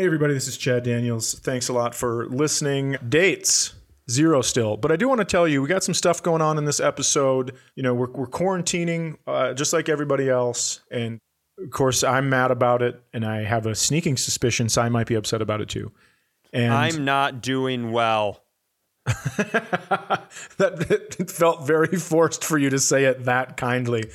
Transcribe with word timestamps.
Hey, 0.00 0.06
everybody, 0.06 0.32
this 0.32 0.48
is 0.48 0.56
Chad 0.56 0.84
Daniels. 0.84 1.38
Thanks 1.40 1.68
a 1.68 1.74
lot 1.74 1.94
for 1.94 2.26
listening. 2.28 2.96
Dates, 3.06 3.74
zero 4.10 4.40
still. 4.40 4.78
But 4.78 4.90
I 4.90 4.96
do 4.96 5.06
want 5.10 5.18
to 5.18 5.26
tell 5.26 5.46
you, 5.46 5.60
we 5.60 5.68
got 5.68 5.84
some 5.84 5.92
stuff 5.92 6.22
going 6.22 6.40
on 6.40 6.56
in 6.56 6.64
this 6.64 6.80
episode. 6.80 7.54
You 7.74 7.82
know, 7.82 7.92
we're, 7.92 8.10
we're 8.10 8.26
quarantining 8.26 9.18
uh, 9.26 9.52
just 9.52 9.74
like 9.74 9.90
everybody 9.90 10.30
else. 10.30 10.80
And 10.90 11.18
of 11.62 11.68
course, 11.68 12.02
I'm 12.02 12.30
mad 12.30 12.50
about 12.50 12.80
it. 12.80 12.98
And 13.12 13.26
I 13.26 13.44
have 13.44 13.66
a 13.66 13.74
sneaking 13.74 14.16
suspicion 14.16 14.70
Cy 14.70 14.88
might 14.88 15.06
be 15.06 15.16
upset 15.16 15.42
about 15.42 15.60
it 15.60 15.68
too. 15.68 15.92
And 16.50 16.72
I'm 16.72 17.04
not 17.04 17.42
doing 17.42 17.92
well. 17.92 18.42
that 19.04 20.86
it 21.18 21.30
felt 21.30 21.66
very 21.66 21.98
forced 21.98 22.42
for 22.42 22.56
you 22.56 22.70
to 22.70 22.78
say 22.78 23.04
it 23.04 23.24
that 23.24 23.58
kindly. 23.58 24.10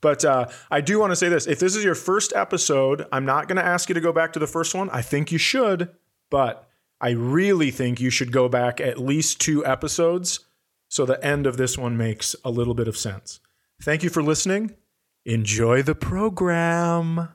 But 0.00 0.24
uh, 0.24 0.48
I 0.70 0.80
do 0.80 0.98
want 0.98 1.10
to 1.12 1.16
say 1.16 1.28
this: 1.28 1.46
if 1.46 1.58
this 1.58 1.76
is 1.76 1.84
your 1.84 1.94
first 1.94 2.32
episode, 2.34 3.06
I'm 3.12 3.24
not 3.24 3.48
going 3.48 3.56
to 3.56 3.64
ask 3.64 3.88
you 3.88 3.94
to 3.94 4.00
go 4.00 4.12
back 4.12 4.32
to 4.34 4.38
the 4.38 4.46
first 4.46 4.74
one. 4.74 4.88
I 4.90 5.02
think 5.02 5.30
you 5.30 5.38
should, 5.38 5.90
but 6.30 6.68
I 7.00 7.10
really 7.10 7.70
think 7.70 8.00
you 8.00 8.10
should 8.10 8.32
go 8.32 8.48
back 8.48 8.80
at 8.80 8.98
least 8.98 9.40
two 9.40 9.64
episodes 9.64 10.40
so 10.90 11.06
the 11.06 11.24
end 11.24 11.46
of 11.46 11.56
this 11.56 11.78
one 11.78 11.96
makes 11.96 12.34
a 12.44 12.50
little 12.50 12.74
bit 12.74 12.88
of 12.88 12.96
sense. 12.96 13.38
Thank 13.80 14.02
you 14.02 14.10
for 14.10 14.22
listening. 14.22 14.74
Enjoy 15.24 15.82
the 15.82 15.94
program. 15.94 17.28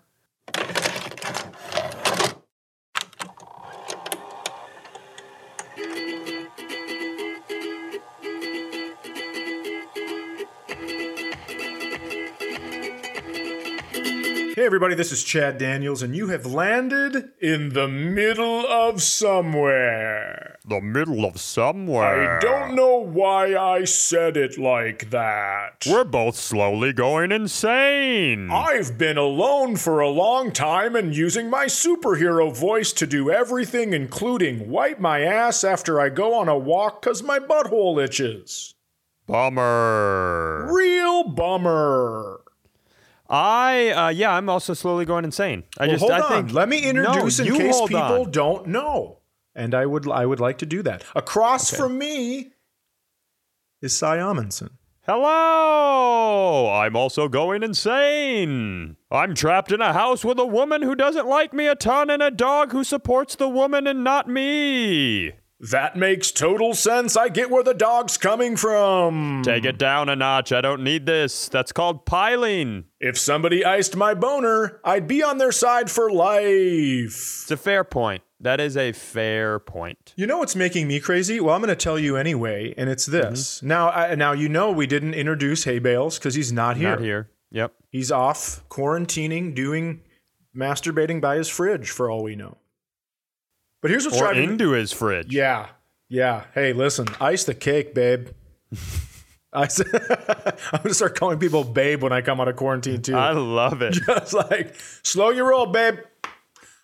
Hey, 14.65 14.67
everybody, 14.67 14.95
this 14.95 15.11
is 15.11 15.23
Chad 15.23 15.59
Daniels, 15.59 16.01
and 16.01 16.15
you 16.15 16.29
have 16.29 16.47
landed 16.47 17.29
in 17.39 17.69
the 17.69 17.87
middle 17.87 18.65
of 18.65 18.99
somewhere. 18.99 20.57
The 20.67 20.81
middle 20.81 21.23
of 21.23 21.39
somewhere. 21.39 22.39
I 22.39 22.39
don't 22.39 22.73
know 22.73 22.97
why 22.97 23.55
I 23.55 23.83
said 23.83 24.35
it 24.35 24.57
like 24.57 25.11
that. 25.11 25.85
We're 25.85 26.03
both 26.03 26.35
slowly 26.35 26.93
going 26.93 27.31
insane. 27.31 28.49
I've 28.49 28.97
been 28.97 29.19
alone 29.19 29.75
for 29.75 29.99
a 29.99 30.09
long 30.09 30.51
time 30.51 30.95
and 30.95 31.15
using 31.15 31.47
my 31.47 31.65
superhero 31.65 32.51
voice 32.51 32.91
to 32.93 33.05
do 33.05 33.29
everything, 33.29 33.93
including 33.93 34.71
wipe 34.71 34.99
my 34.99 35.21
ass 35.21 35.63
after 35.63 36.01
I 36.01 36.09
go 36.09 36.33
on 36.33 36.49
a 36.49 36.57
walk 36.57 37.03
because 37.03 37.21
my 37.21 37.37
butthole 37.37 38.03
itches. 38.03 38.73
Bummer. 39.27 40.73
Real 40.73 41.29
bummer. 41.29 42.44
I 43.29 43.89
uh, 43.89 44.09
yeah, 44.09 44.33
I'm 44.33 44.49
also 44.49 44.73
slowly 44.73 45.05
going 45.05 45.25
insane. 45.25 45.63
I 45.79 45.87
Well, 45.87 45.91
just 45.95 46.01
hold 46.01 46.11
I 46.11 46.19
on. 46.21 46.29
think 46.31 46.53
Let 46.53 46.69
me 46.69 46.83
introduce 46.83 47.39
No, 47.39 47.45
in 47.45 47.57
case 47.57 47.81
people 47.81 48.01
on. 48.25 48.31
don't 48.31 48.67
know. 48.67 49.19
And 49.55 49.73
I 49.73 49.85
would 49.85 50.09
I 50.09 50.25
would 50.25 50.39
like 50.39 50.57
to 50.59 50.65
do 50.65 50.83
that. 50.83 51.03
Across 51.15 51.75
from 51.75 51.97
me 51.97 52.51
is 53.81 53.97
Cy 53.97 54.17
Amundson. 54.17 54.71
Hello! 55.07 56.67
I'm 56.71 56.95
also 56.95 57.27
going 57.27 57.61
insane. 57.61 58.97
I'm 59.11 59.35
trapped 59.35 59.71
in 59.71 59.79
a 59.79 59.93
house 59.93 60.25
with 60.25 60.39
a 60.39 60.45
woman 60.47 60.81
who 60.81 60.95
doesn't 60.95 61.27
like 61.27 61.53
me 61.53 61.67
a 61.67 61.75
ton 61.75 62.09
and 62.09 62.23
a 62.23 62.31
dog 62.31 62.71
who 62.71 62.83
supports 62.83 63.35
the 63.35 63.47
woman 63.47 63.85
and 63.85 64.03
not 64.03 64.27
me. 64.27 65.33
That 65.59 65.95
makes 65.95 66.31
total 66.31 66.73
sense. 66.73 67.15
I 67.15 67.29
get 67.29 67.49
where 67.49 67.63
the 67.63 67.73
dog's 67.73 68.17
coming 68.17 68.57
from. 68.57 69.41
Take 69.43 69.63
it 69.63 69.77
down 69.77 70.09
a 70.09 70.15
notch. 70.15 70.51
I 70.51 70.59
don't 70.59 70.83
need 70.83 71.05
this. 71.05 71.47
That's 71.47 71.71
called 71.71 72.05
piling. 72.05 72.85
If 72.99 73.17
somebody 73.17 73.63
iced 73.63 73.95
my 73.95 74.13
boner, 74.13 74.81
I'd 74.83 75.07
be 75.07 75.23
on 75.23 75.37
their 75.37 75.53
side 75.53 75.89
for 75.89 76.11
life. 76.11 77.43
It's 77.43 77.51
a 77.51 77.57
fair 77.57 77.83
point. 77.85 78.21
That 78.41 78.59
is 78.59 78.75
a 78.75 78.91
fair 78.91 79.59
point. 79.59 80.13
You 80.17 80.27
know 80.27 80.39
what's 80.39 80.57
making 80.57 80.87
me 80.87 80.99
crazy? 80.99 81.39
Well, 81.39 81.55
I'm 81.55 81.61
going 81.61 81.69
to 81.69 81.75
tell 81.75 81.97
you 81.97 82.17
anyway, 82.17 82.73
and 82.77 82.89
it's 82.89 83.05
this. 83.05 83.57
Mm-hmm. 83.57 83.67
Now, 83.67 83.89
I, 83.91 84.15
now 84.15 84.33
you 84.33 84.49
know 84.49 84.71
we 84.71 84.87
didn't 84.87 85.13
introduce 85.13 85.63
Hay 85.63 85.79
Bales 85.79 86.19
because 86.19 86.35
he's 86.35 86.51
not 86.51 86.75
here. 86.75 86.89
Not 86.89 86.99
here. 86.99 87.29
Yep. 87.51 87.73
He's 87.89 88.11
off 88.11 88.67
quarantining, 88.69 89.55
doing 89.55 90.01
masturbating 90.55 91.21
by 91.21 91.37
his 91.37 91.47
fridge 91.47 91.89
for 91.89 92.11
all 92.11 92.23
we 92.23 92.35
know. 92.35 92.57
But 93.85 93.91
here's 93.91 94.03
what's 94.05 94.17
Or 94.17 94.21
driving 94.21 94.47
me. 94.47 94.53
into 94.53 94.71
his 94.71 94.91
fridge. 94.91 95.31
Yeah, 95.31 95.67
yeah. 96.09 96.45
Hey, 96.55 96.73
listen, 96.73 97.05
ice 97.21 97.43
the 97.43 97.53
cake, 97.53 97.93
babe. 97.93 98.29
Ice. 99.53 99.79
I'm 100.73 100.81
gonna 100.81 100.95
start 100.95 101.13
calling 101.15 101.37
people 101.37 101.63
babe 101.63 102.01
when 102.01 102.11
I 102.11 102.21
come 102.21 102.41
out 102.41 102.47
of 102.47 102.55
quarantine 102.55 103.03
too. 103.03 103.15
I 103.15 103.33
love 103.33 103.83
it. 103.83 103.91
Just 104.07 104.33
like 104.33 104.73
slow 105.03 105.29
your 105.29 105.49
roll, 105.49 105.67
babe. 105.67 105.97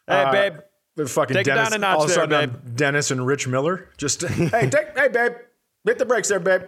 hey, 0.07 0.23
Uh, 0.23 0.31
babe. 0.31 0.53
The 0.95 1.07
fucking 1.07 1.33
Take 1.35 1.47
it 1.47 1.55
down 1.55 1.73
a 1.73 1.79
notch 1.79 1.97
all 1.97 2.03
of 2.03 2.11
a 2.11 2.13
there, 2.13 2.15
sudden, 2.29 2.49
babe. 2.51 2.59
I'm 2.67 2.75
Dennis 2.75 3.09
and 3.09 3.25
Rich 3.25 3.47
Miller. 3.47 3.89
Just 3.97 4.21
hey, 4.21 4.69
take, 4.69 4.95
hey, 4.95 5.07
babe, 5.07 5.31
hit 5.85 5.97
the 5.97 6.05
brakes 6.05 6.27
there, 6.29 6.39
babe. 6.39 6.61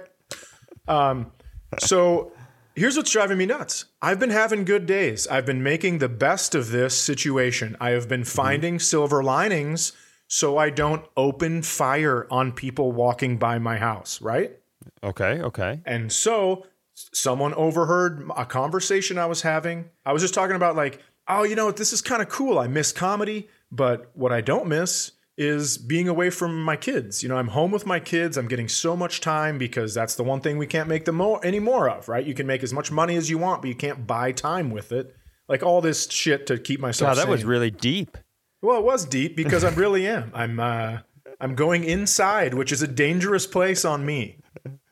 Um, 0.88 1.32
so 1.78 2.32
here's 2.76 2.98
what's 2.98 3.12
driving 3.12 3.38
me 3.38 3.46
nuts. 3.46 3.86
I've 4.02 4.20
been 4.20 4.32
having 4.32 4.66
good 4.66 4.88
days. 4.88 5.28
I've 5.28 5.46
been 5.46 5.62
making 5.62 6.00
the 6.00 6.10
best 6.10 6.56
of 6.56 6.72
this 6.72 7.00
situation. 7.00 7.78
I 7.80 7.92
have 7.92 8.10
been 8.10 8.22
Mm-hmm. 8.22 8.36
finding 8.36 8.80
silver 8.80 9.24
linings 9.24 9.94
so 10.34 10.58
I 10.58 10.72
don't 10.72 11.06
open 11.16 11.62
fire 11.62 12.26
on 12.32 12.54
people 12.54 12.92
walking 12.92 13.38
by 13.38 13.60
my 13.60 13.78
house. 13.78 14.20
Right. 14.20 14.58
Okay, 15.04 15.40
okay. 15.40 15.82
And 15.86 16.12
so 16.12 16.66
someone 16.96 17.54
overheard 17.54 18.28
a 18.36 18.44
conversation 18.44 19.20
I 19.20 19.28
was 19.28 19.44
having. 19.44 19.92
I 20.08 20.12
was 20.12 20.24
just 20.24 20.34
talking 20.34 20.56
about, 20.56 20.76
like, 20.76 21.04
oh, 21.28 21.44
you 21.44 21.56
know, 21.56 21.70
this 21.70 21.94
is 21.94 22.02
kind 22.02 22.20
of 22.20 22.30
cool. 22.30 22.58
I 22.58 22.66
miss 22.66 22.92
comedy, 22.92 23.48
but 23.72 24.10
what 24.16 24.32
I 24.32 24.42
don't 24.42 24.66
miss 24.66 25.12
is 25.38 25.78
being 25.78 26.08
away 26.08 26.32
from 26.32 26.64
my 26.64 26.78
kids. 26.78 27.22
You 27.22 27.30
know, 27.30 27.38
I'm 27.38 27.50
home 27.50 27.70
with 27.70 27.86
my 27.86 28.00
kids. 28.00 28.36
I'm 28.36 28.48
getting 28.48 28.68
so 28.68 28.98
much 28.98 29.22
time 29.22 29.60
because 29.60 29.94
that's 29.94 30.16
the 30.16 30.24
one 30.24 30.42
thing 30.42 30.58
we 30.58 30.66
can't 30.66 30.90
make 30.90 31.06
the 31.06 31.12
more 31.12 31.46
any 31.46 31.60
more 31.60 31.88
of, 31.88 32.10
right? 32.10 32.26
You 32.26 32.34
can 32.34 32.48
make 32.48 32.64
as 32.64 32.74
much 32.74 32.92
money 32.92 33.18
as 33.18 33.30
you 33.30 33.38
want, 33.38 33.62
but 33.62 33.68
you 33.68 33.76
can't 33.76 34.08
buy 34.08 34.32
time 34.32 34.72
with 34.72 34.92
it. 34.92 35.16
Like 35.48 35.62
all 35.62 35.80
this 35.80 36.10
shit 36.10 36.48
to 36.48 36.58
keep 36.58 36.80
myself. 36.80 37.10
Wow, 37.18 37.24
that 37.24 37.30
was 37.30 37.46
really 37.46 37.70
deep. 37.70 38.18
Well, 38.64 38.80
it 38.80 38.86
was 38.86 39.04
deep 39.04 39.36
because 39.36 39.66
I 39.66 39.70
really 39.72 40.08
am. 40.08 40.32
I'm 40.34 40.58
uh, 40.58 41.00
I'm 41.42 41.54
going 41.54 41.84
inside, 41.84 42.54
which 42.54 42.72
is 42.72 42.82
a 42.82 42.88
dangerous 42.88 43.46
place 43.46 43.84
on 43.84 44.06
me. 44.06 44.38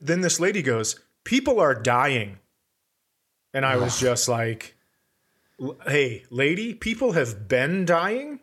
Then 0.02 0.20
this 0.20 0.42
lady 0.42 0.62
goes, 0.62 1.00
"People 1.24 1.60
are 1.62 1.74
dying," 1.74 2.40
and 3.54 3.66
I 3.66 3.78
was 3.78 3.98
just 3.98 4.28
like, 4.28 4.76
"Hey, 5.88 6.26
lady, 6.30 6.74
people 6.74 7.14
have 7.14 7.48
been 7.48 7.86
dying 7.86 8.42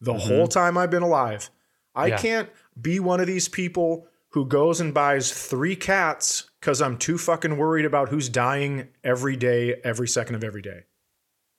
the 0.00 0.14
whole 0.14 0.48
time 0.48 0.76
I've 0.76 0.90
been 0.90 1.04
alive. 1.04 1.50
I 1.94 2.08
Yeah. 2.08 2.18
can't 2.18 2.50
be 2.80 2.98
one 3.00 3.20
of 3.20 3.28
these 3.28 3.48
people." 3.48 4.08
Who 4.30 4.44
goes 4.44 4.80
and 4.80 4.92
buys 4.92 5.32
three 5.32 5.76
cats 5.76 6.50
because 6.58 6.82
I'm 6.82 6.98
too 6.98 7.18
fucking 7.18 7.56
worried 7.56 7.84
about 7.84 8.08
who's 8.08 8.28
dying 8.28 8.88
every 9.04 9.36
day, 9.36 9.80
every 9.84 10.08
second 10.08 10.34
of 10.34 10.42
every 10.42 10.60
day. 10.60 10.86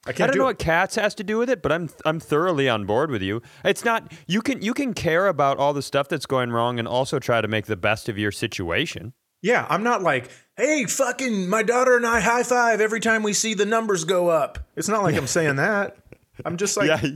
I 0.08 0.10
I 0.10 0.14
don't 0.14 0.32
do 0.34 0.40
know 0.40 0.44
it. 0.46 0.48
what 0.48 0.60
cats 0.60 0.96
has 0.96 1.16
to 1.16 1.24
do 1.24 1.38
with 1.38 1.50
it, 1.50 1.62
but 1.62 1.72
I'm 1.72 1.90
I'm 2.06 2.20
thoroughly 2.20 2.70
on 2.70 2.86
board 2.86 3.10
with 3.12 3.22
you. 3.22 3.42
It's 3.64 3.84
not 3.84 4.12
you 4.28 4.42
can 4.42 4.62
you 4.62 4.74
can 4.74 4.94
care 4.94 5.28
about 5.28 5.58
all 5.58 5.74
the 5.74 5.82
stuff 5.82 6.08
that's 6.08 6.26
going 6.26 6.52
wrong 6.52 6.78
and 6.80 6.88
also 6.88 7.20
try 7.20 7.42
to 7.42 7.48
make 7.48 7.66
the 7.66 7.76
best 7.78 8.08
of 8.10 8.18
your 8.18 8.32
situation. 8.32 9.14
Yeah, 9.42 9.68
I'm 9.70 9.84
not 9.84 10.02
like, 10.02 10.30
hey, 10.58 10.86
fucking, 10.86 11.48
my 11.50 11.62
daughter 11.62 11.96
and 11.96 12.06
I 12.08 12.20
high 12.20 12.42
five 12.44 12.82
every 12.82 13.00
time 13.00 13.22
we 13.22 13.34
see 13.34 13.54
the 13.54 13.66
numbers 13.66 14.04
go 14.04 14.30
up. 14.30 14.58
It's 14.76 14.88
not 14.88 15.04
like 15.04 15.16
I'm 15.16 15.28
saying 15.28 15.58
that. 15.58 15.98
I'm 16.44 16.58
just 16.58 16.78
like, 16.78 16.88
yeah, 17.04 17.10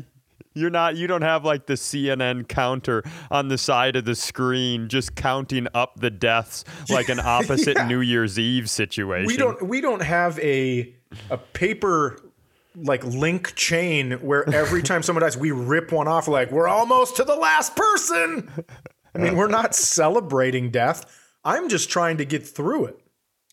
you're 0.54 0.70
not 0.70 0.96
you 0.96 1.08
don't 1.08 1.22
have 1.24 1.46
like 1.46 1.66
the 1.68 1.74
CNN 1.74 2.48
counter 2.48 3.04
on 3.32 3.48
the 3.48 3.58
side 3.58 3.96
of 3.96 4.06
the 4.06 4.16
screen 4.16 4.90
just 4.90 5.16
counting 5.16 5.68
up 5.74 6.00
the 6.00 6.10
deaths 6.10 6.66
like 6.90 7.10
an 7.10 7.20
opposite 7.24 7.78
Yeah. 7.78 7.88
New 7.88 8.02
Year's 8.02 8.38
Eve 8.40 8.70
situation. 8.70 9.28
we 9.28 9.38
don't 9.38 9.62
we 9.62 9.80
don't 9.82 10.02
have 10.02 10.38
a 10.40 10.94
a 11.32 11.38
paper 11.38 12.20
like 12.76 13.04
link 13.04 13.56
chain 13.56 14.12
where 14.14 14.48
every 14.54 14.84
time 14.84 15.04
someone 15.04 15.22
dies, 15.24 15.38
we 15.38 15.52
rip 15.52 15.92
one 15.92 16.08
off. 16.08 16.28
Like 16.28 16.52
we're 16.52 16.68
almost 16.68 17.16
to 17.18 17.24
the 17.24 17.36
last 17.36 17.76
person. 17.76 18.52
I 19.16 19.18
mean, 19.18 19.36
we're 19.36 19.48
not 19.48 19.76
celebrating 19.76 20.70
death. 20.70 21.06
I'm 21.44 21.70
just 21.70 21.90
trying 21.90 22.18
to 22.18 22.26
get 22.26 22.48
through 22.48 22.86
it. 22.86 23.00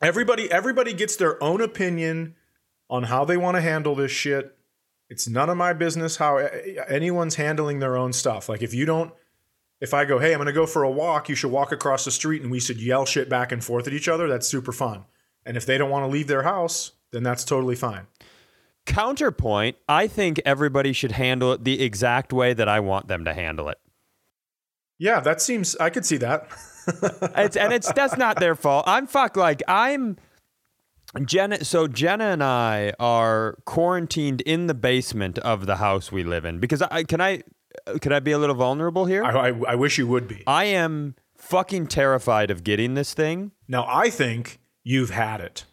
Everybody 0.03 0.51
everybody 0.51 0.93
gets 0.93 1.17
their 1.17 1.43
own 1.43 1.61
opinion 1.61 2.35
on 2.91 3.05
how 3.05 3.25
they 3.25 3.37
want 3.37 3.57
to 3.57 3.61
handle 3.61 3.95
this 3.95 4.13
shit. 4.13 4.57
It's 5.09 5.29
none 5.29 5.49
of 5.49 5.57
my 5.57 5.73
business 5.73 6.17
how 6.17 6.37
anyone's 6.37 7.37
handling 7.37 7.79
their 7.79 7.97
own 7.97 8.13
stuff. 8.13 8.49
Like 8.49 8.63
if 8.63 8.75
you 8.75 8.85
don't 8.85 9.13
if 9.81 9.93
I 9.95 10.05
go, 10.05 10.19
"Hey, 10.19 10.33
I'm 10.33 10.39
going 10.39 10.47
to 10.47 10.53
go 10.53 10.67
for 10.67 10.83
a 10.83 10.91
walk," 10.91 11.29
you 11.29 11.35
should 11.35 11.51
walk 11.51 11.73
across 11.73 12.05
the 12.05 12.11
street 12.11 12.43
and 12.43 12.51
we 12.51 12.61
should 12.61 12.81
yell 12.81 13.05
shit 13.05 13.29
back 13.29 13.53
and 13.53 13.63
forth 13.63 13.87
at 13.87 13.93
each 13.93 14.09
other. 14.09 14.29
That's 14.29 14.49
super 14.49 14.73
fun. 14.73 15.05
And 15.45 15.57
if 15.57 15.67
they 15.67 15.79
don't 15.79 15.91
want 15.91 16.05
to 16.05 16.09
leave 16.09 16.27
their 16.27 16.43
house, 16.43 16.93
then 17.13 17.23
that's 17.23 17.45
totally 17.45 17.77
fine. 17.77 18.07
Counterpoint, 18.87 19.77
I 19.89 20.07
think 20.07 20.41
everybody 20.45 20.93
should 20.93 21.13
handle 21.13 21.53
it 21.53 21.65
the 21.65 21.83
exact 21.83 22.33
way 22.33 22.55
that 22.55 22.69
I 22.69 22.81
want 22.81 23.09
them 23.09 23.25
to 23.25 23.35
handle 23.35 23.69
it. 23.69 23.79
Yeah, 24.99 25.21
that 25.21 25.43
seems 25.43 25.77
I 25.77 25.91
could 25.91 26.07
see 26.07 26.17
that. 26.19 26.49
it's 27.37 27.57
and 27.57 27.73
it's 27.73 27.93
that's 27.93 28.17
not 28.17 28.39
their 28.41 28.55
fault. 28.55 28.85
I'm 28.87 29.07
fuck 29.07 29.37
like 29.37 29.63
I'm 29.69 30.17
Jenna 31.25 31.65
so 31.65 31.87
Jenna 31.89 32.25
and 32.27 32.43
I 32.43 32.93
are 32.99 33.59
quarantined 33.67 34.41
in 34.43 34.69
the 34.69 34.75
basement 34.75 35.39
of 35.41 35.67
the 35.67 35.77
house 35.77 36.11
we 36.11 36.25
live 36.25 36.45
in 36.45 36.61
because 36.61 36.81
I 36.81 37.03
can 37.03 37.21
I 37.21 37.43
Could 38.01 38.13
I 38.13 38.21
be 38.21 38.33
a 38.33 38.39
little 38.39 38.55
vulnerable 38.55 39.05
here? 39.05 39.25
I, 39.25 39.51
I, 39.51 39.61
I 39.69 39.75
wish 39.75 39.99
you 39.99 40.07
would 40.07 40.29
be. 40.29 40.43
I 40.47 40.65
am 40.65 41.15
fucking 41.37 41.87
terrified 41.89 42.51
of 42.51 42.65
getting 42.65 42.95
this 42.95 43.15
thing. 43.15 43.53
Now, 43.69 43.87
I 43.89 44.11
think 44.11 44.59
you've 44.83 45.11
had 45.11 45.41
it. 45.41 45.65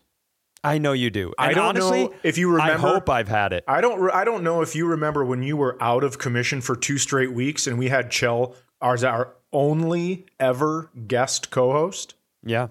I 0.63 0.77
know 0.77 0.93
you 0.93 1.09
do. 1.09 1.33
I 1.37 1.53
don't 1.53 1.65
honestly, 1.65 2.05
know 2.05 2.13
if 2.23 2.37
you 2.37 2.49
remember- 2.51 2.87
I 2.87 2.91
hope 2.93 3.09
I've 3.09 3.27
had 3.27 3.51
it. 3.53 3.63
I 3.67 3.81
don't. 3.81 3.99
Re- 3.99 4.11
I 4.13 4.23
don't 4.23 4.43
know 4.43 4.61
if 4.61 4.75
you 4.75 4.87
remember 4.87 5.25
when 5.25 5.43
you 5.43 5.57
were 5.57 5.77
out 5.81 6.03
of 6.03 6.17
commission 6.17 6.61
for 6.61 6.75
two 6.75 6.97
straight 6.97 7.33
weeks, 7.33 7.67
and 7.67 7.77
we 7.77 7.89
had 7.89 8.09
Chell 8.09 8.55
as 8.81 9.03
our 9.03 9.35
only 9.51 10.25
ever 10.39 10.89
guest 11.07 11.49
co-host. 11.51 12.15
Yeah. 12.43 12.69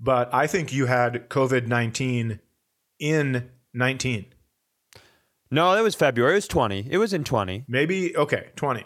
But 0.00 0.32
I 0.32 0.46
think 0.46 0.72
you 0.72 0.86
had 0.86 1.28
COVID 1.28 1.66
nineteen 1.66 2.38
in 3.00 3.50
nineteen, 3.74 4.26
No, 5.50 5.74
that 5.74 5.82
was 5.82 5.94
February. 5.94 6.34
It 6.34 6.36
was 6.36 6.48
20. 6.48 6.86
It 6.90 6.98
was 6.98 7.12
in 7.12 7.24
20. 7.24 7.64
maybe 7.68 8.16
okay, 8.16 8.48
twenty. 8.54 8.84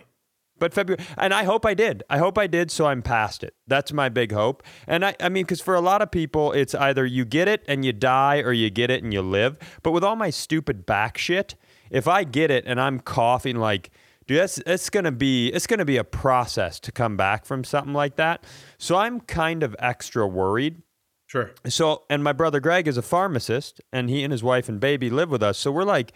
But 0.63 0.73
February, 0.73 1.05
and 1.19 1.35
I 1.35 1.43
hope 1.43 1.67
I 1.67 1.75
did. 1.75 2.05
I 2.09 2.19
hope 2.19 2.39
I 2.39 2.47
did, 2.47 2.71
so 2.71 2.87
I'm 2.87 3.03
past 3.03 3.43
it. 3.43 3.57
That's 3.67 3.93
my 3.93 4.09
big 4.09 4.31
hope. 4.31 4.63
And 4.87 5.05
I, 5.05 5.17
I 5.19 5.29
mean, 5.29 5.43
because 5.43 5.61
for 5.61 5.75
a 5.75 5.81
lot 5.81 6.03
of 6.03 6.13
people, 6.13 6.53
it's 6.53 6.73
either 6.73 7.05
you 7.05 7.25
get 7.25 7.49
it 7.49 7.65
and 7.67 7.85
you 7.85 7.93
die, 7.93 8.39
or 8.39 8.53
you 8.53 8.71
get 8.71 8.89
it 8.89 9.03
and 9.03 9.13
you 9.13 9.23
live. 9.23 9.59
But 9.83 9.91
with 9.91 10.05
all 10.05 10.15
my 10.15 10.31
stupid 10.31 10.87
back 10.87 11.19
shit, 11.19 11.57
if 11.91 12.07
I 12.07 12.23
get 12.23 12.53
it 12.53 12.63
and 12.65 12.81
I'm 12.81 13.01
coughing 13.01 13.57
like, 13.57 13.91
dude, 14.29 14.39
that's 14.39 14.59
it's 14.59 14.89
gonna 14.89 15.11
be 15.11 15.49
it's 15.49 15.67
gonna 15.67 15.85
be 15.85 15.97
a 15.97 16.05
process 16.05 16.79
to 16.79 16.93
come 16.93 17.17
back 17.17 17.45
from 17.45 17.65
something 17.65 17.93
like 17.93 18.15
that. 18.15 18.45
So 18.79 18.95
I'm 18.95 19.19
kind 19.19 19.65
of 19.65 19.75
extra 19.81 20.29
worried. 20.29 20.81
Sure. 21.27 21.51
So, 21.67 22.05
and 22.09 22.23
my 22.23 22.33
brother 22.33 22.61
Greg 22.61 22.87
is 22.87 22.97
a 22.97 23.03
pharmacist, 23.03 23.81
and 23.93 24.09
he 24.09 24.23
and 24.23 24.31
his 24.31 24.45
wife 24.45 24.69
and 24.69 24.79
baby 24.79 25.11
live 25.11 25.29
with 25.29 25.43
us. 25.43 25.59
So 25.59 25.73
we're 25.73 25.83
like, 25.83 26.13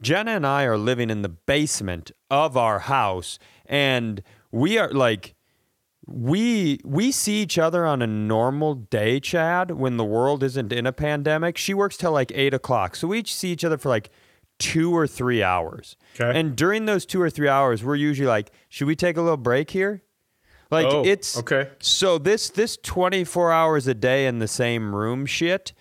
Jenna 0.00 0.30
and 0.30 0.46
I 0.46 0.62
are 0.62 0.78
living 0.78 1.10
in 1.10 1.22
the 1.22 1.28
basement 1.28 2.12
of 2.30 2.56
our 2.56 2.78
house, 2.78 3.40
and 3.68 4.22
we 4.50 4.78
are 4.78 4.90
like, 4.90 5.34
we 6.06 6.80
we 6.84 7.12
see 7.12 7.42
each 7.42 7.58
other 7.58 7.84
on 7.84 8.00
a 8.00 8.06
normal 8.06 8.74
day, 8.74 9.20
Chad, 9.20 9.72
when 9.72 9.98
the 9.98 10.04
world 10.04 10.42
isn't 10.42 10.72
in 10.72 10.86
a 10.86 10.92
pandemic. 10.92 11.58
She 11.58 11.74
works 11.74 11.96
till 11.96 12.12
like 12.12 12.32
eight 12.34 12.54
o'clock, 12.54 12.96
so 12.96 13.08
we 13.08 13.18
each 13.18 13.34
see 13.34 13.52
each 13.52 13.64
other 13.64 13.76
for 13.76 13.90
like 13.90 14.10
two 14.58 14.96
or 14.96 15.06
three 15.06 15.42
hours. 15.42 15.96
Okay. 16.18 16.38
And 16.38 16.56
during 16.56 16.86
those 16.86 17.04
two 17.06 17.20
or 17.20 17.30
three 17.30 17.48
hours, 17.48 17.84
we're 17.84 17.94
usually 17.94 18.26
like, 18.26 18.50
should 18.68 18.86
we 18.86 18.96
take 18.96 19.16
a 19.16 19.22
little 19.22 19.36
break 19.36 19.70
here? 19.70 20.02
Like 20.70 20.86
Oh, 20.86 21.04
it's 21.04 21.38
okay. 21.38 21.70
so 21.80 22.18
this 22.18 22.50
this 22.50 22.76
24 22.82 23.52
hours 23.52 23.86
a 23.86 23.94
day 23.94 24.26
in 24.26 24.38
the 24.38 24.48
same 24.48 24.94
room 24.94 25.26
shit. 25.26 25.72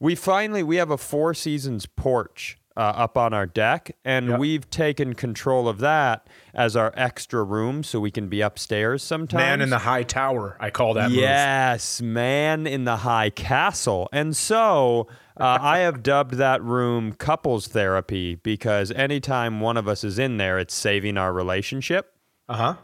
We 0.00 0.14
finally 0.14 0.62
we 0.62 0.76
have 0.76 0.90
a 0.90 0.98
Four 0.98 1.34
Seasons 1.34 1.86
porch 1.86 2.58
uh, 2.76 2.80
up 2.80 3.16
on 3.16 3.32
our 3.32 3.46
deck, 3.46 3.96
and 4.04 4.28
Yep. 4.30 4.38
we've 4.38 4.70
taken 4.70 5.14
control 5.14 5.66
of 5.68 5.78
that 5.78 6.26
as 6.54 6.76
our 6.76 6.92
extra 6.96 7.42
room, 7.42 7.82
so 7.82 7.98
we 8.00 8.10
can 8.10 8.28
be 8.28 8.40
upstairs 8.42 9.02
sometimes. 9.02 9.40
Man 9.40 9.60
in 9.62 9.70
the 9.70 9.78
high 9.78 10.02
tower. 10.02 10.56
I 10.60 10.70
call 10.70 10.94
that. 10.94 11.10
move. 11.10 11.18
Yes, 11.20 12.02
man 12.02 12.66
in 12.66 12.84
the 12.84 12.98
high 12.98 13.30
castle. 13.30 14.08
And 14.12 14.36
so 14.36 15.06
uh, 15.40 15.58
I 15.60 15.78
have 15.78 16.02
dubbed 16.02 16.34
that 16.34 16.62
room 16.62 17.12
couples 17.14 17.68
therapy 17.68 18.34
because 18.34 18.90
anytime 18.92 19.60
one 19.60 19.76
of 19.76 19.88
us 19.88 20.04
is 20.04 20.18
in 20.18 20.36
there, 20.36 20.58
it's 20.58 20.74
saving 20.74 21.16
our 21.16 21.32
relationship. 21.32 22.14
Uh 22.48 22.56
huh. 22.56 22.74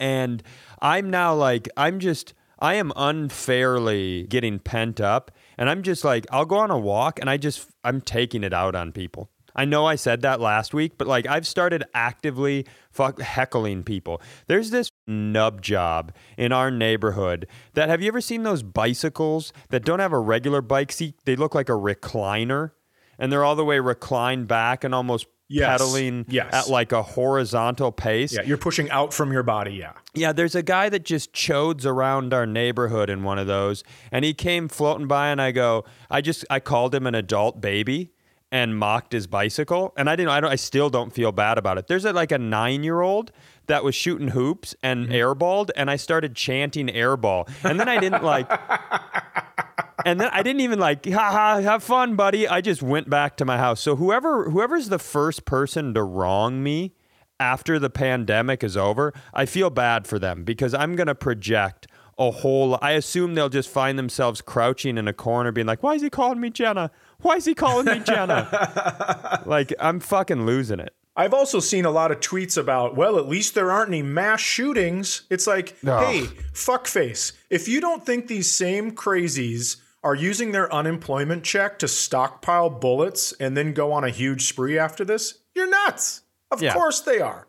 And 0.00 0.42
I'm 0.80 1.08
now 1.10 1.34
like, 1.34 1.68
I'm 1.76 2.00
just, 2.00 2.34
I 2.58 2.74
am 2.74 2.92
unfairly 3.38 4.24
getting 4.24 4.58
pent 4.58 5.00
up. 5.00 5.30
And 5.56 5.70
I'm 5.70 5.82
just 5.82 6.04
like, 6.04 6.26
I'll 6.30 6.46
go 6.46 6.56
on 6.56 6.70
a 6.70 6.78
walk 6.78 7.20
and 7.20 7.28
I 7.30 7.36
just, 7.36 7.68
I'm 7.82 8.00
taking 8.00 8.44
it 8.44 8.52
out 8.52 8.74
on 8.74 8.92
people. 8.92 9.30
I 9.56 9.64
know 9.64 9.86
I 9.86 9.94
said 9.94 10.22
that 10.22 10.40
last 10.40 10.74
week, 10.74 10.98
but 10.98 11.06
like 11.06 11.26
I've 11.26 11.46
started 11.46 11.84
actively 11.94 12.66
fuck 12.90 13.20
heckling 13.20 13.84
people. 13.84 14.20
There's 14.48 14.70
this 14.70 14.90
nub 15.06 15.62
job 15.62 16.12
in 16.36 16.50
our 16.52 16.70
neighborhood 16.70 17.46
that 17.74 17.88
have 17.88 18.02
you 18.02 18.08
ever 18.08 18.20
seen 18.20 18.42
those 18.42 18.62
bicycles 18.62 19.52
that 19.70 19.84
don't 19.84 20.00
have 20.00 20.12
a 20.12 20.18
regular 20.18 20.60
bike 20.60 20.90
seat? 20.90 21.14
They 21.24 21.36
look 21.36 21.54
like 21.54 21.68
a 21.68 21.72
recliner 21.72 22.72
and 23.18 23.30
they're 23.30 23.44
all 23.44 23.56
the 23.56 23.64
way 23.64 23.78
reclined 23.78 24.48
back 24.48 24.82
and 24.82 24.94
almost 24.94 25.26
Yes. 25.48 25.68
pedaling 25.68 26.24
Yes. 26.28 26.52
at 26.54 26.68
like 26.68 26.92
a 26.92 27.02
horizontal 27.02 27.92
pace. 27.92 28.34
Yeah, 28.34 28.42
you're 28.42 28.56
pushing 28.56 28.90
out 28.90 29.12
from 29.12 29.32
your 29.32 29.42
body. 29.42 29.72
Yeah. 29.72 29.92
Yeah, 30.14 30.32
there's 30.32 30.54
a 30.54 30.62
guy 30.62 30.88
that 30.88 31.04
just 31.04 31.32
chodes 31.32 31.84
around 31.84 32.32
our 32.32 32.46
neighborhood 32.46 33.10
in 33.10 33.22
one 33.22 33.38
of 33.38 33.46
those, 33.46 33.84
and 34.10 34.24
he 34.24 34.32
came 34.32 34.68
floating 34.68 35.06
by, 35.06 35.28
and 35.28 35.42
I 35.42 35.52
go, 35.52 35.84
I 36.10 36.20
just, 36.20 36.44
I 36.48 36.60
called 36.60 36.94
him 36.94 37.06
an 37.06 37.14
adult 37.14 37.60
baby 37.60 38.12
and 38.50 38.78
mocked 38.78 39.12
his 39.12 39.26
bicycle, 39.26 39.92
and 39.96 40.08
I 40.08 40.16
didn't, 40.16 40.30
I 40.30 40.40
don't, 40.40 40.50
I 40.50 40.56
still 40.56 40.88
don't 40.88 41.12
feel 41.12 41.32
bad 41.32 41.58
about 41.58 41.76
it. 41.76 41.88
There's 41.88 42.04
a, 42.04 42.12
like 42.12 42.32
a 42.32 42.38
nine 42.38 42.84
year 42.84 43.00
old 43.00 43.32
that 43.66 43.84
was 43.84 43.94
shooting 43.94 44.28
hoops 44.28 44.74
and 44.82 45.08
mm-hmm. 45.08 45.14
airballed, 45.14 45.70
and 45.76 45.90
I 45.90 45.96
started 45.96 46.34
chanting 46.34 46.86
airball, 46.86 47.48
and 47.64 47.78
then 47.78 47.88
I 47.88 47.98
didn't 47.98 48.22
like. 48.22 48.48
And 50.04 50.20
then 50.20 50.30
I 50.32 50.42
didn't 50.42 50.60
even 50.60 50.78
like, 50.78 51.06
ha 51.06 51.30
ha, 51.30 51.60
have 51.60 51.82
fun, 51.82 52.16
buddy. 52.16 52.46
I 52.46 52.60
just 52.60 52.82
went 52.82 53.08
back 53.08 53.36
to 53.38 53.44
my 53.44 53.58
house. 53.58 53.80
So 53.80 53.96
whoever 53.96 54.50
whoever's 54.50 54.88
the 54.88 54.98
first 54.98 55.44
person 55.44 55.94
to 55.94 56.02
wrong 56.02 56.62
me 56.62 56.94
after 57.40 57.78
the 57.78 57.90
pandemic 57.90 58.62
is 58.62 58.76
over, 58.76 59.12
I 59.32 59.46
feel 59.46 59.70
bad 59.70 60.06
for 60.06 60.18
them 60.18 60.44
because 60.44 60.74
I'm 60.74 60.96
gonna 60.96 61.14
project 61.14 61.86
a 62.18 62.30
whole. 62.30 62.78
I 62.80 62.92
assume 62.92 63.34
they'll 63.34 63.48
just 63.48 63.68
find 63.68 63.98
themselves 63.98 64.40
crouching 64.40 64.98
in 64.98 65.08
a 65.08 65.12
corner, 65.12 65.52
being 65.52 65.66
like, 65.66 65.82
"Why 65.82 65.94
is 65.94 66.02
he 66.02 66.10
calling 66.10 66.40
me 66.40 66.50
Jenna? 66.50 66.90
Why 67.20 67.36
is 67.36 67.44
he 67.44 67.54
calling 67.54 67.86
me 67.86 68.00
Jenna?" 68.00 69.42
like 69.46 69.72
I'm 69.80 70.00
fucking 70.00 70.46
losing 70.46 70.80
it. 70.80 70.94
I've 71.16 71.34
also 71.34 71.60
seen 71.60 71.84
a 71.84 71.92
lot 71.92 72.10
of 72.10 72.18
tweets 72.18 72.58
about, 72.58 72.96
well, 72.96 73.18
at 73.18 73.28
least 73.28 73.54
there 73.54 73.70
aren't 73.70 73.90
any 73.90 74.02
mass 74.02 74.40
shootings. 74.40 75.22
It's 75.30 75.46
like, 75.46 75.76
Ugh. 75.86 76.04
hey, 76.04 76.22
fuckface. 76.52 77.32
If 77.50 77.68
you 77.68 77.80
don't 77.80 78.04
think 78.04 78.26
these 78.26 78.50
same 78.50 78.90
crazies 78.90 79.76
are 80.04 80.14
using 80.14 80.52
their 80.52 80.72
unemployment 80.72 81.42
check 81.42 81.78
to 81.80 81.88
stockpile 81.88 82.68
bullets 82.70 83.32
and 83.40 83.56
then 83.56 83.72
go 83.72 83.90
on 83.90 84.04
a 84.04 84.10
huge 84.10 84.46
spree 84.46 84.78
after 84.78 85.04
this, 85.04 85.38
you're 85.54 85.68
nuts. 85.68 86.20
Of 86.50 86.62
Yeah. 86.62 86.74
course 86.74 87.00
they 87.00 87.20
are. 87.20 87.48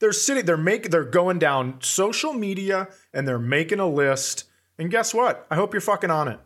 They're 0.00 0.12
sitting, 0.12 0.44
they're 0.44 0.56
making, 0.56 0.90
they're 0.90 1.04
going 1.04 1.38
down 1.38 1.76
social 1.80 2.32
media 2.32 2.88
and 3.14 3.26
they're 3.26 3.38
making 3.38 3.78
a 3.78 3.88
list. 3.88 4.44
And 4.78 4.90
guess 4.90 5.14
what? 5.14 5.46
I 5.48 5.54
hope 5.54 5.72
you're 5.72 5.80
fucking 5.80 6.10
on 6.10 6.26
it. 6.26 6.40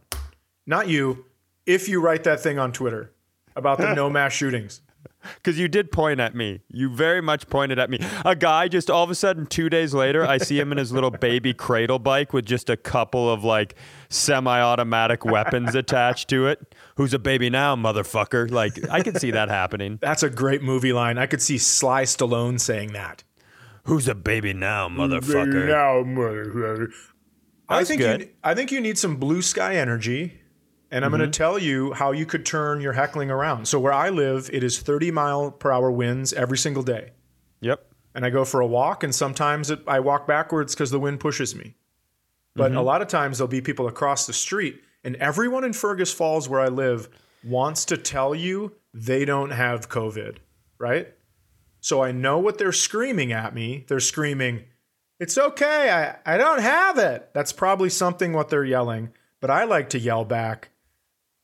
Not 0.67 0.89
you. 0.89 1.25
If 1.65 1.89
you 1.89 2.01
write 2.01 2.25
that 2.25 2.41
thing 2.41 2.59
on 2.59 2.71
Twitter 2.73 3.13
about 3.57 3.79
the 3.79 3.95
no 3.95 4.11
mass 4.11 4.33
shootings. 4.35 4.83
Because 5.35 5.59
you 5.59 5.67
did 5.69 5.91
point 5.91 6.21
at 6.21 6.35
me. 6.35 6.61
You 6.69 6.89
very 6.89 7.21
much 7.21 7.49
pointed 7.49 7.79
at 7.79 7.91
me. 7.91 7.99
A 8.25 8.37
guy 8.37 8.69
just 8.69 8.91
all 8.91 9.03
of 9.03 9.11
a 9.11 9.15
sudden, 9.15 9.47
two 9.47 9.69
days 9.69 9.93
later, 9.93 10.25
I 10.25 10.39
see 10.39 10.59
him 10.59 10.71
in 10.71 10.79
his 10.79 10.93
little 10.93 11.11
baby 11.11 11.53
cradle 11.53 11.99
bike 11.99 12.33
with 12.33 12.47
just 12.47 12.71
a 12.71 12.77
couple 12.77 13.29
of 13.31 13.43
like 13.43 13.75
semi 14.09 14.61
automatic 14.61 15.25
weapons 15.25 15.75
attached 15.75 16.29
to 16.29 16.47
it. 16.47 16.75
Who's 16.97 17.13
a 17.13 17.19
baby 17.19 17.51
now, 17.51 17.75
motherfucker? 17.77 18.51
Like, 18.51 18.89
I 18.89 19.03
could 19.03 19.21
see 19.21 19.33
that 19.33 19.49
happening. 19.49 19.99
That's 20.03 20.23
a 20.23 20.31
great 20.31 20.63
movie 20.63 20.93
line. 20.93 21.19
I 21.19 21.27
could 21.27 21.43
see 21.43 21.59
Sly 21.59 22.05
Stallone 22.05 22.61
saying 22.61 22.93
that. 22.93 23.25
Who's 23.85 24.09
a 24.09 24.15
baby 24.15 24.53
now, 24.53 24.89
motherfucker? 24.89 25.67
Now, 25.67 26.03
motherfucker. 26.03 26.93
I 27.69 27.85
think 27.85 28.01
good. 28.01 28.21
you 28.21 28.29
I 28.43 28.55
think 28.55 28.71
you 28.71 28.81
need 28.81 28.99
some 28.99 29.17
blue 29.17 29.43
sky 29.43 29.77
energy, 29.77 30.41
and 30.97 31.05
I'm 31.05 31.11
Mm-hmm. 31.11 31.19
going 31.21 31.31
to 31.31 31.37
tell 31.39 31.59
you 31.59 31.93
how 31.93 32.13
you 32.13 32.25
could 32.27 32.47
turn 32.47 32.81
your 32.81 32.95
heckling 32.95 33.31
around. 33.31 33.67
So 33.69 33.79
where 33.79 33.93
I 33.93 34.09
live, 34.09 34.49
it 34.53 34.65
is 34.65 34.79
30 34.81 35.11
mile 35.11 35.51
per 35.51 35.71
hour 35.71 35.91
winds 35.91 36.33
every 36.33 36.59
single 36.59 36.83
day, 36.83 37.11
Yep. 37.61 37.85
and 38.15 38.25
I 38.25 38.31
go 38.31 38.45
for 38.45 38.61
a 38.61 38.67
walk, 38.67 39.03
and 39.05 39.15
sometimes 39.15 39.71
it, 39.71 39.81
I 39.87 40.01
walk 40.01 40.27
backwards 40.27 40.75
because 40.75 40.91
the 40.91 41.01
wind 41.01 41.21
pushes 41.21 41.55
me. 41.55 41.75
But 42.55 42.71
Mm-hmm. 42.71 42.79
a 42.79 42.83
lot 42.83 43.03
of 43.03 43.09
times 43.09 43.39
there'll 43.39 43.49
be 43.49 43.61
people 43.61 43.87
across 43.89 44.27
the 44.27 44.33
street, 44.33 44.81
and 45.05 45.17
everyone 45.17 45.65
in 45.65 45.73
Fergus 45.75 46.13
Falls 46.13 46.49
where 46.49 46.61
I 46.61 46.69
live 46.69 47.09
wants 47.45 47.85
to 47.87 47.97
tell 47.97 48.35
you 48.35 48.73
they 48.95 49.25
don't 49.25 49.51
have 49.51 49.89
COVID, 49.91 50.39
right? 50.79 51.13
So 51.81 52.03
I 52.03 52.11
know 52.13 52.39
what 52.39 52.57
they're 52.59 52.73
screaming 52.73 53.31
at 53.33 53.55
me. 53.55 53.85
They're 53.87 54.01
screaming, 54.01 54.65
It's 55.21 55.37
okay, 55.39 55.91
I, 55.91 56.35
I 56.35 56.37
don't 56.39 56.61
have 56.63 56.99
it. 56.99 57.31
That's 57.35 57.53
probably 57.53 57.91
something 57.91 58.33
what 58.33 58.49
they're 58.49 58.65
yelling, 58.65 59.11
but 59.41 59.51
I 59.51 59.65
like 59.65 59.91
to 59.91 59.99
yell 59.99 60.25
back. 60.25 60.71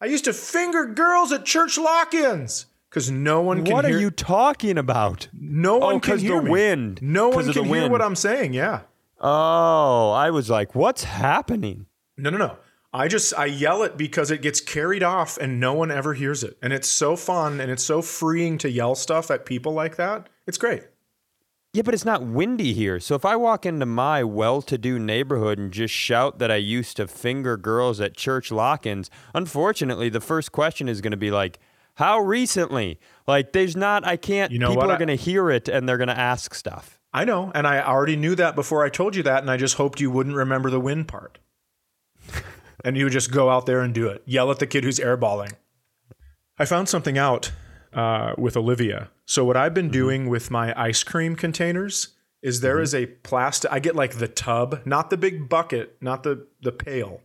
I 0.02 0.06
used 0.06 0.24
to 0.24 0.32
finger 0.32 0.84
girls 0.86 1.30
at 1.30 1.44
church 1.44 1.78
lock-ins 1.78 2.66
because 2.90 3.08
no 3.10 3.40
one 3.40 3.64
can 3.64 3.72
What 3.72 3.84
hear. 3.84 3.96
are 3.96 4.00
you 4.00 4.10
talking 4.10 4.76
about? 4.76 5.28
no 5.32 5.78
one 5.78 5.94
Oh, 5.96 6.00
can 6.00 6.18
hear 6.18 6.36
the 6.38 6.42
me. 6.42 6.50
wind. 6.50 6.98
No 7.00 7.28
one 7.28 7.44
can 7.52 7.64
hear 7.64 7.72
wind. 7.72 7.92
what 7.92 8.02
I'm 8.02 8.16
saying. 8.16 8.52
Yeah. 8.52 8.80
Oh, 9.20 10.10
I 10.10 10.30
was 10.30 10.50
like, 10.50 10.74
what's 10.74 11.04
happening? 11.04 11.86
No, 12.18 12.30
no, 12.30 12.36
no. 12.38 12.56
I 12.92 13.06
just 13.08 13.32
I 13.38 13.46
yell 13.46 13.82
it 13.84 13.96
because 13.96 14.30
it 14.30 14.42
gets 14.42 14.60
carried 14.60 15.02
off 15.04 15.38
and 15.38 15.58
no 15.60 15.72
one 15.72 15.90
ever 15.90 16.12
hears 16.14 16.42
it. 16.42 16.58
And 16.60 16.72
it's 16.72 16.88
so 16.88 17.14
fun 17.16 17.60
and 17.60 17.70
it's 17.70 17.84
so 17.84 18.02
freeing 18.02 18.58
to 18.58 18.68
yell 18.70 18.94
stuff 18.96 19.30
at 19.30 19.46
people 19.46 19.72
like 19.72 19.96
that. 19.96 20.28
It's 20.46 20.58
great. 20.58 20.82
Yeah, 21.72 21.82
but 21.82 21.94
it's 21.94 22.04
not 22.04 22.22
windy 22.22 22.74
here. 22.74 23.00
So 23.00 23.14
if 23.14 23.24
I 23.24 23.34
walk 23.34 23.64
into 23.64 23.86
my 23.86 24.22
well 24.22 24.60
to 24.60 24.76
do 24.76 24.98
neighborhood 24.98 25.58
and 25.58 25.72
just 25.72 25.94
shout 25.94 26.38
that 26.38 26.50
I 26.50 26.56
used 26.56 26.98
to 26.98 27.08
finger 27.08 27.56
girls 27.56 27.98
at 27.98 28.14
church 28.14 28.52
lock 28.52 28.84
ins, 28.84 29.08
unfortunately, 29.34 30.10
the 30.10 30.20
first 30.20 30.52
question 30.52 30.86
is 30.86 31.00
going 31.00 31.12
to 31.12 31.16
be 31.16 31.30
like, 31.30 31.58
how 31.94 32.18
recently? 32.18 33.00
Like, 33.26 33.52
there's 33.52 33.74
not, 33.74 34.06
I 34.06 34.18
can't, 34.18 34.52
You 34.52 34.58
know 34.58 34.68
people 34.68 34.82
what? 34.82 34.90
are 34.90 34.98
going 34.98 35.08
to 35.08 35.14
hear 35.14 35.50
it 35.50 35.66
and 35.66 35.88
they're 35.88 35.96
going 35.96 36.08
to 36.08 36.18
ask 36.18 36.54
stuff. 36.54 36.98
I 37.14 37.24
know, 37.24 37.50
and 37.54 37.66
I 37.66 37.82
already 37.82 38.16
knew 38.16 38.34
that 38.34 38.54
before 38.54 38.84
I 38.84 38.88
told 38.90 39.16
you 39.16 39.22
that, 39.22 39.42
and 39.42 39.50
I 39.50 39.56
just 39.56 39.76
hoped 39.76 40.00
you 40.00 40.10
wouldn't 40.10 40.36
remember 40.36 40.68
the 40.70 40.80
win 40.80 41.04
part. 41.04 41.38
and 42.84 42.96
you 42.98 43.04
would 43.04 43.12
just 43.12 43.30
go 43.30 43.48
out 43.48 43.64
there 43.64 43.80
and 43.80 43.94
do 43.94 44.08
it. 44.08 44.22
Yell 44.26 44.50
at 44.50 44.58
the 44.58 44.66
kid 44.66 44.84
who's 44.84 44.98
airballing. 44.98 45.52
I 46.58 46.64
found 46.66 46.88
something 46.90 47.16
out 47.16 47.52
uh, 47.92 48.34
with 48.38 48.56
Olivia. 48.56 49.10
So 49.26 49.44
what 49.44 49.56
I've 49.56 49.74
been 49.74 49.86
mm-hmm. 49.86 49.92
doing 49.92 50.28
with 50.28 50.50
my 50.50 50.74
ice 50.80 51.02
cream 51.02 51.36
containers 51.36 52.08
is 52.42 52.60
there 52.60 52.76
mm-hmm. 52.76 52.82
is 52.82 52.94
a 52.94 53.06
plastic. 53.06 53.70
I 53.72 53.78
get 53.78 53.94
like 53.94 54.14
the 54.18 54.28
tub, 54.28 54.80
not 54.84 55.10
the 55.10 55.16
big 55.16 55.48
bucket, 55.48 55.96
not 56.00 56.22
the 56.22 56.46
the 56.60 56.72
pail, 56.72 57.20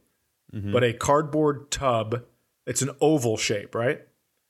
mm-hmm. 0.53 0.71
but 0.71 0.83
a 0.83 0.93
cardboard 0.93 1.71
tub. 1.71 2.24
It's 2.65 2.81
an 2.81 2.91
oval 3.01 3.38
shape, 3.38 3.74
right? 3.74 4.01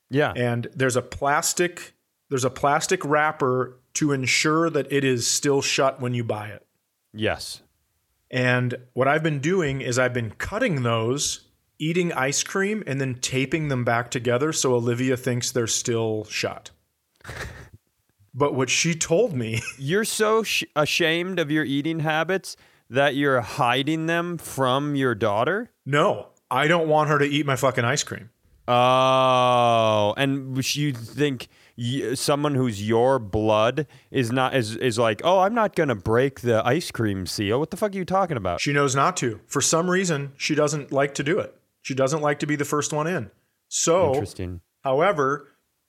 Yeah. 0.10 0.32
and 0.36 0.68
there's 0.74 0.96
a 0.96 1.02
plastic 1.02 1.94
there's 2.30 2.46
a 2.46 2.50
plastic 2.50 3.04
wrapper 3.04 3.78
to 3.96 4.12
ensure 4.12 4.70
that 4.70 4.92
it 4.92 5.04
is 5.04 5.30
still 5.30 5.62
shut 5.62 6.00
when 6.02 6.14
you 6.14 6.24
buy 6.24 6.50
it. 6.50 6.66
yes. 7.14 7.62
And 8.30 8.76
what 8.92 9.08
I've 9.08 9.24
been 9.24 9.40
doing 9.40 9.80
is 9.80 9.98
I've 9.98 10.14
been 10.14 10.32
cutting 10.32 10.84
those, 10.84 11.47
eating 11.80 12.12
ice 12.14 12.44
cream 12.44 12.84
and 12.88 13.00
then 13.00 13.16
taping 13.16 13.68
them 13.68 13.84
back 13.84 14.10
together 14.12 14.52
so 14.54 14.74
Olivia 14.74 15.18
thinks 15.18 15.52
they're 15.52 15.68
still 15.68 16.26
shut. 16.26 16.72
but 18.34 18.54
what 18.54 18.70
she 18.70 18.96
told 18.96 19.34
me, 19.34 19.62
You're 19.78 20.06
so 20.06 20.44
sh- 20.44 20.64
ashamed 20.76 21.40
of 21.40 21.52
your 21.52 21.66
eating 21.66 22.00
habits 22.00 22.56
that 22.90 23.16
you're 23.16 23.42
hiding 23.42 24.06
them 24.06 24.38
from 24.38 24.96
your 24.96 25.16
daughter? 25.16 25.72
no, 25.86 26.28
I 26.50 26.68
don't 26.68 26.88
want 26.88 27.10
her 27.10 27.20
to 27.20 27.26
eat 27.26 27.46
my 27.46 27.58
fucking 27.58 27.84
ice 27.84 28.04
cream. 28.04 28.30
Oh, 28.70 30.14
and 30.18 30.58
you 30.76 30.94
think 30.94 31.48
someone 32.16 32.56
who's 32.56 32.88
your 32.88 33.20
blood 33.20 33.88
is 34.12 34.32
not 34.32 34.56
is 34.56 34.76
is 34.76 34.98
like, 34.98 35.22
oh, 35.24 35.40
I'm 35.40 35.54
not 35.54 35.76
gonna 35.76 35.96
break 35.96 36.42
the 36.42 36.66
ice 36.66 36.92
cream 36.92 37.26
seal. 37.26 37.60
What 37.60 37.72
the 37.72 37.78
fuck 37.78 37.94
are 37.94 37.98
you 37.98 38.06
talking 38.06 38.38
about? 38.38 38.60
She 38.60 38.74
knows 38.74 38.96
not 38.96 39.16
to. 39.18 39.40
For 39.46 39.62
some 39.62 39.90
reason, 39.90 40.34
she 40.38 40.56
doesn't 40.56 40.92
like 40.92 41.14
to 41.16 41.24
do 41.24 41.40
it. 41.40 41.57
She 41.88 41.96
doesn't 41.96 42.20
like 42.22 42.40
to 42.40 42.46
be 42.46 42.58
the 42.58 42.66
first 42.66 42.92
one 42.92 43.08
in. 43.08 43.32
So, 43.70 44.12
Interesting. 44.12 44.60
However, 44.84 45.48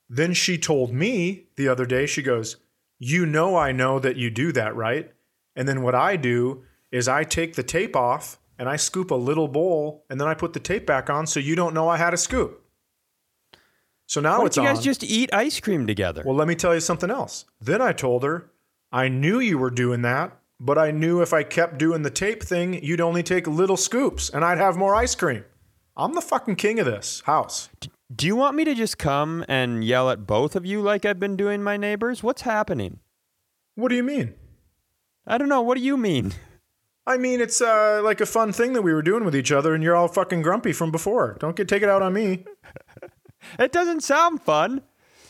then 0.09 0.33
she 0.33 0.57
told 0.57 0.93
me 0.93 1.49
the 1.57 1.67
other 1.67 1.85
day, 1.87 2.07
she 2.07 2.23
goes, 2.23 2.55
You 3.00 3.26
know, 3.26 3.57
I 3.57 3.73
know 3.73 3.99
that 3.99 4.14
you 4.14 4.31
do 4.31 4.52
that, 4.52 4.76
right? 4.76 5.11
And 5.57 5.67
then 5.67 5.83
what 5.83 5.97
I 5.97 6.14
do 6.14 6.62
is 6.93 7.09
I 7.09 7.25
take 7.25 7.57
the 7.57 7.64
tape 7.64 7.97
off 7.97 8.38
and 8.61 8.69
I 8.69 8.76
scoop 8.76 9.11
a 9.11 9.17
little 9.17 9.49
bowl 9.49 10.05
and 10.09 10.21
then 10.21 10.28
I 10.28 10.35
put 10.35 10.52
the 10.52 10.61
tape 10.61 10.87
back 10.87 11.11
on 11.11 11.26
so 11.26 11.40
you 11.40 11.57
don't 11.57 11.75
know 11.75 11.88
I 11.88 11.97
had 11.97 12.14
a 12.14 12.17
scoop. 12.17 12.64
So 14.07 14.21
now 14.21 14.38
Why 14.38 14.47
it's 14.47 14.55
don't 14.55 14.67
you 14.67 14.69
on. 14.71 14.76
guys 14.76 14.85
just 14.85 15.02
eat 15.02 15.35
ice 15.35 15.59
cream 15.59 15.85
together? 15.88 16.23
well, 16.25 16.37
let 16.37 16.47
me 16.47 16.55
tell 16.55 16.75
you 16.75 16.81
something 16.81 17.11
else. 17.11 17.45
Then 17.61 17.83
I 17.83 17.93
told 17.93 18.23
her, 18.23 18.52
I 18.93 19.09
knew 19.09 19.40
you 19.40 19.59
were 19.59 19.71
doing 19.71 20.02
that, 20.02 20.38
but 20.61 20.78
I 20.78 20.93
knew 20.93 21.23
if 21.23 21.33
I 21.33 21.43
kept 21.43 21.76
doing 21.76 22.02
the 22.02 22.11
tape 22.11 22.45
thing, 22.45 22.85
you'd 22.85 23.00
only 23.00 23.25
take 23.25 23.49
little 23.49 23.76
scoops 23.76 24.31
and 24.31 24.45
I'd 24.45 24.59
have 24.59 24.76
more 24.76 24.95
ice 24.95 25.17
cream. 25.17 25.45
I'm 25.99 26.14
the 26.14 26.21
fucking 26.21 26.57
king 26.57 26.78
of 26.78 26.87
this 26.87 27.23
house. 27.26 27.69
Do 28.14 28.26
you 28.26 28.37
want 28.37 28.57
me 28.57 28.64
to 28.64 28.75
just 28.75 28.97
come 28.99 29.45
and 29.49 29.85
yell 29.85 30.09
at 30.11 30.26
both 30.26 30.55
of 30.57 30.64
you 30.64 30.81
like 30.81 31.05
I've 31.05 31.21
been 31.21 31.37
doing 31.37 31.62
my 31.62 31.76
neighbors? 31.76 32.23
What's 32.23 32.43
happening? 32.43 33.00
What 33.75 33.88
do 33.88 33.97
you 33.97 34.02
mean? 34.05 34.35
I 35.26 35.37
don't 35.38 35.49
know. 35.49 35.61
What 35.61 35.76
do 35.76 35.83
you 35.85 35.97
mean? 35.97 36.33
I 37.07 37.17
mean, 37.19 37.40
it's 37.40 37.61
uh, 37.61 38.00
like 38.05 38.21
a 38.21 38.26
fun 38.26 38.52
thing 38.52 38.75
that 38.75 38.83
we 38.83 38.93
were 38.95 39.02
doing 39.02 39.25
with 39.25 39.35
each 39.35 39.50
other, 39.52 39.75
and 39.75 39.83
you're 39.83 39.97
all 39.97 40.09
fucking 40.09 40.43
grumpy 40.43 40.73
from 40.73 40.90
before. 40.90 41.37
Don't 41.40 41.57
get 41.57 41.69
take 41.69 41.83
it 41.83 41.88
out 41.88 42.02
on 42.02 42.12
me. 42.12 42.45
It 43.59 43.71
doesn't 43.71 44.02
sound 44.02 44.43
fun. 44.43 44.83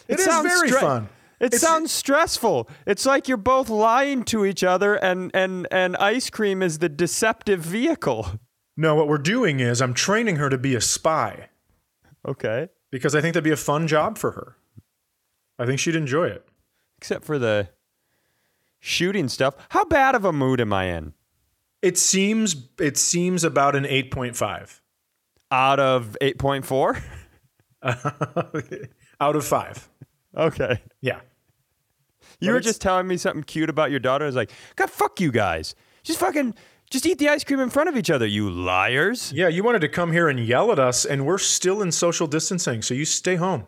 It 0.08 0.18
is 0.18 0.24
sounds 0.24 0.46
very 0.48 0.70
stre- 0.70 0.80
fun. 0.80 1.08
It 1.40 1.46
It's- 1.46 1.60
sounds 1.60 1.92
stressful. 1.92 2.68
It's 2.86 3.04
like 3.04 3.28
you're 3.28 3.36
both 3.36 3.68
lying 3.68 4.24
to 4.24 4.46
each 4.46 4.64
other, 4.64 4.94
and 4.94 5.30
and 5.34 5.68
and 5.70 5.94
ice 5.98 6.30
cream 6.30 6.62
is 6.62 6.78
the 6.78 6.88
deceptive 6.88 7.60
vehicle. 7.60 8.40
No, 8.80 8.94
what 8.94 9.08
we're 9.08 9.18
doing 9.18 9.58
is 9.60 9.82
I'm 9.82 9.92
training 9.92 10.36
her 10.36 10.48
to 10.48 10.56
be 10.56 10.74
a 10.76 10.80
spy 10.80 11.48
Okay. 12.26 12.68
because 12.92 13.14
I 13.14 13.20
think 13.20 13.34
that'd 13.34 13.42
be 13.44 13.50
a 13.50 13.56
fun 13.56 13.88
job 13.88 14.16
for 14.16 14.30
her. 14.30 14.56
I 15.58 15.66
think 15.66 15.80
she'd 15.80 15.96
enjoy 15.96 16.28
it. 16.28 16.46
Except 16.98 17.24
for 17.24 17.38
the 17.40 17.70
shooting 18.78 19.28
stuff. 19.28 19.54
How 19.70 19.84
bad 19.84 20.14
of 20.14 20.24
a 20.24 20.32
mood 20.32 20.60
am 20.60 20.72
I 20.72 20.84
in? 20.84 21.12
It 21.82 21.98
seems 21.98 22.68
it 22.78 22.96
seems 22.96 23.42
about 23.44 23.74
an 23.74 23.84
8.5 23.84 24.80
Out 25.50 25.80
of 25.80 26.16
eight 26.20 26.38
point 26.38 26.64
four. 26.64 26.98
out 27.82 29.36
of 29.36 29.44
five. 29.44 29.88
Okay. 30.36 30.82
Yeah. 31.00 31.20
You 32.40 32.48
But 32.48 32.54
were 32.54 32.60
just 32.60 32.80
telling 32.80 33.08
me 33.08 33.16
something 33.16 33.42
cute 33.42 33.70
about 33.70 33.90
your 33.90 34.00
daughter. 34.00 34.24
I 34.24 34.26
was 34.28 34.36
like, 34.36 34.50
God, 34.76 34.90
fuck 34.90 35.20
you 35.20 35.32
guys. 35.32 35.74
Just 36.04 36.20
fucking, 36.20 36.54
just 36.90 37.06
eat 37.06 37.18
the 37.18 37.28
ice 37.28 37.44
cream 37.44 37.60
in 37.60 37.70
front 37.70 37.88
of 37.88 37.96
each 37.96 38.10
other, 38.10 38.26
you 38.26 38.50
liars. 38.50 39.32
Yeah, 39.32 39.48
you 39.48 39.62
wanted 39.62 39.80
to 39.80 39.88
come 39.88 40.12
here 40.12 40.28
and 40.28 40.40
yell 40.40 40.72
at 40.72 40.78
us, 40.78 41.04
and 41.04 41.26
we're 41.26 41.38
still 41.38 41.82
in 41.82 41.92
social 41.92 42.26
distancing, 42.26 42.82
so 42.82 42.94
you 42.94 43.04
stay 43.04 43.36
home. 43.36 43.66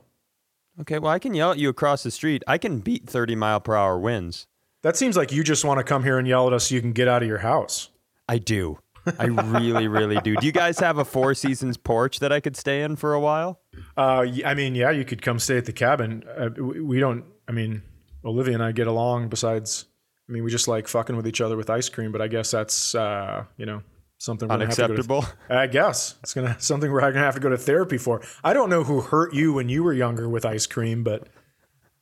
Okay, 0.80 0.98
well, 0.98 1.12
I 1.12 1.18
can 1.18 1.34
yell 1.34 1.50
at 1.50 1.58
you 1.58 1.68
across 1.68 2.02
the 2.02 2.10
street. 2.10 2.42
I 2.46 2.56
can 2.56 2.78
beat 2.78 3.08
30 3.08 3.36
mile 3.36 3.60
per 3.60 3.74
hour 3.74 3.98
winds. 3.98 4.46
That 4.82 4.96
seems 4.96 5.16
like 5.16 5.30
you 5.32 5.44
just 5.44 5.64
want 5.64 5.78
to 5.78 5.84
come 5.84 6.04
here 6.04 6.18
and 6.18 6.26
yell 6.26 6.46
at 6.46 6.54
us 6.54 6.68
so 6.68 6.74
you 6.74 6.80
can 6.80 6.92
get 6.92 7.06
out 7.08 7.22
of 7.22 7.28
your 7.28 7.38
house. 7.38 7.90
I 8.28 8.38
do. 8.38 8.78
I 9.18 9.26
really, 9.26 9.88
really 9.88 10.20
do. 10.20 10.36
Do 10.36 10.46
you 10.46 10.52
guys 10.52 10.78
have 10.78 10.98
a 10.98 11.04
Four 11.04 11.34
Seasons 11.34 11.76
porch 11.76 12.20
that 12.20 12.32
I 12.32 12.40
could 12.40 12.56
stay 12.56 12.82
in 12.82 12.96
for 12.96 13.12
a 13.12 13.20
while? 13.20 13.60
Uh, 13.96 14.26
I 14.44 14.54
mean, 14.54 14.74
yeah, 14.74 14.90
you 14.90 15.04
could 15.04 15.20
come 15.20 15.38
stay 15.38 15.58
at 15.58 15.66
the 15.66 15.72
cabin. 15.72 16.24
Uh, 16.38 16.50
we 16.62 17.00
don't. 17.00 17.24
I 17.48 17.52
mean, 17.52 17.82
Olivia 18.24 18.54
and 18.54 18.62
I 18.62 18.72
get 18.72 18.86
along. 18.86 19.28
Besides, 19.28 19.86
I 20.30 20.32
mean, 20.32 20.44
we 20.44 20.50
just 20.50 20.68
like 20.68 20.86
fucking 20.86 21.16
with 21.16 21.26
each 21.26 21.40
other 21.40 21.56
with 21.56 21.68
ice 21.68 21.88
cream. 21.88 22.12
But 22.12 22.22
I 22.22 22.28
guess 22.28 22.52
that's 22.52 22.94
uh, 22.94 23.44
you 23.56 23.66
know 23.66 23.82
something 24.18 24.48
we're 24.48 24.54
gonna 24.54 24.66
have 24.66 24.76
to 24.76 24.84
Unacceptable. 24.84 25.24
I 25.48 25.66
guess 25.66 26.14
it's 26.22 26.34
gonna 26.34 26.56
something 26.60 26.90
we're 26.90 27.00
gonna 27.00 27.18
have 27.18 27.34
to 27.34 27.40
go 27.40 27.48
to 27.48 27.58
therapy 27.58 27.98
for. 27.98 28.22
I 28.44 28.52
don't 28.52 28.70
know 28.70 28.84
who 28.84 29.00
hurt 29.00 29.34
you 29.34 29.52
when 29.52 29.68
you 29.68 29.82
were 29.82 29.92
younger 29.92 30.28
with 30.28 30.46
ice 30.46 30.66
cream, 30.68 31.02
but 31.02 31.28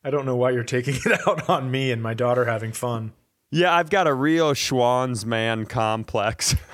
I 0.04 0.10
don't 0.10 0.26
know 0.26 0.36
why 0.36 0.50
you're 0.50 0.62
taking 0.62 0.94
it 1.06 1.26
out 1.26 1.48
on 1.48 1.70
me 1.70 1.90
and 1.90 2.02
my 2.02 2.12
daughter 2.12 2.44
having 2.44 2.72
fun. 2.72 3.12
Yeah, 3.50 3.74
I've 3.74 3.88
got 3.88 4.06
a 4.06 4.12
real 4.12 4.52
Schwan's 4.52 5.24
man 5.24 5.64
complex. 5.64 6.54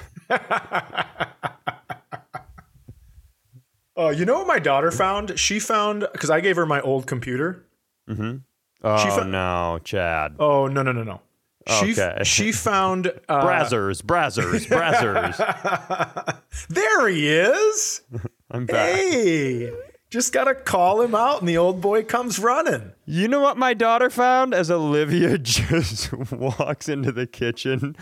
Uh, 3.96 4.08
you 4.08 4.24
know 4.24 4.38
what 4.38 4.46
my 4.48 4.58
daughter 4.58 4.90
found? 4.90 5.38
She 5.38 5.60
found 5.60 6.04
because 6.12 6.28
I 6.28 6.40
gave 6.40 6.56
her 6.56 6.66
my 6.66 6.80
old 6.80 7.06
computer. 7.06 7.64
Oh, 8.08 8.98
fo- 8.98 9.22
no, 9.22 9.78
Chad. 9.84 10.34
Oh 10.40 10.66
no 10.66 10.82
no 10.82 10.90
no 10.90 11.04
no. 11.04 11.20
She 11.68 11.92
Okay. 11.92 12.18
she 12.24 12.52
found 12.52 13.06
uh, 13.28 13.42
Brazzers, 13.44 14.02
brazzers, 14.02 14.66
brazzers. 14.66 16.38
There 16.68 17.08
he 17.08 17.28
is. 17.28 18.02
I'm 18.50 18.66
back. 18.66 18.94
Hey, 18.94 19.72
just 20.10 20.32
gotta 20.32 20.54
call 20.54 21.00
him 21.00 21.14
out, 21.14 21.40
and 21.40 21.48
the 21.48 21.56
old 21.58 21.80
boy 21.80 22.04
comes 22.04 22.38
running. 22.38 22.92
You 23.06 23.26
know 23.28 23.40
what 23.40 23.56
my 23.56 23.74
daughter 23.74 24.08
found 24.10 24.54
as 24.54 24.70
Olivia 24.70 25.36
just 25.52 26.12
walks 26.30 26.88
into 26.88 27.10
the 27.12 27.26
kitchen? 27.26 27.96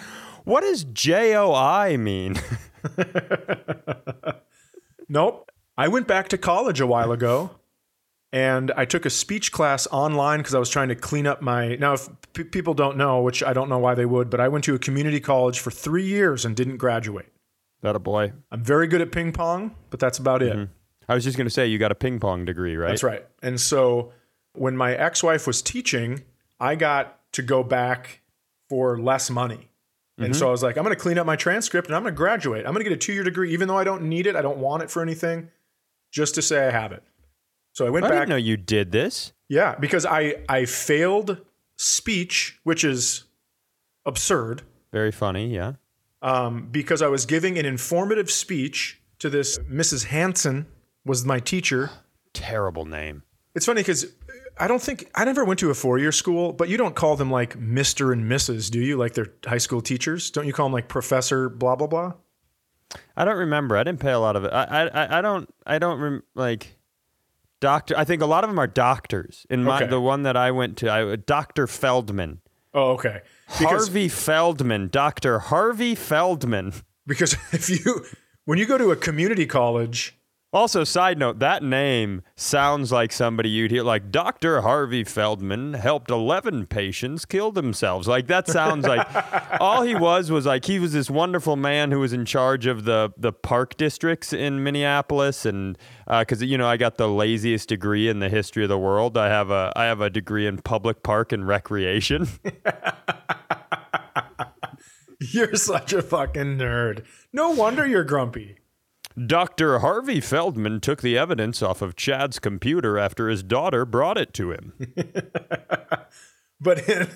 What 0.44 0.62
does 0.62 0.84
JOI 0.84 1.96
mean? 1.98 2.36
Nope. 5.08 5.50
I 5.76 5.88
went 5.88 6.06
back 6.06 6.28
to 6.28 6.38
college 6.38 6.80
a 6.80 6.86
while 6.86 7.12
ago, 7.12 7.50
and 8.32 8.72
I 8.76 8.86
took 8.86 9.04
a 9.04 9.10
speech 9.10 9.52
class 9.52 9.86
online 9.88 10.38
because 10.38 10.54
I 10.54 10.58
was 10.58 10.70
trying 10.70 10.88
to 10.88 10.94
clean 10.94 11.26
up 11.26 11.42
my. 11.42 11.76
Now, 11.76 11.92
if 11.92 12.08
p- 12.32 12.44
people 12.44 12.72
don't 12.72 12.96
know, 12.96 13.20
which 13.20 13.42
I 13.42 13.52
don't 13.52 13.68
know 13.68 13.78
why 13.78 13.94
they 13.94 14.06
would, 14.06 14.30
but 14.30 14.40
I 14.40 14.48
went 14.48 14.64
to 14.64 14.74
a 14.74 14.78
community 14.78 15.20
college 15.20 15.60
for 15.60 15.70
three 15.70 16.06
years 16.06 16.44
and 16.44 16.56
didn't 16.56 16.78
graduate. 16.78 17.28
That 17.82 17.96
a 17.96 17.98
boy. 17.98 18.32
I'm 18.50 18.62
very 18.62 18.86
good 18.86 19.00
at 19.00 19.12
ping 19.12 19.32
pong, 19.32 19.74
but 19.90 20.00
that's 20.00 20.18
about 20.18 20.42
it. 20.42 20.54
Mm-hmm. 20.54 20.72
I 21.08 21.14
was 21.14 21.24
just 21.24 21.36
going 21.36 21.46
to 21.46 21.50
say 21.50 21.66
you 21.66 21.78
got 21.78 21.92
a 21.92 21.96
ping 21.96 22.20
pong 22.20 22.44
degree, 22.44 22.76
right? 22.76 22.88
That's 22.88 23.02
right. 23.02 23.26
And 23.42 23.60
so 23.60 24.12
when 24.54 24.76
my 24.76 24.94
ex 24.94 25.22
wife 25.22 25.46
was 25.46 25.60
teaching, 25.60 26.22
I 26.60 26.74
got 26.74 27.18
to 27.32 27.42
go 27.42 27.62
back 27.62 28.20
for 28.68 28.98
less 28.98 29.28
money. 29.28 29.68
And 30.18 30.36
so 30.36 30.42
mm-hmm. 30.42 30.48
I 30.48 30.50
was 30.52 30.62
like, 30.62 30.76
I'm 30.76 30.84
going 30.84 30.94
to 30.94 31.00
clean 31.00 31.18
up 31.18 31.26
my 31.26 31.36
transcript 31.36 31.88
and 31.88 31.96
I'm 31.96 32.02
going 32.02 32.14
to 32.14 32.16
graduate. 32.16 32.64
I'm 32.64 32.72
going 32.72 32.84
to 32.84 32.88
get 32.88 32.94
a 32.94 32.98
two 32.98 33.12
year 33.12 33.24
degree, 33.24 33.52
even 33.52 33.66
though 33.66 33.78
I 33.78 33.84
don't 33.84 34.02
need 34.04 34.26
it. 34.26 34.36
I 34.36 34.42
don't 34.42 34.58
want 34.58 34.82
it 34.82 34.90
for 34.90 35.02
anything, 35.02 35.50
just 36.10 36.34
to 36.36 36.42
say 36.42 36.68
I 36.68 36.70
have 36.70 36.92
it. 36.92 37.02
So 37.72 37.86
I 37.86 37.90
went 37.90 38.04
I 38.04 38.08
back. 38.08 38.16
I 38.16 38.20
didn't 38.20 38.28
know 38.30 38.36
you 38.36 38.56
did 38.56 38.92
this. 38.92 39.32
Yeah, 39.48 39.74
because 39.78 40.04
I, 40.06 40.36
I 40.48 40.64
failed 40.66 41.38
speech, 41.76 42.58
which 42.64 42.84
is 42.84 43.24
absurd, 44.06 44.62
Very 44.92 45.12
funny, 45.12 45.54
yeah. 45.54 45.74
um, 46.22 46.68
because 46.70 47.02
I 47.02 47.08
was 47.08 47.26
giving 47.26 47.58
an 47.58 47.66
informative 47.66 48.30
speech 48.30 49.00
to 49.18 49.28
this 49.30 49.58
Mrs. 49.60 50.06
Hanson 50.06 50.66
was 51.04 51.24
my 51.24 51.38
teacher. 51.38 51.90
Terrible 52.32 52.84
name. 52.84 53.22
It's 53.54 53.66
funny 53.66 53.80
because 53.80 54.06
I 54.58 54.66
don't 54.66 54.80
think 54.82 55.10
I 55.14 55.24
never 55.24 55.44
went 55.44 55.60
to 55.60 55.70
a 55.70 55.74
four 55.74 55.98
year 55.98 56.12
school, 56.12 56.52
but 56.52 56.68
you 56.68 56.76
don't 56.76 56.94
call 56.94 57.16
them 57.16 57.30
like 57.30 57.58
Mr. 57.58 58.12
and 58.12 58.24
Mrs., 58.30 58.70
do 58.70 58.80
you? 58.80 58.96
Like 58.96 59.14
they're 59.14 59.32
high 59.46 59.58
school 59.58 59.80
teachers? 59.82 60.30
Don't 60.30 60.46
you 60.46 60.52
call 60.52 60.66
them 60.66 60.72
like 60.72 60.88
Professor 60.88 61.48
blah 61.48 61.76
blah 61.76 61.86
blah? 61.86 62.12
I 63.16 63.24
don't 63.24 63.36
remember. 63.38 63.76
I 63.76 63.84
didn't 63.84 64.00
pay 64.00 64.12
a 64.12 64.18
lot 64.18 64.36
of 64.36 64.44
it. 64.44 64.52
I 64.52 64.64
I, 64.64 64.86
I- 65.04 65.18
I 65.18 65.20
don't 65.22 65.48
I 65.66 65.78
don't 65.78 66.00
rem- 66.00 66.22
like 66.34 66.76
doctor. 67.62 67.94
I 67.96 68.04
think 68.04 68.20
a 68.20 68.26
lot 68.26 68.44
of 68.44 68.50
them 68.50 68.58
are 68.58 68.66
doctors. 68.66 69.46
In 69.48 69.64
my 69.64 69.76
Okay. 69.76 69.86
the 69.86 70.00
one 70.00 70.22
that 70.24 70.36
I 70.36 70.50
went 70.50 70.76
to, 70.78 70.88
I 70.88 71.02
uh, 71.02 71.16
Dr. 71.24 71.66
Feldman. 71.66 72.40
Oh, 72.74 72.92
okay. 72.92 73.20
Because- 73.58 73.86
Harvey 73.86 74.08
Feldman, 74.08 74.88
Dr. 74.88 75.38
Harvey 75.38 75.94
Feldman. 75.94 76.74
Because 77.06 77.32
if 77.52 77.70
you 77.70 78.04
when 78.44 78.58
you 78.58 78.66
go 78.66 78.76
to 78.76 78.90
a 78.90 78.96
community 78.96 79.46
college, 79.46 80.14
Also, 80.54 80.84
side 80.84 81.18
note, 81.18 81.38
that 81.38 81.62
name 81.62 82.20
sounds 82.36 82.92
like 82.92 83.10
somebody 83.10 83.48
you'd 83.48 83.70
hear, 83.70 83.82
like 83.82 84.10
Dr. 84.10 84.60
Harvey 84.60 85.02
Feldman 85.02 85.72
helped 85.72 86.10
11 86.10 86.66
patients 86.66 87.24
kill 87.24 87.52
themselves. 87.52 88.06
Like, 88.06 88.26
that 88.26 88.48
sounds 88.48 88.86
like 88.86 89.06
all 89.62 89.80
he 89.80 89.94
was 89.94 90.30
was 90.30 90.44
like 90.44 90.66
he 90.66 90.78
was 90.78 90.92
this 90.92 91.08
wonderful 91.08 91.56
man 91.56 91.90
who 91.90 92.00
was 92.00 92.12
in 92.12 92.26
charge 92.26 92.66
of 92.66 92.84
the, 92.84 93.14
the 93.16 93.32
park 93.32 93.78
districts 93.78 94.34
in 94.34 94.62
Minneapolis. 94.62 95.46
And 95.46 95.78
uh, 96.06 96.20
because, 96.20 96.42
you 96.42 96.58
know, 96.58 96.68
I 96.68 96.76
got 96.76 96.98
the 96.98 97.08
laziest 97.08 97.70
degree 97.70 98.10
in 98.10 98.18
the 98.18 98.28
history 98.28 98.62
of 98.62 98.68
the 98.68 98.78
world, 98.78 99.16
I 99.16 99.28
have 99.28 99.50
a, 99.50 99.72
I 99.74 99.84
have 99.84 100.02
a 100.02 100.10
degree 100.10 100.46
in 100.46 100.58
public 100.58 101.02
park 101.02 101.32
and 101.32 101.48
recreation. 101.48 102.28
you're 105.18 105.54
such 105.54 105.94
a 105.94 106.02
fucking 106.02 106.58
nerd. 106.58 107.06
No 107.32 107.52
wonder 107.52 107.86
you're 107.86 108.04
grumpy. 108.04 108.58
Dr. 109.26 109.78
Harvey 109.80 110.20
Feldman 110.20 110.80
took 110.80 111.02
the 111.02 111.18
evidence 111.18 111.62
off 111.62 111.82
of 111.82 111.96
Chad's 111.96 112.38
computer 112.38 112.98
after 112.98 113.28
his 113.28 113.42
daughter 113.42 113.84
brought 113.84 114.18
it 114.18 114.32
to 114.34 114.52
him. 114.52 114.72
But 116.60 116.88
in, 116.88 117.08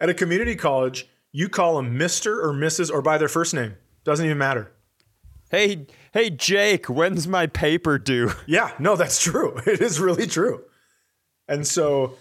at 0.00 0.08
a 0.08 0.14
community 0.14 0.54
college, 0.54 1.08
you 1.32 1.48
call 1.48 1.76
them 1.76 1.98
Mr. 1.98 2.26
or 2.42 2.52
Mrs. 2.52 2.88
or 2.92 3.02
by 3.02 3.18
their 3.18 3.28
first 3.28 3.52
name. 3.52 3.74
Doesn't 4.04 4.24
even 4.24 4.38
matter. 4.38 4.70
hey, 5.50 5.86
hey, 6.12 6.30
Jake, 6.30 6.86
when's 6.88 7.26
my 7.26 7.46
paper 7.48 7.98
due? 7.98 8.30
Yeah, 8.46 8.70
no, 8.78 8.94
that's 8.96 9.20
true. 9.20 9.56
It 9.66 9.80
is 9.80 9.98
really 9.98 10.26
true. 10.28 10.62
And 11.48 11.66
so 11.66 12.14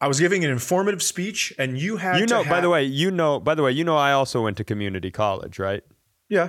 I 0.00 0.08
was 0.08 0.18
giving 0.18 0.44
an 0.44 0.50
informative 0.50 1.02
speech, 1.02 1.52
and 1.58 1.78
you 1.78 1.98
had 1.98 2.20
You 2.20 2.26
to 2.26 2.34
know, 2.34 2.42
by 2.42 2.48
have- 2.48 2.62
the 2.62 2.70
way, 2.70 2.84
you 2.84 3.10
know, 3.10 3.38
by 3.38 3.54
the 3.54 3.62
way, 3.62 3.72
you 3.72 3.84
know, 3.84 3.96
I 3.96 4.12
also 4.12 4.42
went 4.44 4.56
to 4.56 4.64
community 4.64 5.10
college, 5.10 5.58
right? 5.58 5.84
yeah. 6.30 6.48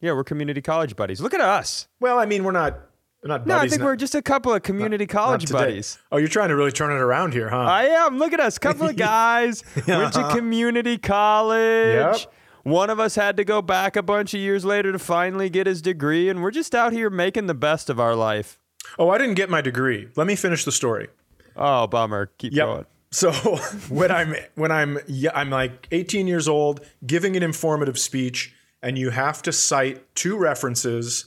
Yeah, 0.00 0.12
we're 0.12 0.24
community 0.24 0.62
college 0.62 0.96
buddies. 0.96 1.20
Look 1.20 1.34
at 1.34 1.40
us. 1.40 1.88
Well, 2.00 2.18
I 2.18 2.26
mean, 2.26 2.44
we're 2.44 2.52
not 2.52 2.78
we're 3.22 3.28
not 3.28 3.46
No, 3.46 3.56
I 3.58 3.68
think 3.68 3.80
not- 3.80 3.86
we're 3.86 3.96
just 3.96 4.14
a 4.14 4.22
couple 4.22 4.54
of 4.54 4.62
community 4.62 5.04
not 5.04 5.10
college 5.12 5.44
today. 5.46 5.58
buddies. 5.58 5.98
Oh, 6.10 6.16
you're 6.16 6.28
trying 6.28 6.48
to 6.48 6.56
really 6.56 6.72
turn 6.72 6.90
it 6.90 7.00
around 7.00 7.34
here, 7.34 7.50
huh? 7.50 7.58
I 7.58 7.84
am. 7.84 8.18
Look 8.18 8.32
at 8.32 8.40
us, 8.40 8.58
couple 8.58 8.88
of 8.88 8.96
guys 9.12 9.62
went 9.86 10.14
to 10.14 10.28
community 10.34 10.96
college. 10.96 12.20
Yep. 12.22 12.32
One 12.62 12.90
of 12.90 13.00
us 13.00 13.14
had 13.14 13.36
to 13.38 13.44
go 13.44 13.62
back 13.62 13.96
a 13.96 14.02
bunch 14.02 14.34
of 14.34 14.40
years 14.40 14.64
later 14.64 14.92
to 14.92 14.98
finally 14.98 15.48
get 15.50 15.66
his 15.66 15.80
degree, 15.80 16.28
and 16.28 16.42
we're 16.42 16.50
just 16.50 16.74
out 16.74 16.92
here 16.92 17.08
making 17.10 17.46
the 17.46 17.54
best 17.54 17.88
of 17.90 17.98
our 17.98 18.14
life. 18.14 18.58
oh, 18.98 19.08
I 19.10 19.18
didn't 19.18 19.34
get 19.34 19.48
my 19.50 19.60
degree. 19.62 20.08
Let 20.16 20.26
me 20.26 20.36
finish 20.36 20.64
the 20.64 20.72
story. 20.72 21.08
Oh, 21.56 21.86
bummer. 21.86 22.30
Keep 22.38 22.52
Yep. 22.54 22.66
going. 22.66 22.86
So 23.12 23.32
when 23.88 24.10
I'm 24.10 24.34
when 24.54 24.70
I'm 24.70 24.98
I'm 25.34 25.50
like 25.50 25.88
18 25.90 26.26
years 26.26 26.48
old, 26.48 26.80
giving 27.06 27.34
an 27.36 27.42
informative 27.42 27.98
speech, 27.98 28.54
and 28.82 28.98
you 28.98 29.10
have 29.10 29.42
to 29.42 29.52
cite 29.52 30.14
two 30.14 30.36
references 30.36 31.26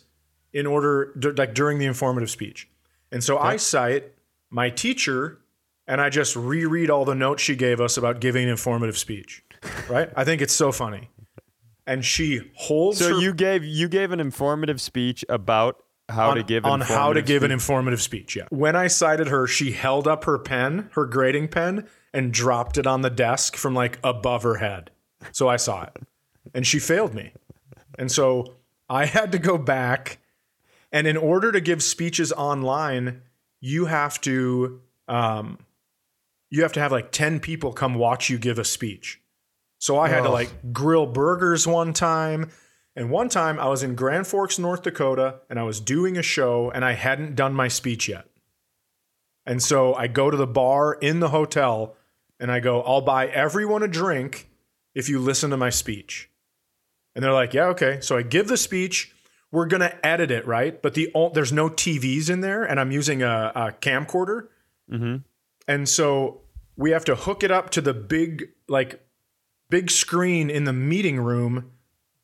in 0.54 0.66
order 0.66 1.14
d- 1.18 1.32
like 1.32 1.54
during 1.54 1.80
the 1.80 1.86
informative 1.86 2.30
speech. 2.30 2.70
And 3.12 3.24
so 3.24 3.38
I 3.38 3.58
cite 3.58 4.12
my 4.50 4.70
teacher, 4.70 5.40
and 5.88 6.02
I 6.02 6.10
just 6.10 6.36
reread 6.36 6.90
all 6.90 7.06
the 7.06 7.16
notes 7.16 7.44
she 7.44 7.56
gave 7.56 7.80
us 7.80 7.98
about 7.98 8.20
giving 8.20 8.44
an 8.46 8.50
informative 8.50 8.98
speech. 8.98 9.44
Right? 9.90 10.10
I 10.16 10.24
think 10.24 10.42
it's 10.42 10.54
so 10.54 10.72
funny. 10.72 11.10
And 11.86 12.04
she 12.04 12.52
holds 12.56 13.00
So 13.00 13.16
her 13.16 13.22
you 13.22 13.34
gave 13.34 13.64
you 13.64 13.90
gave 13.90 14.12
an 14.12 14.20
informative 14.20 14.80
speech 14.80 15.26
about 15.28 15.84
how 16.10 16.32
on, 16.32 16.38
to 16.38 16.44
give 16.44 16.66
on 16.66 16.82
how 16.82 17.14
to 17.14 17.22
give 17.22 17.44
an 17.44 17.52
informative 17.52 18.02
speech. 18.02 18.36
Yeah. 18.36 18.46
When 18.50 18.76
I 18.76 18.88
cited 18.88 19.28
her, 19.28 19.48
she 19.48 19.72
held 19.72 20.08
up 20.08 20.24
her 20.26 20.38
pen, 20.38 20.90
her 20.94 21.06
grading 21.06 21.50
pen, 21.50 21.88
and 22.14 22.32
dropped 22.34 22.78
it 22.78 22.88
on 22.88 23.02
the 23.02 23.10
desk 23.10 23.56
from 23.56 23.74
like 23.74 24.00
above 24.04 24.44
her 24.44 24.56
head. 24.56 24.92
So 25.32 25.48
I 25.48 25.58
saw 25.58 25.84
it, 25.84 25.98
and 26.54 26.68
she 26.68 26.80
failed 26.80 27.14
me, 27.14 27.32
and 27.98 28.12
so 28.12 28.56
I 28.90 29.06
had 29.06 29.32
to 29.32 29.40
go 29.40 29.58
back. 29.58 30.20
And 30.92 31.08
in 31.08 31.18
order 31.18 31.52
to 31.52 31.60
give 31.60 31.82
speeches 31.82 32.32
online, 32.32 33.22
you 33.60 33.86
have 33.86 34.22
to 34.22 34.82
um, 35.08 35.58
you 36.50 36.62
have 36.62 36.74
to 36.74 36.80
have 36.80 36.92
like 36.92 37.12
ten 37.12 37.40
people 37.40 37.74
come 37.74 37.96
watch 37.96 38.30
you 38.30 38.38
give 38.38 38.60
a 38.60 38.66
speech. 38.66 39.20
So 39.80 40.00
I 40.00 40.08
had 40.08 40.24
to 40.24 40.30
like 40.30 40.72
grill 40.72 41.06
burgers 41.06 41.68
one 41.68 41.94
time. 41.94 42.52
And 42.96 43.10
one 43.10 43.28
time 43.28 43.60
I 43.60 43.68
was 43.68 43.82
in 43.82 43.96
Grand 43.96 44.28
Forks, 44.28 44.60
North 44.60 44.84
Dakota, 44.84 45.40
and 45.50 45.60
I 45.60 45.64
was 45.64 45.82
doing 45.82 46.16
a 46.16 46.22
show 46.22 46.70
and 46.70 46.86
I 46.86 46.94
hadn't 46.94 47.36
done 47.36 47.54
my 47.54 47.68
speech 47.68 48.08
yet. 48.08 48.28
And 49.46 49.62
so 49.62 49.94
I 49.96 50.08
go 50.08 50.30
to 50.30 50.38
the 50.38 50.48
bar 50.48 50.94
in 50.94 51.20
the 51.20 51.30
hotel 51.30 51.96
and 52.40 52.52
I 52.52 52.60
go, 52.60 52.82
I'll 52.84 53.02
buy 53.02 53.28
everyone 53.28 53.84
a 53.84 53.88
drink 53.88 54.50
if 54.94 55.10
you 55.10 55.20
listen 55.20 55.50
to 55.50 55.58
my 55.58 55.70
speech. 55.70 56.30
And 57.16 57.24
they're 57.24 57.34
like, 57.34 57.54
yeah, 57.54 57.66
okay. 57.68 58.00
So 58.02 58.18
I 58.18 58.22
give 58.24 58.48
the 58.48 58.58
speech. 58.58 59.14
We're 59.52 59.68
going 59.68 59.82
to 59.82 60.06
edit 60.06 60.32
it, 60.32 60.48
right? 60.48 60.82
But 60.82 60.96
the 60.96 61.12
there's 61.34 61.54
no 61.54 61.70
TVs 61.70 62.30
in 62.30 62.42
there 62.42 62.64
and 62.64 62.80
I'm 62.80 62.92
using 62.92 63.22
a, 63.22 63.52
a 63.54 63.72
camcorder. 63.72 64.48
Mm-hmm. 64.92 65.18
And 65.68 65.88
so 65.88 66.42
we 66.76 66.92
have 66.92 67.06
to 67.06 67.16
hook 67.16 67.44
it 67.44 67.52
up 67.52 67.70
to 67.72 67.82
the 67.82 67.94
big, 67.94 68.50
like, 68.68 69.00
big 69.70 69.90
screen 69.90 70.50
in 70.50 70.66
the 70.66 70.74
meeting 70.74 71.20
room 71.20 71.72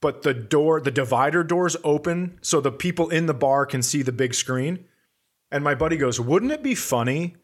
but 0.02 0.21
the 0.21 0.34
door 0.36 0.80
the 0.80 0.91
divider 0.91 1.43
doors 1.43 1.75
open 1.84 2.38
so 2.41 2.62
the 2.62 2.71
people 2.71 3.10
in 3.10 3.25
the 3.25 3.34
bar 3.34 3.65
can 3.65 3.82
see 3.82 4.02
the 4.02 4.12
big 4.12 4.34
screen 4.34 4.86
and 5.52 5.63
my 5.63 5.73
buddy 5.73 5.97
goes 5.97 6.19
wouldn't 6.19 6.52
it 6.52 6.62
be 6.62 6.75
funny 6.75 7.36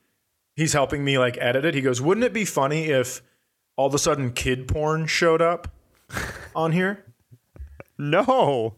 he's 0.55 0.73
helping 0.73 1.03
me 1.03 1.17
like 1.17 1.37
edit 1.41 1.65
it 1.65 1.73
he 1.73 1.81
goes 1.81 2.01
wouldn't 2.01 2.23
it 2.23 2.33
be 2.33 2.45
funny 2.45 2.85
if 2.85 3.21
all 3.75 3.87
of 3.87 3.93
a 3.93 3.97
sudden 3.97 4.31
kid 4.31 4.67
porn 4.67 5.05
showed 5.07 5.41
up 5.41 5.69
on 6.55 6.71
here 6.71 7.03
No. 7.97 8.75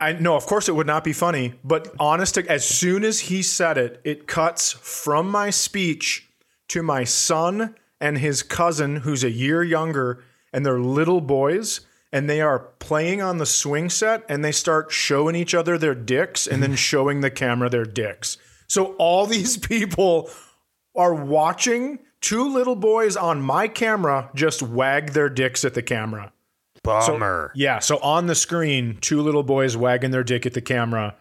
I 0.00 0.14
no, 0.14 0.34
of 0.34 0.46
course 0.46 0.68
it 0.68 0.74
would 0.74 0.86
not 0.86 1.04
be 1.04 1.12
funny, 1.12 1.54
but 1.62 1.94
honest 1.98 2.36
to, 2.36 2.46
as 2.48 2.64
soon 2.64 3.04
as 3.04 3.20
he 3.20 3.42
said 3.42 3.76
it, 3.76 4.00
it 4.02 4.26
cuts 4.26 4.72
from 4.72 5.30
my 5.30 5.50
speech 5.50 6.28
to 6.68 6.82
my 6.82 7.04
son 7.04 7.74
and 8.00 8.16
his 8.16 8.42
cousin 8.42 8.96
who's 8.96 9.22
a 9.22 9.30
year 9.30 9.62
younger 9.62 10.24
and 10.52 10.64
they're 10.64 10.80
little 10.80 11.20
boys 11.20 11.80
and 12.12 12.28
they 12.28 12.40
are 12.40 12.58
playing 12.78 13.20
on 13.20 13.38
the 13.38 13.46
swing 13.46 13.90
set 13.90 14.24
and 14.28 14.44
they 14.44 14.52
start 14.52 14.90
showing 14.90 15.36
each 15.36 15.54
other 15.54 15.76
their 15.76 15.94
dicks 15.94 16.46
and 16.46 16.62
then 16.62 16.74
showing 16.76 17.20
the 17.20 17.30
camera 17.30 17.68
their 17.68 17.84
dicks. 17.84 18.38
So 18.66 18.94
all 18.94 19.26
these 19.26 19.56
people 19.74 20.30
are 20.96 21.14
watching 21.14 22.00
two 22.20 22.52
little 22.52 22.76
boys 22.76 23.16
on 23.16 23.42
my 23.42 23.68
camera 23.68 24.30
just 24.34 24.62
wag 24.62 25.12
their 25.12 25.28
dicks 25.28 25.64
at 25.64 25.74
the 25.74 25.82
camera. 25.82 26.32
Bummer. 26.82 27.52
Yeah, 27.54 27.78
so 27.78 27.98
on 27.98 28.26
the 28.26 28.34
screen, 28.34 28.98
two 29.00 29.20
little 29.20 29.42
boys 29.42 29.76
wagging 29.76 30.10
their 30.10 30.24
dick 30.24 30.46
at 30.46 30.54
the 30.54 30.62
camera, 30.62 31.14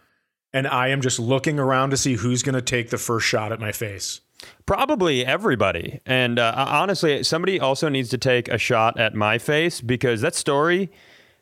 and 0.53 0.67
I 0.67 0.87
am 0.87 1.01
just 1.01 1.19
looking 1.19 1.59
around 1.59 1.91
to 1.91 1.97
see 1.97 2.15
who's 2.15 2.43
going 2.43 2.55
to 2.55 2.61
take 2.61 2.89
the 2.89 2.97
first 2.97 3.27
shot 3.27 3.51
at 3.51 3.59
my 3.59 3.71
face. 3.71 4.21
Probably 4.65 5.25
everybody. 5.25 5.99
And 6.05 6.39
uh, 6.39 6.53
honestly, 6.55 7.23
somebody 7.23 7.59
also 7.59 7.89
needs 7.89 8.09
to 8.09 8.17
take 8.17 8.47
a 8.47 8.57
shot 8.57 8.99
at 8.99 9.13
my 9.13 9.37
face 9.37 9.81
because 9.81 10.21
that 10.21 10.33
story 10.33 10.89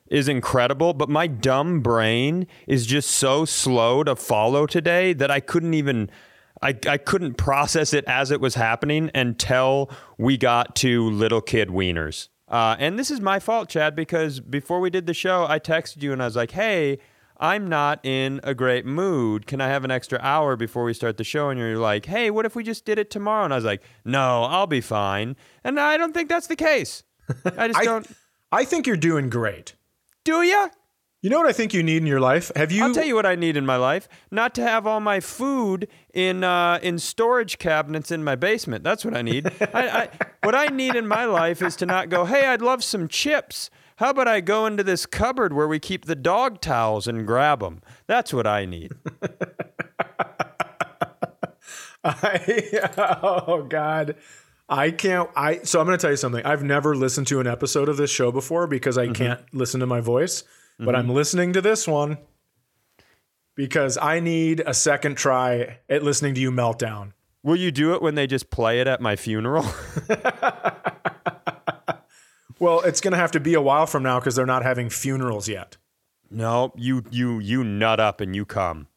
is 0.09 0.27
incredible, 0.27 0.93
but 0.93 1.09
my 1.09 1.27
dumb 1.27 1.81
brain 1.81 2.47
is 2.65 2.85
just 2.85 3.11
so 3.11 3.45
slow 3.45 4.03
to 4.03 4.15
follow 4.15 4.65
today 4.65 5.13
that 5.13 5.29
I 5.29 5.39
couldn't 5.39 5.73
even 5.73 6.09
I, 6.61 6.75
I 6.87 6.97
couldn't 6.97 7.35
process 7.35 7.93
it 7.93 8.03
as 8.05 8.31
it 8.31 8.41
was 8.41 8.55
happening 8.55 9.11
until 9.13 9.91
we 10.17 10.37
got 10.37 10.75
to 10.77 11.07
little 11.09 11.41
kid 11.41 11.69
wieners. 11.69 12.29
Uh, 12.47 12.75
and 12.79 12.97
this 12.97 13.11
is 13.11 13.19
my 13.19 13.39
fault, 13.39 13.69
Chad, 13.69 13.95
because 13.95 14.39
before 14.39 14.79
we 14.79 14.89
did 14.89 15.05
the 15.05 15.13
show, 15.13 15.45
I 15.47 15.59
texted 15.59 16.01
you 16.01 16.13
and 16.13 16.21
I 16.21 16.25
was 16.25 16.35
like, 16.35 16.51
hey, 16.51 16.99
I'm 17.39 17.67
not 17.67 18.03
in 18.03 18.39
a 18.43 18.55
great 18.55 18.85
mood. 18.85 19.45
Can 19.45 19.61
I 19.61 19.67
have 19.67 19.83
an 19.83 19.91
extra 19.91 20.19
hour 20.21 20.55
before 20.55 20.83
we 20.83 20.93
start 20.93 21.17
the 21.17 21.23
show? 21.23 21.49
And 21.49 21.59
you're 21.59 21.77
like, 21.77 22.05
hey, 22.05 22.31
what 22.31 22.45
if 22.45 22.55
we 22.55 22.63
just 22.63 22.85
did 22.85 22.97
it 22.97 23.11
tomorrow? 23.11 23.43
And 23.43 23.53
I 23.53 23.57
was 23.57 23.65
like, 23.65 23.83
no, 24.05 24.43
I'll 24.43 24.67
be 24.67 24.81
fine. 24.81 25.35
And 25.63 25.79
I 25.79 25.97
don't 25.97 26.13
think 26.13 26.29
that's 26.29 26.47
the 26.47 26.55
case. 26.55 27.03
I 27.57 27.67
just 27.67 27.79
I, 27.79 27.83
don't. 27.83 28.07
I 28.51 28.65
think 28.65 28.87
you're 28.87 28.95
doing 28.95 29.29
great. 29.29 29.75
Do 30.23 30.41
ya? 30.41 30.69
You 31.27 31.31
know 31.31 31.39
what 31.39 31.49
I 31.49 31.51
think 31.51 31.73
you 31.73 31.83
need 31.83 31.97
in 31.97 32.07
your 32.07 32.21
life? 32.21 32.53
Have 32.55 32.71
you? 32.71 32.85
I'll 32.85 32.93
tell 32.93 33.03
you 33.03 33.13
what 33.13 33.25
I 33.25 33.35
need 33.35 33.57
in 33.57 33.65
my 33.65 33.75
life: 33.75 34.07
not 34.31 34.55
to 34.55 34.61
have 34.61 34.87
all 34.87 35.01
my 35.01 35.19
food 35.19 35.89
in 36.13 36.45
uh, 36.45 36.79
in 36.81 36.99
storage 36.99 37.59
cabinets 37.59 38.11
in 38.11 38.23
my 38.23 38.37
basement. 38.37 38.85
That's 38.85 39.03
what 39.03 39.13
I 39.13 39.23
need. 39.23 39.45
I, 39.73 39.89
I, 39.89 40.09
what 40.43 40.55
I 40.55 40.67
need 40.67 40.95
in 40.95 41.05
my 41.05 41.25
life 41.25 41.61
is 41.61 41.75
to 41.75 41.85
not 41.85 42.07
go. 42.07 42.23
Hey, 42.23 42.45
I'd 42.45 42.61
love 42.61 42.81
some 42.81 43.09
chips. 43.09 43.69
How 43.97 44.11
about 44.11 44.29
I 44.29 44.39
go 44.39 44.65
into 44.67 44.85
this 44.85 45.05
cupboard 45.05 45.51
where 45.51 45.67
we 45.67 45.79
keep 45.79 46.05
the 46.05 46.15
dog 46.15 46.61
towels 46.61 47.09
and 47.09 47.27
grab 47.27 47.59
them? 47.59 47.81
That's 48.05 48.33
what 48.33 48.47
I 48.47 48.63
need. 48.63 48.93
I, 52.05 52.79
oh 53.21 53.63
God. 53.63 54.15
I 54.69 54.91
can't 54.91 55.29
I 55.35 55.59
so 55.63 55.81
I'm 55.81 55.87
going 55.87 55.97
to 55.97 56.01
tell 56.01 56.11
you 56.11 56.15
something. 56.15 56.45
I've 56.45 56.63
never 56.63 56.95
listened 56.95 57.27
to 57.27 57.41
an 57.41 57.47
episode 57.47 57.89
of 57.89 57.97
this 57.97 58.11
show 58.11 58.31
before 58.31 58.65
because 58.65 58.97
I 58.97 59.09
can't 59.09 59.41
listen 59.53 59.81
to 59.81 59.85
my 59.85 59.99
voice, 59.99 60.45
but 60.79 60.95
I'm 60.95 61.05
mm-hmm. 61.05 61.13
listening 61.13 61.53
to 61.53 61.61
this 61.61 61.87
one 61.87 62.17
because 63.55 63.97
I 63.97 64.19
need 64.19 64.61
a 64.65 64.73
second 64.73 65.15
try 65.15 65.79
at 65.89 66.03
listening 66.03 66.35
to 66.35 66.41
you 66.41 66.51
meltdown. 66.51 67.13
Will 67.43 67.55
you 67.55 67.71
do 67.71 67.93
it 67.93 68.01
when 68.01 68.15
they 68.15 68.27
just 68.27 68.49
play 68.49 68.81
it 68.81 68.87
at 68.87 69.01
my 69.01 69.15
funeral? 69.15 69.65
Well, 72.59 72.81
it's 72.81 73.01
going 73.01 73.11
to 73.11 73.17
have 73.17 73.31
to 73.31 73.39
be 73.39 73.53
a 73.53 73.61
while 73.61 73.85
from 73.85 74.03
now 74.03 74.19
because 74.19 74.35
they're 74.35 74.45
not 74.45 74.63
having 74.63 74.89
funerals 74.89 75.47
yet. 75.47 75.77
No, 76.29 76.73
you 76.75 77.03
you 77.09 77.39
you 77.39 77.63
nut 77.63 77.99
up 77.99 78.19
and 78.19 78.35
you 78.35 78.45
come. 78.45 78.87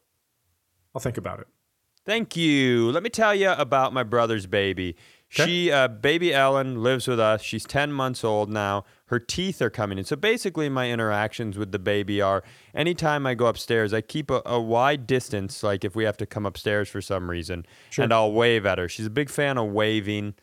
I'll 0.93 1.01
think 1.01 1.17
about 1.17 1.39
it. 1.39 1.47
Thank 2.05 2.35
you. 2.35 2.91
Let 2.91 3.03
me 3.03 3.09
tell 3.09 3.33
you 3.33 3.51
about 3.51 3.93
my 3.93 4.03
brother's 4.03 4.47
baby. 4.47 4.97
Okay. 5.33 5.45
She, 5.45 5.71
uh, 5.71 5.87
baby 5.87 6.33
Ellen, 6.33 6.83
lives 6.83 7.07
with 7.07 7.19
us. 7.19 7.41
She's 7.41 7.63
10 7.65 7.93
months 7.93 8.23
old 8.23 8.49
now. 8.49 8.83
Her 9.05 9.19
teeth 9.19 9.61
are 9.61 9.69
coming 9.69 9.97
in. 9.97 10.03
So 10.03 10.17
basically, 10.17 10.67
my 10.67 10.91
interactions 10.91 11.57
with 11.57 11.71
the 11.71 11.79
baby 11.79 12.21
are 12.21 12.43
anytime 12.75 13.25
I 13.25 13.33
go 13.33 13.45
upstairs, 13.45 13.93
I 13.93 14.01
keep 14.01 14.29
a, 14.29 14.41
a 14.45 14.59
wide 14.59 15.07
distance, 15.07 15.63
like 15.63 15.85
if 15.85 15.95
we 15.95 16.03
have 16.03 16.17
to 16.17 16.25
come 16.25 16.45
upstairs 16.45 16.89
for 16.89 17.01
some 17.01 17.29
reason, 17.29 17.65
and 17.97 18.13
I'll 18.13 18.33
wave 18.33 18.65
at 18.65 18.77
her. 18.77 18.89
She's 18.89 19.05
a 19.05 19.11
big 19.11 19.29
fan 19.29 19.57
of 19.57 19.69
waving. 19.71 20.33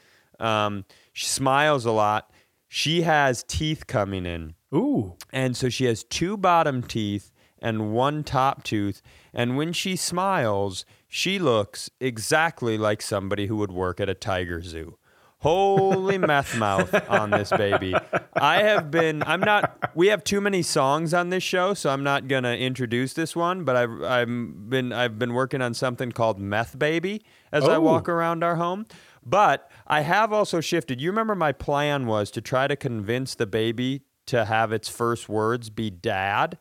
Um, 0.41 0.87
she 1.13 1.27
smiles 1.27 1.85
a 1.85 1.93
lot. 1.93 2.31
She 2.69 3.03
has 3.03 3.43
teeth 3.43 3.87
coming 3.87 4.25
in. 4.25 4.55
Ooh. 4.75 5.17
And 5.33 5.57
so 5.57 5.69
she 5.69 5.85
has 5.85 6.05
two 6.05 6.37
bottom 6.37 6.83
teeth 6.83 7.31
and 7.61 7.93
one 7.93 8.25
top 8.25 8.65
tooth. 8.65 9.03
And 9.35 9.57
when 9.57 9.73
she 9.73 9.97
smiles, 9.97 10.85
she 11.09 11.39
looks 11.39 11.91
exactly 12.01 12.77
like 12.79 13.03
somebody 13.03 13.47
who 13.47 13.57
would 13.57 13.73
work 13.73 14.01
at 14.01 14.09
a 14.09 14.15
tiger 14.15 14.63
zoo. 14.63 14.97
Holy 15.41 16.19
meth 16.19 16.57
mouth 16.59 16.93
on 17.09 17.31
this 17.31 17.51
baby. 17.51 17.95
I 18.35 18.63
have 18.63 18.91
been, 18.91 19.23
I'm 19.23 19.39
not, 19.41 19.93
we 19.95 20.09
have 20.09 20.25
too 20.25 20.41
many 20.41 20.63
songs 20.63 21.15
on 21.15 21.31
this 21.31 21.45
show, 21.45 21.75
so 21.75 21.91
I'm 21.91 22.03
not 22.03 22.27
going 22.27 22.43
to 22.43 22.59
introduce 22.59 23.13
this 23.15 23.37
one, 23.37 23.63
but 23.63 23.77
I've, 23.77 24.03
I've 24.03 24.69
been, 24.69 24.93
I've 24.93 25.17
been 25.17 25.35
working 25.35 25.63
on 25.63 25.75
something 25.75 26.11
called 26.11 26.41
Meth 26.41 26.77
Baby 26.77 27.23
as 27.53 27.65
I 27.69 27.77
Oh. 27.77 27.81
walk 27.81 28.09
around 28.09 28.43
our 28.43 28.57
home. 28.57 28.87
But 29.25 29.71
I 29.87 30.01
have 30.01 30.33
also 30.33 30.61
shifted. 30.61 31.01
You 31.01 31.11
remember 31.11 31.37
my 31.37 31.53
plan 31.53 32.07
was 32.07 32.33
to 32.33 32.41
try 32.41 32.67
to 32.67 32.75
convince 32.75 33.37
the 33.37 33.47
baby 33.47 34.03
to 34.27 34.45
have 34.47 34.73
its 34.73 34.89
first 34.89 35.29
words 35.29 35.71
be 35.71 35.89
dad 35.89 36.59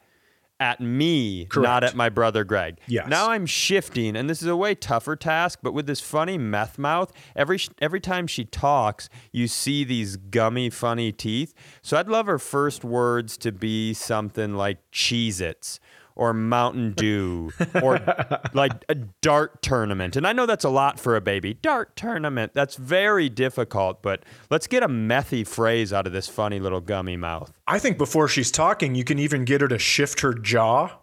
at 0.59 0.79
me, 0.79 1.47
not 1.55 1.83
at 1.83 1.95
my 1.95 2.09
brother 2.09 2.43
Greg. 2.43 2.79
Yes. 2.87 3.07
Now 3.07 3.31
I'm 3.31 3.45
shifting, 3.45 4.15
and 4.15 4.29
this 4.29 4.41
is 4.41 4.47
a 4.47 4.55
way 4.55 4.75
tougher 4.75 5.15
task. 5.15 5.59
But 5.61 5.73
with 5.73 5.85
this 5.87 6.01
funny 6.01 6.37
meth 6.37 6.77
mouth, 6.77 7.11
every 7.35 7.59
every 7.79 7.99
time 7.99 8.27
she 8.27 8.45
talks, 8.45 9.09
you 9.31 9.47
see 9.47 9.83
these 9.83 10.17
gummy, 10.17 10.69
funny 10.69 11.11
teeth. 11.11 11.53
So 11.81 11.97
I'd 11.97 12.09
love 12.09 12.25
her 12.25 12.39
first 12.39 12.83
words 12.83 13.37
to 13.37 13.51
be 13.51 13.93
something 13.93 14.55
like 14.55 14.79
Cheez-Its 14.91 15.79
or 16.17 16.33
Mountain 16.33 16.93
Dew 16.93 17.51
or 17.81 17.99
like 18.53 18.73
a 18.89 18.95
dart 18.95 19.61
tournament. 19.61 20.15
And 20.15 20.25
I 20.25 20.33
know 20.33 20.45
that's 20.45 20.65
a 20.65 20.69
lot 20.69 20.99
for 20.99 21.15
a 21.15 21.21
baby. 21.21 21.53
Dart 21.53 21.95
tournament. 21.95 22.53
That's 22.53 22.75
very 22.75 23.29
difficult, 23.29 24.01
but 24.01 24.23
let's 24.49 24.65
get 24.67 24.81
a 24.81 24.89
methy 24.89 25.47
phrase 25.47 25.93
out 25.93 26.07
of 26.07 26.13
this 26.13 26.27
funny 26.27 26.59
little 26.59 26.81
gummy 26.81 27.17
mouth. 27.17 27.53
I 27.67 27.77
think 27.79 27.97
before 27.99 28.27
she's 28.27 28.51
talking, 28.51 28.95
you 28.95 29.03
can 29.03 29.19
even 29.19 29.45
get 29.45 29.61
her 29.61 29.67
to 29.67 29.77
shift 29.77 30.21
her 30.21 30.33
jaw, 30.33 30.97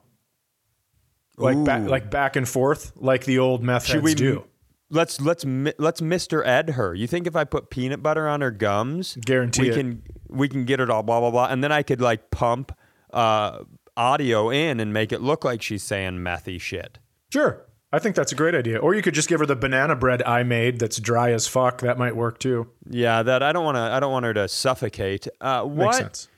like 1.37 1.65
back, 1.65 1.89
like 1.89 2.11
back 2.11 2.35
and 2.37 2.49
forth, 2.49 2.93
like 2.97 3.25
the 3.25 3.39
old 3.39 3.63
meth 3.63 3.87
heads 3.87 4.03
we 4.03 4.15
do. 4.15 4.45
Let's 4.91 5.21
let's 5.21 5.45
let's 5.45 6.01
Mr. 6.01 6.47
Ed 6.47 6.71
her. 6.71 6.95
You 6.95 7.07
think 7.07 7.27
if 7.27 7.37
I 7.37 7.45
put 7.45 7.71
peanut 7.71 8.03
butter 8.03 8.29
on 8.29 8.41
her 8.41 8.51
gums, 8.51 9.17
Guarantee 9.25 9.63
we 9.63 9.71
it. 9.71 9.75
can 9.75 10.03
we 10.29 10.49
can 10.49 10.65
get 10.65 10.81
it 10.81 10.91
all 10.91 11.03
blah 11.03 11.21
blah 11.21 11.31
blah, 11.31 11.47
and 11.47 11.65
then 11.65 11.73
I 11.73 11.83
could 11.83 12.01
like 12.01 12.31
pump 12.31 12.77
uh, 13.13 13.61
audio 13.97 14.51
in 14.51 14.81
and 14.81 14.93
make 14.93 15.13
it 15.13 15.21
look 15.21 15.45
like 15.45 15.63
she's 15.63 15.83
saying 15.83 16.15
methy 16.19 16.61
shit. 16.61 16.99
Sure, 17.33 17.65
I 17.93 17.99
think 17.99 18.17
that's 18.17 18.33
a 18.33 18.35
great 18.35 18.55
idea. 18.55 18.79
Or 18.79 18.95
you 18.95 19.03
could 19.03 19.15
just 19.15 19.29
give 19.29 19.41
her 19.41 19.47
the 19.47 19.57
banana 19.57 19.95
bread 19.97 20.23
I 20.23 20.43
made 20.43 20.79
that's 20.79 20.99
dry 20.99 21.33
as 21.33 21.47
fuck. 21.47 21.81
That 21.81 21.99
might 21.99 22.17
work 22.17 22.39
too. 22.39 22.69
Yeah, 22.89 23.23
that 23.23 23.43
I 23.43 23.53
don't 23.53 23.65
want 23.65 23.77
to. 23.77 23.81
I 23.81 24.01
don't 24.01 24.13
want 24.13 24.25
her 24.25 24.35
to 24.35 24.49
suffocate. 24.49 25.29
Uh, 25.41 25.65
Makes 25.65 25.77
what 25.77 25.95
sense. 25.95 26.29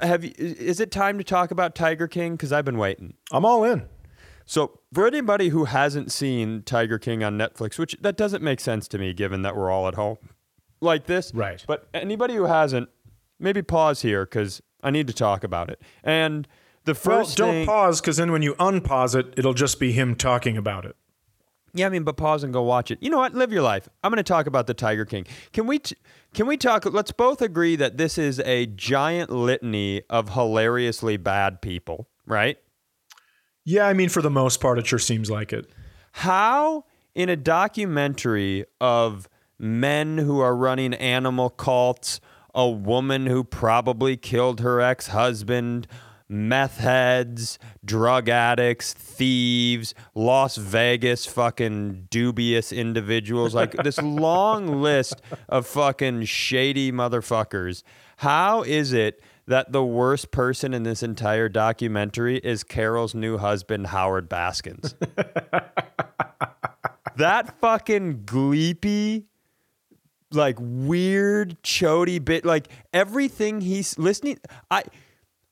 have 0.00 0.24
you? 0.24 0.32
Is 0.38 0.80
it 0.80 0.90
time 0.90 1.18
to 1.18 1.24
talk 1.24 1.50
about 1.50 1.74
Tiger 1.74 2.06
King? 2.08 2.32
Because 2.34 2.52
I've 2.52 2.64
been 2.64 2.78
waiting. 2.78 3.14
I'm 3.32 3.44
all 3.44 3.64
in. 3.64 3.88
So 4.46 4.80
for 4.94 5.06
anybody 5.06 5.50
who 5.50 5.66
hasn't 5.66 6.10
seen 6.10 6.62
Tiger 6.62 6.98
King 6.98 7.22
on 7.22 7.36
Netflix, 7.36 7.78
which 7.78 7.94
that 8.00 8.16
doesn't 8.16 8.42
make 8.42 8.60
sense 8.60 8.88
to 8.88 8.98
me, 8.98 9.12
given 9.12 9.42
that 9.42 9.54
we're 9.54 9.70
all 9.70 9.86
at 9.88 9.94
home 9.94 10.16
like 10.80 11.04
this, 11.04 11.32
Right. 11.34 11.62
But 11.66 11.86
anybody 11.92 12.34
who 12.34 12.44
hasn't, 12.44 12.88
maybe 13.38 13.60
pause 13.62 14.00
here 14.00 14.24
because 14.24 14.62
I 14.82 14.90
need 14.90 15.06
to 15.08 15.12
talk 15.12 15.44
about 15.44 15.68
it. 15.68 15.82
And 16.02 16.48
the 16.94 17.08
Well, 17.08 17.24
don't 17.34 17.52
thing, 17.52 17.66
pause 17.66 18.00
because 18.00 18.16
then 18.16 18.32
when 18.32 18.42
you 18.42 18.54
unpause 18.54 19.14
it, 19.14 19.34
it'll 19.36 19.54
just 19.54 19.78
be 19.78 19.92
him 19.92 20.14
talking 20.14 20.56
about 20.56 20.84
it. 20.84 20.96
yeah, 21.74 21.86
I 21.86 21.88
mean, 21.90 22.02
but 22.02 22.16
pause 22.16 22.42
and 22.44 22.52
go 22.52 22.62
watch 22.62 22.90
it. 22.90 22.98
You 23.00 23.10
know 23.10 23.18
what? 23.18 23.34
Live 23.34 23.52
your 23.52 23.62
life. 23.62 23.88
I'm 24.02 24.10
going 24.10 24.16
to 24.16 24.22
talk 24.22 24.46
about 24.46 24.66
the 24.66 24.74
Tiger 24.74 25.04
King. 25.04 25.26
Can 25.52 25.66
we? 25.66 25.78
T- 25.78 25.96
can 26.34 26.46
we 26.46 26.56
talk? 26.56 26.84
Let's 26.84 27.12
both 27.12 27.40
agree 27.42 27.76
that 27.76 27.96
this 27.98 28.18
is 28.18 28.40
a 28.40 28.66
giant 28.66 29.30
litany 29.30 30.02
of 30.10 30.30
hilariously 30.34 31.16
bad 31.16 31.62
people, 31.62 32.08
right? 32.26 32.58
Yeah, 33.64 33.86
I 33.86 33.92
mean, 33.92 34.08
for 34.08 34.22
the 34.22 34.30
most 34.30 34.60
part, 34.60 34.78
it 34.78 34.86
sure 34.86 34.98
seems 34.98 35.30
like 35.30 35.52
it. 35.52 35.66
How 36.12 36.84
in 37.14 37.28
a 37.28 37.36
documentary 37.36 38.64
of 38.80 39.28
men 39.58 40.18
who 40.18 40.40
are 40.40 40.56
running 40.56 40.94
animal 40.94 41.50
cults, 41.50 42.20
a 42.54 42.68
woman 42.68 43.26
who 43.26 43.44
probably 43.44 44.16
killed 44.16 44.60
her 44.60 44.80
ex-husband, 44.80 45.86
meth 46.28 46.78
heads, 46.78 47.58
drug 47.84 48.28
addicts, 48.28 48.92
thieves, 48.92 49.94
Las 50.14 50.56
Vegas 50.56 51.26
fucking 51.26 52.08
dubious 52.10 52.72
individuals, 52.72 53.54
like 53.54 53.72
this 53.72 53.98
long 54.02 54.82
list 54.82 55.22
of 55.48 55.66
fucking 55.66 56.24
shady 56.24 56.92
motherfuckers. 56.92 57.82
How 58.18 58.62
is 58.62 58.92
it 58.92 59.22
that 59.46 59.72
the 59.72 59.84
worst 59.84 60.30
person 60.30 60.74
in 60.74 60.82
this 60.82 61.02
entire 61.02 61.48
documentary 61.48 62.38
is 62.38 62.64
Carol's 62.64 63.14
new 63.14 63.38
husband, 63.38 63.86
Howard 63.88 64.28
Baskins? 64.28 64.94
that 67.16 67.58
fucking 67.60 68.24
gleepy 68.24 69.24
like 70.30 70.56
weird 70.60 71.56
chody 71.62 72.22
bit 72.22 72.44
like 72.44 72.68
everything 72.92 73.62
he's 73.62 73.98
listening 73.98 74.38
i 74.70 74.82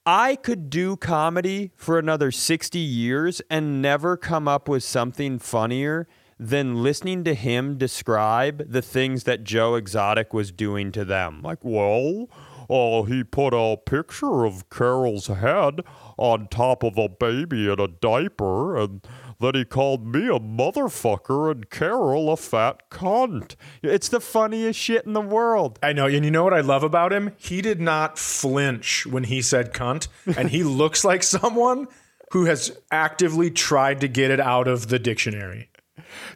i 0.06 0.36
could 0.36 0.70
do 0.70 0.96
comedy 0.96 1.72
for 1.76 1.98
another 1.98 2.30
60 2.30 2.78
years 2.78 3.42
and 3.50 3.82
never 3.82 4.16
come 4.16 4.46
up 4.46 4.68
with 4.68 4.84
something 4.84 5.38
funnier 5.38 6.06
than 6.38 6.82
listening 6.82 7.24
to 7.24 7.34
him 7.34 7.76
describe 7.78 8.70
the 8.70 8.82
things 8.82 9.24
that 9.24 9.42
joe 9.42 9.74
exotic 9.74 10.32
was 10.32 10.52
doing 10.52 10.92
to 10.92 11.04
them. 11.04 11.40
Like 11.42 11.58
well 11.62 12.28
uh, 12.68 13.02
he 13.02 13.22
put 13.22 13.54
a 13.54 13.76
picture 13.76 14.44
of 14.44 14.68
carol's 14.70 15.28
head 15.28 15.80
on 16.16 16.48
top 16.48 16.82
of 16.82 16.98
a 16.98 17.08
baby 17.08 17.70
in 17.70 17.80
a 17.80 17.88
diaper 17.88 18.76
and 18.76 19.06
then 19.40 19.54
he 19.54 19.64
called 19.64 20.06
me 20.06 20.28
a 20.28 20.40
motherfucker 20.40 21.50
and 21.50 21.68
Carol 21.70 22.32
a 22.32 22.36
fat 22.36 22.88
cunt. 22.90 23.54
It's 23.82 24.08
the 24.08 24.20
funniest 24.20 24.78
shit 24.78 25.04
in 25.04 25.12
the 25.12 25.20
world. 25.20 25.78
I 25.82 25.92
know. 25.92 26.06
And 26.06 26.24
you 26.24 26.30
know 26.30 26.44
what 26.44 26.54
I 26.54 26.60
love 26.60 26.82
about 26.82 27.12
him? 27.12 27.32
He 27.36 27.60
did 27.60 27.80
not 27.80 28.18
flinch 28.18 29.06
when 29.06 29.24
he 29.24 29.42
said 29.42 29.72
cunt. 29.72 30.08
And 30.36 30.50
he 30.50 30.62
looks 30.64 31.04
like 31.04 31.22
someone 31.22 31.88
who 32.32 32.46
has 32.46 32.76
actively 32.90 33.50
tried 33.50 34.00
to 34.00 34.08
get 34.08 34.30
it 34.30 34.40
out 34.40 34.68
of 34.68 34.88
the 34.88 34.98
dictionary. 34.98 35.70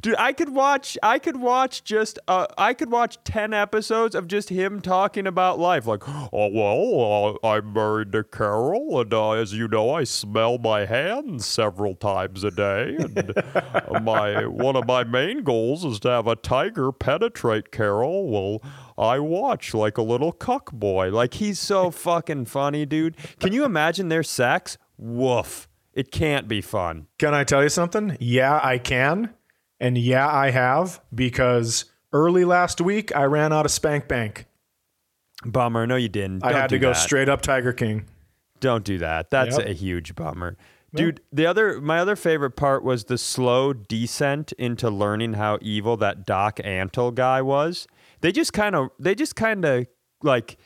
Dude, 0.02 0.14
I 0.18 0.32
could 0.32 0.50
watch 0.50 0.96
I 1.02 1.18
could 1.18 1.36
watch 1.36 1.84
just 1.84 2.18
uh, 2.28 2.46
I 2.56 2.74
could 2.74 2.90
watch 2.90 3.18
10 3.24 3.52
episodes 3.52 4.14
of 4.14 4.26
just 4.26 4.48
him 4.48 4.80
talking 4.80 5.26
about 5.26 5.58
life 5.58 5.86
like, 5.86 6.02
"Oh 6.08 6.48
well, 6.52 7.38
uh, 7.42 7.46
I'm 7.46 7.72
married 7.72 8.12
to 8.12 8.24
Carol 8.24 9.00
and 9.00 9.12
uh, 9.12 9.32
as 9.32 9.52
you 9.52 9.68
know, 9.68 9.90
I 9.94 10.04
smell 10.04 10.58
my 10.58 10.84
hands 10.86 11.46
several 11.46 11.94
times 11.94 12.44
a 12.44 12.50
day 12.50 12.96
and 12.98 13.32
uh, 13.36 14.00
my 14.02 14.46
one 14.46 14.76
of 14.76 14.86
my 14.86 15.04
main 15.04 15.42
goals 15.42 15.84
is 15.84 16.00
to 16.00 16.10
have 16.10 16.26
a 16.26 16.36
tiger 16.36 16.92
penetrate 16.92 17.70
Carol. 17.72 18.28
Well, 18.28 18.62
I 18.98 19.18
watch 19.18 19.72
like 19.74 19.96
a 19.98 20.02
little 20.02 20.32
cuck 20.32 20.72
boy. 20.72 21.10
Like 21.10 21.34
he's 21.34 21.58
so 21.58 21.90
fucking 21.90 22.44
funny, 22.46 22.84
dude. 22.86 23.16
Can 23.38 23.52
you 23.52 23.64
imagine 23.64 24.08
their 24.08 24.22
sex? 24.22 24.76
Woof. 24.98 25.68
It 25.92 26.12
can't 26.12 26.46
be 26.46 26.60
fun. 26.60 27.08
Can 27.18 27.34
I 27.34 27.44
tell 27.44 27.62
you 27.62 27.68
something? 27.68 28.16
Yeah, 28.20 28.60
I 28.62 28.78
can. 28.78 29.34
And 29.80 29.96
yeah, 29.96 30.28
I 30.28 30.50
have 30.50 31.00
because 31.14 31.86
early 32.12 32.44
last 32.44 32.80
week 32.80 33.14
I 33.16 33.24
ran 33.24 33.52
out 33.52 33.64
of 33.64 33.72
Spank 33.72 34.06
Bank. 34.08 34.46
Bummer. 35.44 35.86
No, 35.86 35.96
you 35.96 36.08
didn't. 36.08 36.44
I 36.44 36.50
Don't 36.52 36.60
had 36.60 36.70
to 36.70 36.78
go 36.78 36.88
that. 36.90 36.96
straight 36.96 37.28
up 37.28 37.40
Tiger 37.40 37.72
King. 37.72 38.04
Don't 38.60 38.84
do 38.84 38.98
that. 38.98 39.30
That's 39.30 39.56
Yep. 39.56 39.66
a 39.68 39.72
huge 39.72 40.14
bummer. 40.14 40.56
Dude, 40.92 41.20
the 41.32 41.46
other 41.46 41.80
my 41.80 41.98
other 42.00 42.16
favorite 42.16 42.56
part 42.56 42.82
was 42.82 43.04
the 43.04 43.16
slow 43.16 43.72
descent 43.72 44.52
into 44.58 44.90
learning 44.90 45.34
how 45.34 45.56
evil 45.62 45.96
that 45.98 46.26
Doc 46.26 46.56
Antle 46.56 47.14
guy 47.14 47.40
was. 47.40 47.86
They 48.22 48.32
just 48.32 48.52
kind 48.52 48.74
of 48.74 48.90
they 48.98 49.14
just 49.14 49.36
kind 49.36 49.64
of 49.64 49.86
like 50.22 50.58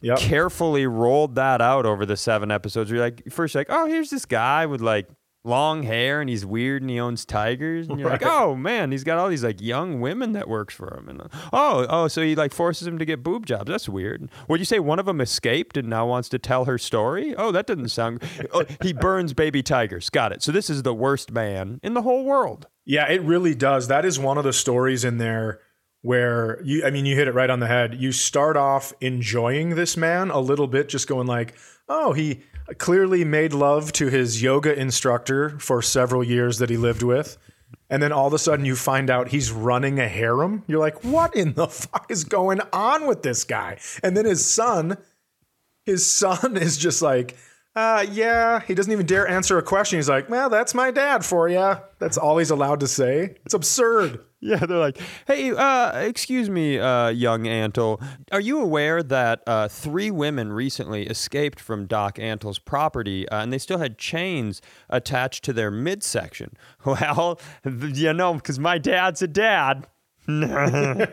Yep. 0.00 0.18
carefully 0.20 0.86
rolled 0.86 1.34
that 1.34 1.60
out 1.60 1.84
over 1.84 2.06
the 2.06 2.16
seven 2.16 2.50
episodes. 2.50 2.90
You're 2.90 3.00
like 3.00 3.30
first 3.30 3.54
you're 3.54 3.60
like, 3.60 3.66
"Oh, 3.70 3.86
here's 3.86 4.10
this 4.10 4.24
guy 4.24 4.64
with 4.64 4.80
like 4.80 5.08
long 5.44 5.84
hair 5.84 6.20
and 6.20 6.28
he's 6.28 6.44
weird 6.44 6.82
and 6.82 6.90
he 6.90 7.00
owns 7.00 7.24
tigers. 7.24 7.88
And 7.88 7.98
you're 7.98 8.10
like 8.10 8.24
oh 8.24 8.54
man 8.54 8.92
he's 8.92 9.04
got 9.04 9.18
all 9.18 9.28
these 9.28 9.44
like 9.44 9.60
young 9.60 10.00
women 10.00 10.32
that 10.32 10.48
works 10.48 10.74
for 10.74 10.96
him. 10.96 11.08
And 11.08 11.22
uh, 11.22 11.28
oh 11.52 11.86
oh 11.88 12.08
so 12.08 12.22
he 12.22 12.34
like 12.34 12.52
forces 12.52 12.86
him 12.86 12.98
to 12.98 13.04
get 13.04 13.22
boob 13.22 13.46
jobs. 13.46 13.68
That's 13.70 13.88
weird. 13.88 14.30
Would 14.48 14.60
you 14.60 14.66
say 14.66 14.78
one 14.78 14.98
of 14.98 15.06
them 15.06 15.20
escaped 15.20 15.76
and 15.76 15.88
now 15.88 16.06
wants 16.06 16.28
to 16.30 16.38
tell 16.38 16.64
her 16.64 16.78
story? 16.78 17.34
Oh 17.36 17.52
that 17.52 17.66
doesn't 17.66 17.88
sound 17.88 18.22
oh, 18.52 18.64
he 18.82 18.92
burns 18.92 19.32
baby 19.32 19.62
tigers. 19.62 20.10
Got 20.10 20.32
it. 20.32 20.42
So 20.42 20.52
this 20.52 20.68
is 20.68 20.82
the 20.82 20.94
worst 20.94 21.30
man 21.30 21.80
in 21.82 21.94
the 21.94 22.02
whole 22.02 22.24
world. 22.24 22.66
Yeah, 22.84 23.06
it 23.10 23.20
really 23.22 23.54
does. 23.54 23.88
That 23.88 24.04
is 24.04 24.18
one 24.18 24.38
of 24.38 24.44
the 24.44 24.52
stories 24.52 25.04
in 25.04 25.18
there 25.18 25.60
where 26.08 26.58
you 26.64 26.86
I 26.86 26.90
mean 26.90 27.04
you 27.04 27.14
hit 27.14 27.28
it 27.28 27.34
right 27.34 27.50
on 27.50 27.60
the 27.60 27.66
head. 27.66 27.94
You 28.00 28.12
start 28.12 28.56
off 28.56 28.94
enjoying 29.02 29.74
this 29.74 29.94
man 29.94 30.30
a 30.30 30.40
little 30.40 30.66
bit 30.66 30.88
just 30.88 31.06
going 31.06 31.26
like, 31.26 31.54
"Oh, 31.86 32.14
he 32.14 32.40
clearly 32.78 33.24
made 33.24 33.52
love 33.52 33.92
to 33.92 34.06
his 34.08 34.42
yoga 34.42 34.74
instructor 34.74 35.58
for 35.58 35.82
several 35.82 36.24
years 36.24 36.60
that 36.60 36.70
he 36.70 36.78
lived 36.78 37.02
with." 37.02 37.36
And 37.90 38.02
then 38.02 38.10
all 38.10 38.26
of 38.26 38.32
a 38.32 38.38
sudden 38.38 38.64
you 38.64 38.74
find 38.74 39.10
out 39.10 39.28
he's 39.28 39.52
running 39.52 40.00
a 40.00 40.08
harem. 40.08 40.64
You're 40.66 40.80
like, 40.80 41.04
"What 41.04 41.36
in 41.36 41.52
the 41.52 41.68
fuck 41.68 42.10
is 42.10 42.24
going 42.24 42.62
on 42.72 43.06
with 43.06 43.22
this 43.22 43.44
guy?" 43.44 43.78
And 44.02 44.16
then 44.16 44.24
his 44.24 44.46
son 44.46 44.96
his 45.84 46.10
son 46.10 46.56
is 46.60 46.78
just 46.78 47.02
like, 47.02 47.36
uh, 47.74 48.04
yeah, 48.10 48.60
he 48.60 48.74
doesn't 48.74 48.92
even 48.92 49.06
dare 49.06 49.28
answer 49.28 49.58
a 49.58 49.62
question. 49.62 49.98
He's 49.98 50.08
like, 50.08 50.28
well, 50.28 50.50
that's 50.50 50.74
my 50.74 50.90
dad 50.90 51.24
for 51.24 51.48
you. 51.48 51.76
That's 51.98 52.16
all 52.18 52.38
he's 52.38 52.50
allowed 52.50 52.80
to 52.80 52.88
say. 52.88 53.36
It's 53.44 53.54
absurd. 53.54 54.20
Yeah, 54.40 54.58
they're 54.58 54.78
like, 54.78 54.98
hey, 55.26 55.50
uh, 55.50 55.98
excuse 55.98 56.48
me, 56.48 56.78
uh, 56.78 57.08
young 57.08 57.42
Antle. 57.44 58.00
Are 58.30 58.40
you 58.40 58.60
aware 58.60 59.02
that 59.02 59.42
uh, 59.46 59.66
three 59.66 60.12
women 60.12 60.52
recently 60.52 61.06
escaped 61.06 61.58
from 61.58 61.86
Doc 61.86 62.18
Antle's 62.18 62.60
property 62.60 63.28
uh, 63.28 63.42
and 63.42 63.52
they 63.52 63.58
still 63.58 63.78
had 63.78 63.98
chains 63.98 64.62
attached 64.88 65.44
to 65.44 65.52
their 65.52 65.70
midsection? 65.70 66.52
Well, 66.84 67.40
you 67.64 68.12
know, 68.14 68.34
because 68.34 68.58
my 68.58 68.78
dad's 68.78 69.20
a 69.20 69.28
dad. 69.28 69.86
yeah, 70.28 71.06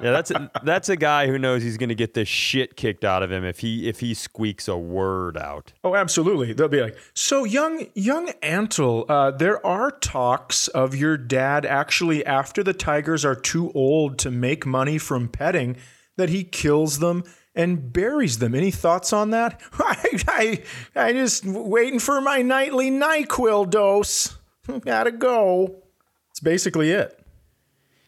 that's 0.00 0.30
a, 0.30 0.50
that's 0.62 0.88
a 0.88 0.96
guy 0.96 1.26
who 1.26 1.38
knows 1.38 1.62
he's 1.62 1.76
going 1.76 1.90
to 1.90 1.94
get 1.94 2.14
the 2.14 2.24
shit 2.24 2.74
kicked 2.74 3.04
out 3.04 3.22
of 3.22 3.30
him 3.30 3.44
if 3.44 3.58
he 3.58 3.86
if 3.86 4.00
he 4.00 4.14
squeaks 4.14 4.66
a 4.66 4.78
word 4.78 5.36
out. 5.36 5.74
Oh, 5.84 5.94
absolutely. 5.94 6.54
They'll 6.54 6.68
be 6.68 6.80
like, 6.80 6.96
so 7.12 7.44
young, 7.44 7.86
young 7.94 8.28
Antle, 8.42 9.04
uh, 9.10 9.32
there 9.32 9.64
are 9.66 9.90
talks 9.90 10.68
of 10.68 10.94
your 10.94 11.18
dad 11.18 11.66
actually, 11.66 12.24
after 12.24 12.62
the 12.62 12.72
tigers 12.72 13.26
are 13.26 13.34
too 13.34 13.70
old 13.72 14.18
to 14.20 14.30
make 14.30 14.64
money 14.64 14.96
from 14.96 15.28
petting, 15.28 15.76
that 16.16 16.30
he 16.30 16.44
kills 16.44 16.98
them 16.98 17.24
and 17.54 17.92
buries 17.92 18.38
them. 18.38 18.54
Any 18.54 18.70
thoughts 18.70 19.12
on 19.12 19.30
that? 19.30 19.60
I, 19.78 20.22
I, 20.28 20.62
I 20.96 21.12
just 21.12 21.44
waiting 21.44 21.98
for 21.98 22.22
my 22.22 22.40
nightly 22.40 22.90
Nyquil 22.90 23.68
dose. 23.68 24.38
Gotta 24.80 25.12
go. 25.12 25.82
It's 26.30 26.40
basically 26.40 26.92
it. 26.92 27.19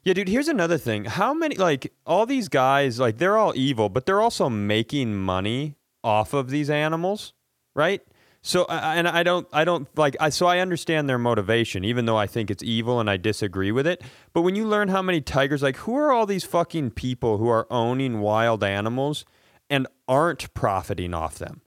Yeah, 0.05 0.15
dude, 0.15 0.29
here's 0.29 0.49
another 0.49 0.79
thing. 0.79 1.05
How 1.05 1.33
many 1.33 1.55
like 1.57 1.93
all 2.05 2.27
these 2.27 2.49
guys 2.49 2.99
like 2.99 3.19
they're 3.19 3.37
all 3.37 3.53
evil, 3.55 3.89
but 3.89 4.05
they're 4.05 4.21
also 4.21 4.49
making 4.49 5.15
money 5.15 5.77
off 6.03 6.35
of 6.35 6.51
these 6.51 6.69
animals, 6.69 7.35
right? 7.75 8.03
So 8.43 8.65
and 8.65 9.07
I 9.07 9.23
don't 9.23 9.47
I 9.53 9.65
don't 9.65 9.87
like 9.97 10.17
I 10.19 10.31
so 10.31 10.47
I 10.47 10.59
understand 10.59 11.09
their 11.09 11.19
motivation 11.19 11.85
even 11.85 12.07
though 12.07 12.17
I 12.17 12.27
think 12.27 12.51
it's 12.51 12.65
evil 12.65 12.99
and 12.99 13.09
I 13.09 13.17
disagree 13.17 13.71
with 13.71 13.87
it. 13.87 14.03
But 14.33 14.43
when 14.43 14.57
you 14.57 14.67
learn 14.67 14.89
how 14.89 15.03
many 15.03 15.21
tigers 15.21 15.63
like 15.63 15.77
who 15.77 15.95
are 15.97 16.11
all 16.11 16.27
these 16.27 16.43
fucking 16.43 16.91
people 16.91 17.39
who 17.39 17.49
are 17.49 17.69
owning 17.71 18.19
wild 18.21 18.65
animals 18.65 19.25
and 19.71 19.87
aren't 20.09 20.53
profiting 20.55 21.15
off 21.15 21.39
them? 21.39 21.61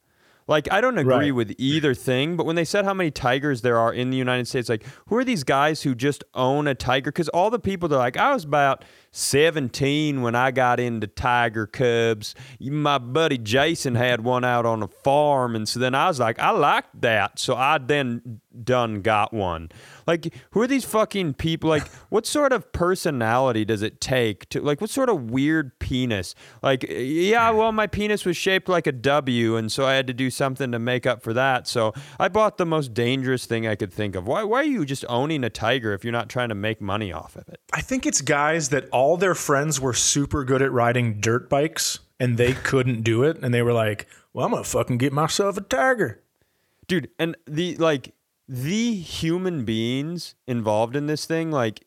Like 0.48 0.72
I 0.72 0.80
don't 0.80 0.98
agree 1.00 1.14
Right. 1.16 1.32
with 1.36 1.56
either 1.58 1.96
thing, 1.96 2.38
but 2.38 2.46
when 2.46 2.56
they 2.56 2.66
said 2.66 2.86
how 2.86 2.94
many 2.94 3.10
tigers 3.10 3.62
there 3.62 3.78
are 3.80 3.92
in 3.92 4.12
the 4.12 4.18
United 4.18 4.48
States, 4.48 4.70
like 4.70 4.86
who 5.08 5.18
are 5.18 5.24
these 5.24 5.44
guys 5.44 5.82
who 5.82 5.96
just 5.96 6.24
own 6.36 6.68
a 6.68 6.76
tiger? 6.76 7.12
Because 7.12 7.30
all 7.30 7.50
the 7.50 7.58
people 7.60 7.90
they're 7.90 7.98
like, 7.98 8.16
I 8.18 8.32
was 8.34 8.44
about 8.44 8.86
17 9.18 10.22
when 10.22 10.36
I 10.36 10.52
got 10.52 10.78
into 10.78 11.08
tiger 11.08 11.66
cubs. 11.66 12.36
My 12.60 12.98
buddy 12.98 13.38
Jason 13.38 13.96
had 13.96 14.26
one 14.26 14.44
out 14.44 14.66
on 14.66 14.84
a 14.84 14.90
farm, 14.90 15.56
and 15.56 15.70
so 15.70 15.80
then 15.80 15.96
I 15.96 16.10
was 16.10 16.20
like, 16.20 16.38
I 16.38 16.50
liked 16.50 17.00
that, 17.00 17.40
so 17.40 17.56
I 17.56 17.78
then 17.78 18.42
done 18.62 19.02
got 19.02 19.34
one. 19.34 19.70
Like, 20.06 20.34
who 20.52 20.62
are 20.62 20.68
these 20.68 20.84
fucking 20.84 21.36
people? 21.36 21.70
Like, 21.70 21.88
what 22.10 22.26
sort 22.26 22.52
of 22.52 22.74
personality 22.74 23.64
does 23.64 23.82
it 23.82 24.02
take 24.02 24.50
to, 24.50 24.60
like, 24.60 24.82
what 24.82 24.90
sort 24.90 25.08
of 25.08 25.32
weird 25.32 25.80
penis? 25.80 26.36
Like, 26.62 26.86
yeah, 26.90 27.50
well, 27.52 27.72
my 27.72 27.88
penis 27.88 28.26
was 28.26 28.36
shaped 28.36 28.68
like 28.68 28.86
a 28.86 28.92
W, 28.92 29.56
and 29.56 29.72
so 29.72 29.86
I 29.86 29.94
had 29.94 30.08
to 30.08 30.14
do 30.14 30.30
something 30.30 30.74
to 30.74 30.80
make 30.80 31.06
up 31.06 31.22
for 31.22 31.32
that. 31.32 31.70
So 31.70 31.94
I 32.20 32.28
bought 32.28 32.58
the 32.58 32.66
most 32.66 32.94
dangerous 32.94 33.46
thing 33.46 33.66
I 33.66 33.76
could 33.76 33.94
think 33.94 34.16
of. 34.16 34.28
Why, 34.28 34.44
why 34.44 34.60
are 34.60 34.66
you 34.66 34.84
just 34.84 35.06
owning 35.08 35.46
a 35.46 35.50
tiger 35.50 35.94
if 35.94 36.04
you're 36.04 36.12
not 36.12 36.28
trying 36.28 36.50
to 36.50 36.56
make 36.56 36.82
money 36.82 37.14
off 37.14 37.38
of 37.38 37.48
it? 37.48 37.62
I 37.72 37.80
think 37.80 38.06
it's 38.06 38.20
guys 38.20 38.70
that 38.70 38.90
all 38.90 39.05
their 39.16 39.36
friends 39.36 39.80
were 39.80 39.94
super 39.94 40.44
good 40.44 40.62
at 40.62 40.72
riding 40.72 41.20
dirt 41.22 41.50
bikes 41.50 42.00
and 42.20 42.38
they 42.38 42.54
couldn't 42.54 43.02
do 43.04 43.24
it. 43.24 43.38
And 43.42 43.54
they 43.54 43.62
were 43.62 43.74
like, 43.74 44.08
well, 44.34 44.46
I'm 44.46 44.52
going 44.52 44.64
to 44.64 44.70
fucking 44.70 44.98
get 44.98 45.14
myself 45.14 45.58
a 45.58 45.62
tiger. 45.62 46.22
dude 46.88 47.10
and 47.20 47.36
the 47.46 47.76
like 47.78 48.14
the 48.50 48.96
human 48.96 49.66
beings 49.66 50.36
involved 50.48 50.96
in 50.96 51.08
this 51.08 51.26
thing 51.26 51.50
like 51.52 51.84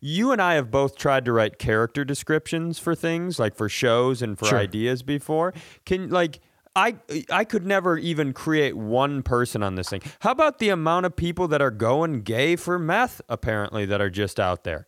you 0.00 0.30
and 0.30 0.40
i 0.40 0.54
have 0.54 0.70
both 0.70 0.96
tried 0.96 1.24
to 1.24 1.32
write 1.32 1.58
character 1.58 2.04
descriptions 2.04 2.78
for 2.78 2.94
things 2.94 3.38
like 3.40 3.56
for 3.56 3.68
shows 3.68 4.22
and 4.22 4.38
for 4.38 4.44
Sure. 4.46 4.58
ideas 4.58 5.02
before 5.02 5.52
can 5.84 6.08
like 6.10 6.38
I, 6.76 6.96
I 7.30 7.44
could 7.44 7.66
never 7.66 7.96
even 7.96 8.34
create 8.34 8.76
one 8.76 9.22
person 9.22 9.62
on 9.62 9.76
this 9.76 9.88
thing. 9.88 10.02
How 10.20 10.30
about 10.32 10.58
the 10.58 10.68
amount 10.68 11.06
of 11.06 11.16
people 11.16 11.48
that 11.48 11.62
are 11.62 11.70
going 11.70 12.20
gay 12.20 12.54
for 12.54 12.78
meth, 12.78 13.22
apparently, 13.30 13.86
that 13.86 14.02
are 14.02 14.10
just 14.10 14.38
out 14.38 14.64
there? 14.64 14.86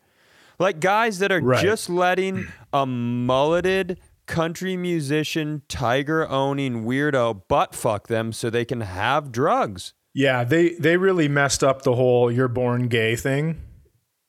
Like 0.59 0.81
guys 0.81 1.19
that 1.21 1.31
are 1.33 1.41
Right. 1.41 1.63
just 1.63 1.89
letting 1.89 2.47
a 2.73 2.85
mulleted 2.87 3.99
country 4.27 4.77
musician, 4.77 5.63
tiger 5.69 6.29
owning 6.29 6.85
weirdo 6.85 7.43
butt 7.49 7.75
fuck 7.75 8.09
them 8.09 8.33
so 8.33 8.51
they 8.51 8.65
can 8.65 8.81
have 8.83 9.33
drugs. 9.33 9.95
Yeah, 10.15 10.45
they, 10.45 10.71
they 10.75 10.97
really 10.97 11.29
messed 11.29 11.63
up 11.63 11.83
the 11.83 11.95
whole 11.95 12.31
you're 12.31 12.49
born 12.49 12.89
gay 12.89 13.15
thing. 13.17 13.61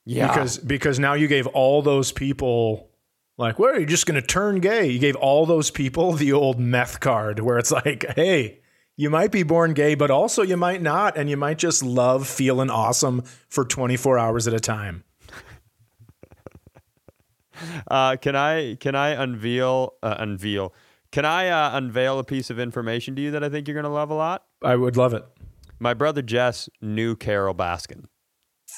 Yeah. 0.06 0.28
Because 0.28 0.58
because 0.58 1.00
now 1.00 1.14
you 1.14 1.28
gave 1.28 1.46
all 1.48 1.82
those 1.82 2.12
people 2.12 2.90
like, 3.38 3.60
well, 3.60 3.78
you're 3.78 3.88
just 3.88 4.06
gonna 4.06 4.22
turn 4.22 4.60
gay. 4.60 4.88
You 4.88 5.00
gave 5.00 5.16
all 5.16 5.46
those 5.46 5.70
people 5.72 6.14
the 6.14 6.32
old 6.34 6.60
meth 6.60 7.00
card 7.00 7.40
where 7.40 7.58
it's 7.58 7.72
like, 7.72 8.06
hey, 8.16 8.60
you 8.98 9.10
might 9.10 9.32
be 9.32 9.44
born 9.44 9.74
gay, 9.74 9.96
but 9.96 10.12
also 10.12 10.42
you 10.44 10.58
might 10.58 10.82
not, 10.82 11.18
and 11.18 11.30
you 11.30 11.38
might 11.38 11.58
just 11.58 11.84
love 11.84 12.28
feeling 12.28 12.70
awesome 12.70 13.24
for 13.48 13.64
24 13.66 14.18
hours 14.18 14.48
at 14.48 14.54
a 14.54 14.60
time. 14.60 15.04
Uh, 17.90 18.16
can 18.18 18.36
I 18.36 18.76
can 18.76 18.96
I 18.96 19.10
unveil 19.10 19.94
uh, 20.04 20.16
unveil? 20.20 20.74
Can 21.12 21.26
I 21.26 21.48
uh, 21.50 21.76
unveil 21.78 22.20
a 22.20 22.24
piece 22.24 22.50
of 22.50 22.60
information 22.60 23.16
to 23.16 23.22
you 23.22 23.32
that 23.32 23.44
I 23.44 23.50
think 23.50 23.68
you're 23.68 23.76
gonna 23.76 23.94
love 23.94 24.10
a 24.12 24.14
lot? 24.16 24.44
I 24.64 24.76
would 24.76 24.96
love 24.96 25.14
it. 25.14 25.24
My 25.80 25.94
brother 25.94 26.22
Jess 26.22 26.70
knew 26.82 27.16
Carol 27.16 27.56
Baskin. 27.56 28.06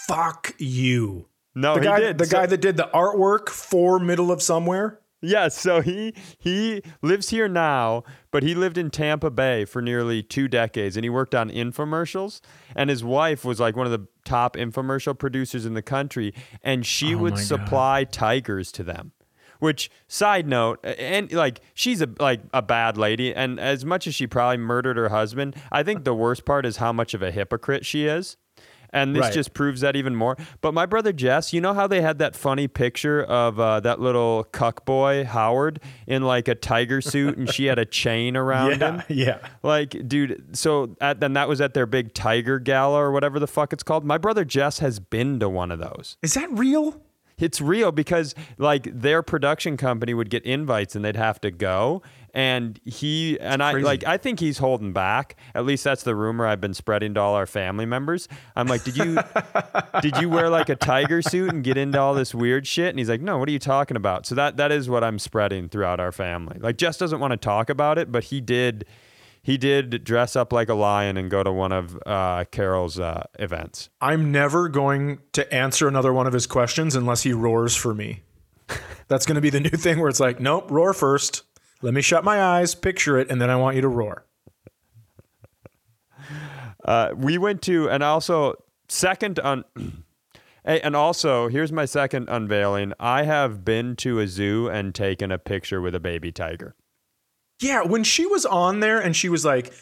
Fuck 0.08 0.54
you. 0.58 1.28
No, 1.54 1.74
the 1.76 1.82
he 1.82 1.86
guy, 1.88 2.00
did. 2.00 2.18
the 2.18 2.26
So- 2.26 2.38
guy 2.38 2.46
that 2.46 2.62
did 2.62 2.78
the 2.78 2.90
artwork 2.94 3.50
for 3.50 4.00
Middle 4.00 4.32
of 4.32 4.42
Somewhere. 4.42 5.01
Yeah, 5.34 5.50
so 5.50 5.82
he 5.82 6.16
he 6.40 6.82
lives 7.04 7.30
here 7.30 7.48
now, 7.48 8.04
but 8.32 8.42
he 8.42 8.56
lived 8.56 8.76
in 8.78 8.90
Tampa 8.90 9.30
Bay 9.30 9.66
for 9.66 9.80
nearly 9.80 10.24
two 10.24 10.48
decades, 10.48 10.98
and 10.98 11.06
he 11.06 11.10
worked 11.12 11.36
on 11.36 11.52
infomercials. 11.52 12.42
And 12.76 12.90
his 12.90 13.04
wife 13.04 13.46
was 13.46 13.60
like 13.60 13.76
one 13.76 13.86
of 13.86 13.92
the 13.92 14.08
top 14.26 14.56
infomercial 14.56 15.16
producers 15.18 15.64
in 15.66 15.76
the 15.76 15.84
country, 15.84 16.34
and 16.64 16.86
she 16.86 17.14
Oh 17.14 17.20
would 17.20 17.34
my 17.34 17.38
God. 17.40 17.46
supply 17.46 18.04
tigers 18.04 18.72
to 18.74 18.84
them. 18.84 19.12
Which 19.60 19.92
side 20.08 20.48
note, 20.48 20.80
and 20.84 21.32
like 21.32 21.62
she's 21.76 22.02
a 22.02 22.10
like 22.20 22.42
a 22.52 22.64
bad 22.64 22.98
lady, 22.98 23.32
and 23.32 23.60
as 23.60 23.86
much 23.86 24.08
as 24.08 24.16
she 24.16 24.26
probably 24.26 24.58
murdered 24.58 24.98
her 24.98 25.10
husband, 25.10 25.56
I 25.72 25.84
think 25.84 26.04
the 26.04 26.16
worst 26.16 26.46
part 26.46 26.66
is 26.66 26.78
how 26.78 26.92
much 26.92 27.14
of 27.14 27.22
a 27.22 27.30
hypocrite 27.30 27.86
she 27.86 28.08
is. 28.08 28.38
And 28.94 29.16
this 29.16 29.22
Right. 29.22 29.34
just 29.34 29.54
proves 29.54 29.82
that 29.82 29.96
even 29.96 30.16
more. 30.16 30.36
But 30.60 30.74
my 30.74 30.86
brother 30.86 31.14
Jess, 31.14 31.54
you 31.54 31.62
know 31.62 31.74
how 31.74 31.88
they 31.88 32.02
had 32.02 32.20
that 32.20 32.36
funny 32.36 32.68
picture 32.68 33.24
of 33.24 33.60
uh, 33.60 33.80
that 33.80 34.02
little 34.02 34.44
cuck 34.52 34.84
boy 34.86 35.24
Howard 35.24 35.80
in 36.08 36.24
like 36.24 36.48
a 36.50 36.56
tiger 36.56 37.00
suit, 37.00 37.38
and 37.38 37.50
she 37.50 37.66
had 37.66 37.80
a 37.80 37.86
chain 37.86 38.36
around 38.36 38.82
him. 38.82 39.02
Yeah, 39.08 39.26
yeah. 39.42 39.48
Like, 39.64 39.96
dude, 40.08 40.58
so 40.58 40.96
at, 41.00 41.20
then 41.22 41.34
that 41.34 41.48
was 41.48 41.62
at 41.62 41.74
their 41.74 41.86
big 41.86 42.14
tiger 42.14 42.60
gala 42.60 42.98
or 42.98 43.12
whatever 43.12 43.40
the 43.40 43.48
fuck 43.48 43.72
it's 43.72 43.84
called. 43.84 44.04
My 44.04 44.18
brother 44.18 44.44
Jess 44.44 44.80
has 44.80 45.00
been 45.00 45.40
to 45.40 45.48
one 45.48 45.72
of 45.72 45.80
those. 45.80 46.18
Is 46.22 46.34
that 46.34 46.52
real? 46.52 47.02
It's 47.38 47.60
real 47.60 47.92
because 47.92 48.36
like 48.60 48.84
their 48.94 49.24
production 49.24 49.76
company 49.76 50.14
would 50.14 50.30
get 50.30 50.44
invites 50.46 50.96
and 50.96 51.04
they'd 51.04 51.16
have 51.16 51.42
to 51.42 51.50
go. 51.50 52.04
And 52.34 52.80
he 52.86 53.40
and 53.40 53.62
I 53.62 53.74
crazy. 53.74 53.86
like 53.86 54.04
I 54.06 54.18
think 54.18 54.40
he's 54.40 54.58
holding 54.58 54.94
back. 54.94 55.36
At 55.54 55.66
least 55.66 55.84
that's 55.84 56.04
the 56.04 56.16
rumor 56.16 56.46
I've 56.46 56.62
been 56.62 56.74
spreading 56.74 57.14
to 57.16 57.20
all 57.20 57.36
our 57.36 57.46
family 57.46 57.86
members. 57.86 58.28
I'm 58.56 58.68
like, 58.68 58.84
did 58.84 58.98
you 58.98 59.18
did 60.02 60.18
you 60.18 60.30
wear 60.30 60.50
like 60.50 60.70
a 60.70 60.76
tiger 60.76 61.22
suit 61.22 61.54
and 61.54 61.64
get 61.64 61.78
into 61.78 62.00
all 62.00 62.14
this 62.14 62.34
weird 62.34 62.66
shit? 62.66 62.90
And 62.90 63.00
he's 63.00 63.10
like, 63.10 63.22
no, 63.22 63.38
what 63.38 63.50
are 63.50 63.52
you 63.52 63.60
talking 63.60 63.98
about? 63.98 64.26
So 64.26 64.36
that 64.36 64.58
that 64.58 64.72
is 64.72 64.90
what 64.90 65.04
I'm 65.04 65.20
spreading 65.20 65.68
throughout 65.68 66.00
our 66.00 66.12
family. 66.12 66.58
Like 66.60 66.78
Jess 66.78 66.98
doesn't 66.98 67.20
want 67.20 67.32
to 67.32 67.38
talk 67.38 67.70
about 67.70 67.98
it, 67.98 68.12
but 68.12 68.26
he 68.26 68.40
did 68.40 68.86
he 69.44 69.58
did 69.58 70.04
dress 70.04 70.36
up 70.36 70.54
like 70.54 70.70
a 70.70 70.74
lion 70.74 71.18
and 71.18 71.30
go 71.30 71.44
to 71.44 71.52
one 71.52 71.72
of 71.72 71.98
uh, 72.06 72.46
Carol's 72.52 73.00
uh, 73.00 73.24
events. 73.40 73.90
I'm 74.00 74.32
never 74.32 74.70
going 74.70 75.20
to 75.34 75.52
answer 75.54 75.88
another 75.88 76.14
one 76.14 76.28
of 76.28 76.34
his 76.34 76.46
questions 76.46 76.96
unless 76.96 77.24
he 77.24 77.34
roars 77.34 77.76
for 77.76 77.94
me. 77.94 78.22
That's 79.08 79.26
going 79.26 79.36
to 79.36 79.42
be 79.42 79.50
the 79.50 79.60
new 79.60 79.70
thing 79.70 80.00
where 80.00 80.10
it's 80.10 80.20
like, 80.20 80.40
nope, 80.40 80.70
roar 80.70 80.94
first. 80.94 81.44
Let 81.82 81.94
me 81.94 82.02
shut 82.02 82.24
my 82.24 82.42
eyes, 82.42 82.76
picture 82.76 83.18
it, 83.18 83.30
and 83.30 83.42
then 83.42 83.50
I 83.50 83.56
want 83.56 83.76
you 83.76 83.82
to 83.82 83.88
roar. 83.88 84.26
Uh, 86.84 87.12
we 87.16 87.38
went 87.38 87.62
to, 87.64 87.90
and 87.90 88.04
also 88.04 88.56
second 88.88 89.40
on. 89.40 89.64
Hey, 90.64 90.80
and 90.82 90.96
also, 90.96 91.48
here's 91.48 91.72
my 91.72 91.86
second 91.86 92.30
unveiling. 92.30 92.94
I 93.00 93.24
have 93.24 93.66
been 93.66 93.96
to 93.96 94.20
a 94.20 94.28
zoo 94.28 94.70
and 94.70 94.94
taken 94.94 95.32
a 95.32 95.40
picture 95.40 95.82
with 95.82 95.96
a 95.96 96.00
baby 96.00 96.32
tiger. 96.32 96.76
Yeah, 97.60 97.82
when 97.82 98.04
she 98.04 98.28
was 98.28 98.46
on 98.46 98.80
there 98.80 99.00
and 99.00 99.16
she 99.16 99.28
was 99.28 99.44
like, 99.44 99.74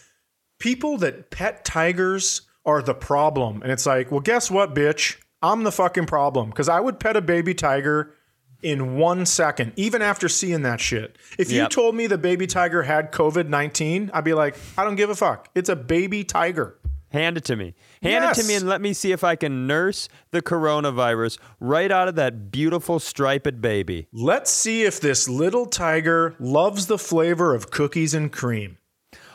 people 0.58 0.98
that 1.00 1.32
pet 1.32 1.66
tigers 1.66 2.44
are 2.66 2.82
the 2.82 2.94
problem. 2.94 3.62
And 3.62 3.74
it's 3.74 3.86
like, 3.86 4.10
well, 4.10 4.22
guess 4.22 4.50
what, 4.50 4.74
bitch? 4.74 5.18
I'm 5.42 5.64
the 5.64 5.72
fucking 5.74 6.06
problem 6.06 6.50
because 6.50 6.70
I 6.70 6.80
would 6.80 7.00
pet 7.00 7.18
a 7.18 7.22
baby 7.22 7.54
tiger 7.54 8.14
in 8.62 8.96
one 8.98 9.26
second, 9.26 9.74
even 9.76 10.02
after 10.02 10.28
seeing 10.30 10.62
that 10.64 10.80
shit. 10.80 11.18
If 11.38 11.52
you 11.52 11.60
Yep. 11.60 11.70
told 11.72 11.96
me 11.96 12.08
the 12.08 12.18
baby 12.18 12.46
tiger 12.48 12.84
had 12.84 13.12
COVID 13.12 13.48
19, 13.48 14.12
I'd 14.14 14.24
be 14.24 14.34
like, 14.34 14.56
I 14.78 14.84
don't 14.84 14.96
give 14.96 15.10
a 15.10 15.16
fuck. 15.16 15.50
It's 15.56 15.70
a 15.70 15.76
baby 15.76 16.24
tiger. 16.24 16.76
Hand 17.12 17.38
it 17.38 17.44
to 17.46 17.56
me. 17.56 17.74
Hand 18.04 18.24
it 18.24 18.36
to 18.40 18.48
me 18.48 18.54
and 18.54 18.68
let 18.70 18.82
me 18.82 18.94
see 18.94 19.12
if 19.12 19.24
I 19.24 19.36
can 19.36 19.66
nurse 19.66 20.10
the 20.30 20.44
coronavirus 20.44 21.40
right 21.60 21.92
out 21.92 22.08
of 22.08 22.14
that 22.16 22.52
beautiful 22.52 23.00
striped 23.00 23.60
baby. 23.62 24.08
Let's 24.14 24.52
see 24.52 24.84
if 24.84 25.00
this 25.02 25.28
little 25.28 25.66
tiger 25.66 26.36
loves 26.40 26.86
the 26.86 27.00
flavor 27.00 27.56
of 27.56 27.72
cookies 27.72 28.14
and 28.14 28.32
cream. 28.32 28.78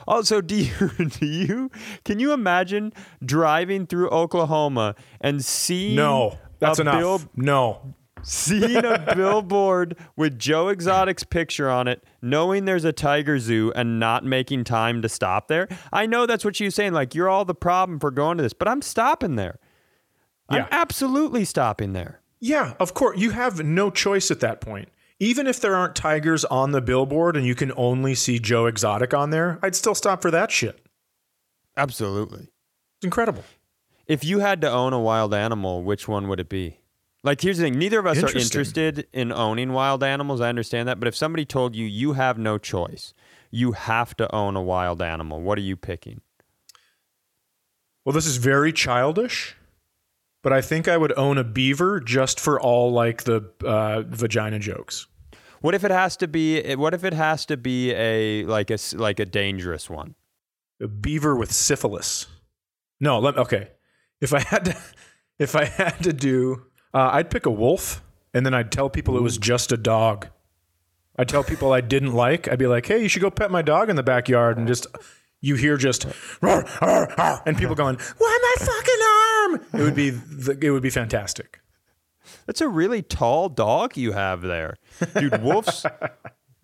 Also, 0.07 0.41
do 0.41 0.55
you, 0.55 0.89
do 1.19 1.27
you 1.27 1.71
can 2.05 2.21
you 2.21 2.33
imagine 2.33 2.93
driving 3.25 3.87
through 3.89 4.09
Oklahoma 4.11 4.95
and 5.21 5.45
seeing 5.45 5.97
No, 5.97 6.39
that's 6.61 6.79
a 6.79 6.83
enough. 6.83 6.99
bill- 7.01 7.23
no. 7.35 7.95
Seeing 8.25 8.85
a 8.85 9.15
billboard 9.15 9.97
with 10.17 10.39
Joe 10.39 10.69
Exotic's 10.69 11.25
picture 11.25 11.71
on 11.71 11.89
it, 11.89 12.05
knowing 12.21 12.65
there's 12.65 12.85
a 12.85 12.93
tiger 12.93 13.39
zoo 13.39 13.73
and 13.75 14.01
not 14.01 14.25
making 14.25 14.65
time 14.65 15.03
to 15.03 15.09
stop 15.09 15.49
there. 15.49 15.69
I 15.93 16.07
know 16.07 16.27
that's 16.27 16.45
what 16.45 16.57
she 16.57 16.65
was 16.65 16.75
saying. 16.75 16.93
Like, 16.93 17.15
you're 17.15 17.29
all 17.29 17.45
the 17.45 17.55
problem 17.55 17.99
for 17.99 18.11
going 18.11 18.39
to 18.39 18.43
this, 18.43 18.53
but 18.53 18.69
I'm 18.69 18.83
stopping 18.83 19.37
there. 19.37 19.59
I'm 20.49 20.67
absolutely 20.71 21.45
stopping 21.45 21.93
there. 21.93 22.21
Yeah, 22.41 22.75
of 22.79 22.93
course. 22.93 23.19
You 23.19 23.31
have 23.31 23.65
no 23.65 23.91
choice 23.91 24.31
at 24.31 24.41
that 24.41 24.61
point. 24.61 24.89
Even 25.19 25.47
if 25.47 25.61
there 25.61 25.75
aren't 25.75 25.95
tigers 25.95 26.45
on 26.45 26.73
the 26.73 26.83
billboard 26.83 27.37
and 27.37 27.47
you 27.47 27.55
can 27.55 27.73
only 27.77 28.15
see 28.15 28.39
Joe 28.39 28.67
Exotic 28.67 29.15
on 29.15 29.31
there, 29.31 29.59
I'd 29.63 29.77
still 29.77 29.95
stop 29.95 30.21
for 30.21 30.31
that 30.31 30.51
shit. 30.51 30.85
Absolutely. 31.77 32.49
It's 32.99 33.05
incredible. 33.05 33.45
If 34.07 34.23
you 34.23 34.41
had 34.41 34.61
to 34.61 34.71
own 34.71 34.93
a 34.93 35.01
wild 35.01 35.33
animal, 35.33 35.83
which 35.83 36.07
one 36.07 36.29
would 36.29 36.41
it 36.41 36.49
be? 36.49 36.81
Like, 37.25 37.41
here's 37.41 37.57
the 37.57 37.65
thing 37.65 37.79
neither 37.79 37.99
of 37.99 38.07
us 38.07 38.23
are 38.23 38.37
interested 38.37 39.09
in 39.13 39.33
owning 39.33 39.73
wild 39.73 40.05
animals. 40.05 40.43
I 40.43 40.51
understand 40.51 40.87
that. 40.89 41.01
But 41.01 41.09
if 41.09 41.17
somebody 41.17 41.47
told 41.47 41.75
you 41.75 41.87
you 41.87 42.13
have 42.13 42.39
no 42.39 42.59
choice, 42.59 43.15
you 43.51 43.73
have 43.73 44.15
to 44.19 44.33
own 44.33 44.57
a 44.57 44.63
wild 44.63 45.01
animal, 45.01 45.41
what 45.41 45.57
are 45.57 45.63
you 45.63 45.75
picking? 45.75 46.21
Well, 48.05 48.13
this 48.13 48.27
is 48.27 48.37
very 48.37 48.73
childish, 48.73 49.57
but 50.43 50.53
I 50.53 50.61
think 50.61 50.87
I 50.87 50.99
would 50.99 51.17
own 51.17 51.39
a 51.39 51.45
beaver 51.45 51.99
just 51.99 52.39
for 52.39 52.61
all 52.61 52.93
like 52.93 53.25
the 53.25 53.51
uh, 53.65 54.03
vagina 54.03 54.59
jokes. 54.59 55.07
What 55.63 55.75
if 55.75 55.83
it 55.83 55.91
has 55.91 56.19
to 56.19 56.29
be? 56.29 56.75
What 56.75 56.93
if 56.93 57.05
it 57.05 57.15
has 57.15 57.47
to 57.47 57.57
be 57.57 57.93
a 57.93 58.45
like 58.45 58.71
a 58.71 58.77
like 58.93 59.19
a 59.19 59.25
dangerous 59.25 59.89
one? 59.89 60.15
A 60.83 60.89
beaver 60.89 61.35
with 61.35 61.51
syphilis. 61.51 62.27
No, 63.01 63.19
let 63.19 63.39
okay. 63.39 63.69
If 64.21 64.35
I 64.35 64.41
had 64.41 64.67
to, 64.67 64.77
if 65.39 65.57
I 65.57 65.65
had 65.65 66.03
to 66.03 66.13
do, 66.13 66.67
uh, 66.95 67.11
I'd 67.13 67.29
pick 67.29 67.45
a 67.45 67.51
wolf, 67.51 68.03
and 68.33 68.47
then 68.47 68.55
I'd 68.55 68.71
tell 68.73 68.89
people 68.89 69.17
it 69.19 69.23
was 69.23 69.37
just 69.37 69.73
a 69.73 69.77
dog. 69.77 70.29
I'd 71.19 71.29
tell 71.29 71.45
people 71.45 71.73
I 71.73 71.81
didn't 71.81 72.13
like. 72.13 72.49
I'd 72.49 72.59
be 72.59 72.67
like, 72.67 72.87
"Hey, 72.87 73.03
you 73.03 73.09
should 73.09 73.23
go 73.23 73.31
pet 73.31 73.51
my 73.51 73.63
dog 73.63 73.91
in 73.91 73.97
the 73.97 74.03
backyard," 74.03 74.57
and 74.57 74.67
just 74.67 74.87
you 75.41 75.57
hear 75.57 75.77
just, 75.77 76.07
"Roar, 76.41 76.65
roar, 76.81 77.13
roar," 77.19 77.43
and 77.45 77.57
people 77.57 77.75
going, 77.75 77.99
"Why 78.19 78.39
my 78.59 78.67
fucking 78.67 79.01
arm?" 79.75 79.81
It 79.81 79.85
would 79.85 79.95
be, 79.95 80.11
the, 80.11 80.59
it 80.61 80.71
would 80.71 80.83
be 80.83 80.91
fantastic. 80.91 81.61
That's 82.47 82.61
a 82.61 82.69
really 82.69 83.03
tall 83.03 83.49
dog 83.49 83.97
you 83.97 84.13
have 84.13 84.43
there, 84.43 84.77
dude. 85.19 85.43
Wolves. 85.43 85.85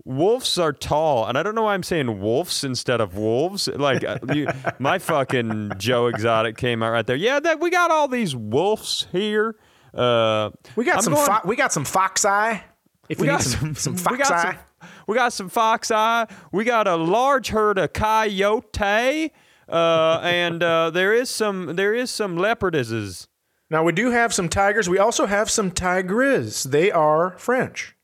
Wolves 0.03 0.57
are 0.59 0.73
tall, 0.73 1.27
and 1.27 1.37
I 1.37 1.43
don't 1.43 1.55
know 1.55 1.64
why 1.64 1.75
I'm 1.75 1.83
saying 1.83 2.21
wolves 2.21 2.64
instead 2.64 3.03
of 3.03 3.19
wolves. 3.19 3.69
Like 3.69 4.03
uh, 4.03 4.19
you, 4.33 4.49
my 4.79 4.99
fucking 4.99 5.73
Joe 5.77 6.07
Exotic 6.07 6.57
came 6.57 6.83
out 6.83 6.90
right 6.90 7.07
there. 7.07 7.16
Yeah, 7.16 7.38
that 7.38 7.61
we 7.61 7.69
got 7.69 7.90
all 7.90 8.09
these 8.09 8.35
wolves 8.35 9.07
here. 9.12 9.57
Uh, 9.94 10.50
We 10.76 10.85
got 10.85 10.96
I'm 10.96 11.03
some, 11.03 11.14
going- 11.14 11.26
fo- 11.26 11.46
we 11.48 11.57
got 11.57 11.72
some 11.72 11.85
fox 11.85 12.24
eye. 12.24 12.64
If 13.09 13.18
we, 13.18 13.22
we 13.22 13.26
got 13.29 13.42
some, 13.42 13.74
some 13.74 13.94
we 13.94 13.98
fox 13.98 14.18
got 14.18 14.33
eye. 14.33 14.42
some, 14.53 14.88
we 15.09 15.14
got 15.16 15.33
some 15.33 15.48
fox 15.48 15.90
eye. 15.90 16.26
We 16.53 16.64
got 16.64 16.87
a 16.87 16.94
large 16.96 17.48
herd 17.48 17.76
of 17.79 17.92
coyote, 17.92 19.33
uh, 19.68 20.20
and 20.22 20.62
uh, 20.62 20.90
there 20.90 21.12
is 21.12 21.29
some 21.29 21.74
there 21.76 21.92
is 21.92 22.11
some 22.11 22.37
leopardesses. 22.37 23.26
Now 23.68 23.83
we 23.85 23.92
do 23.92 24.11
have 24.11 24.33
some 24.33 24.48
tigers. 24.48 24.88
We 24.88 24.98
also 24.98 25.26
have 25.26 25.50
some 25.50 25.70
tigres. 25.72 26.64
They 26.64 26.90
are 26.92 27.37
French. 27.38 27.96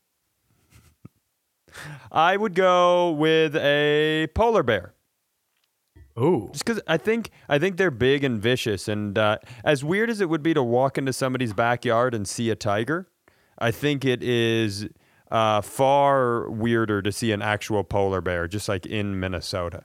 I 2.11 2.35
would 2.37 2.55
go 2.55 3.11
with 3.11 3.55
a 3.55 4.27
polar 4.33 4.63
bear. 4.63 4.93
Oh, 6.19 6.49
Just 6.51 6.65
because 6.65 6.81
I 6.87 6.97
think 6.97 7.29
I 7.47 7.59
think 7.59 7.77
they're 7.77 7.91
big 7.91 8.23
and 8.23 8.41
vicious, 8.41 8.87
and 8.87 9.17
uh, 9.17 9.37
as 9.63 9.83
weird 9.83 10.09
as 10.09 10.19
it 10.19 10.29
would 10.29 10.41
be 10.41 10.55
to 10.55 10.63
walk 10.63 10.97
into 10.97 11.13
somebody's 11.13 11.53
backyard 11.53 12.15
and 12.15 12.27
see 12.27 12.49
a 12.49 12.55
tiger, 12.55 13.07
I 13.59 13.69
think 13.69 14.03
it 14.03 14.23
is 14.23 14.87
uh, 15.29 15.61
far 15.61 16.49
weirder 16.49 17.03
to 17.03 17.11
see 17.11 17.31
an 17.31 17.43
actual 17.43 17.83
polar 17.83 18.21
bear, 18.21 18.47
just 18.47 18.67
like 18.67 18.87
in 18.87 19.19
Minnesota. 19.19 19.83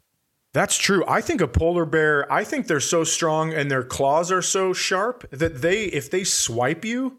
that's 0.54 0.76
true. 0.76 1.04
I 1.06 1.20
think 1.20 1.40
a 1.40 1.48
polar 1.48 1.84
bear. 1.84 2.30
I 2.32 2.44
think 2.44 2.66
they're 2.66 2.80
so 2.80 3.04
strong 3.04 3.52
and 3.52 3.70
their 3.70 3.82
claws 3.82 4.30
are 4.32 4.42
so 4.42 4.72
sharp 4.72 5.28
that 5.30 5.62
they, 5.62 5.84
if 5.84 6.10
they 6.10 6.24
swipe 6.24 6.84
you, 6.84 7.18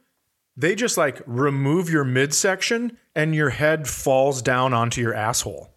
they 0.55 0.75
just 0.75 0.97
like 0.97 1.21
remove 1.25 1.89
your 1.89 2.03
midsection 2.03 2.97
and 3.15 3.33
your 3.33 3.49
head 3.49 3.87
falls 3.87 4.41
down 4.41 4.73
onto 4.73 5.01
your 5.01 5.13
asshole. 5.13 5.72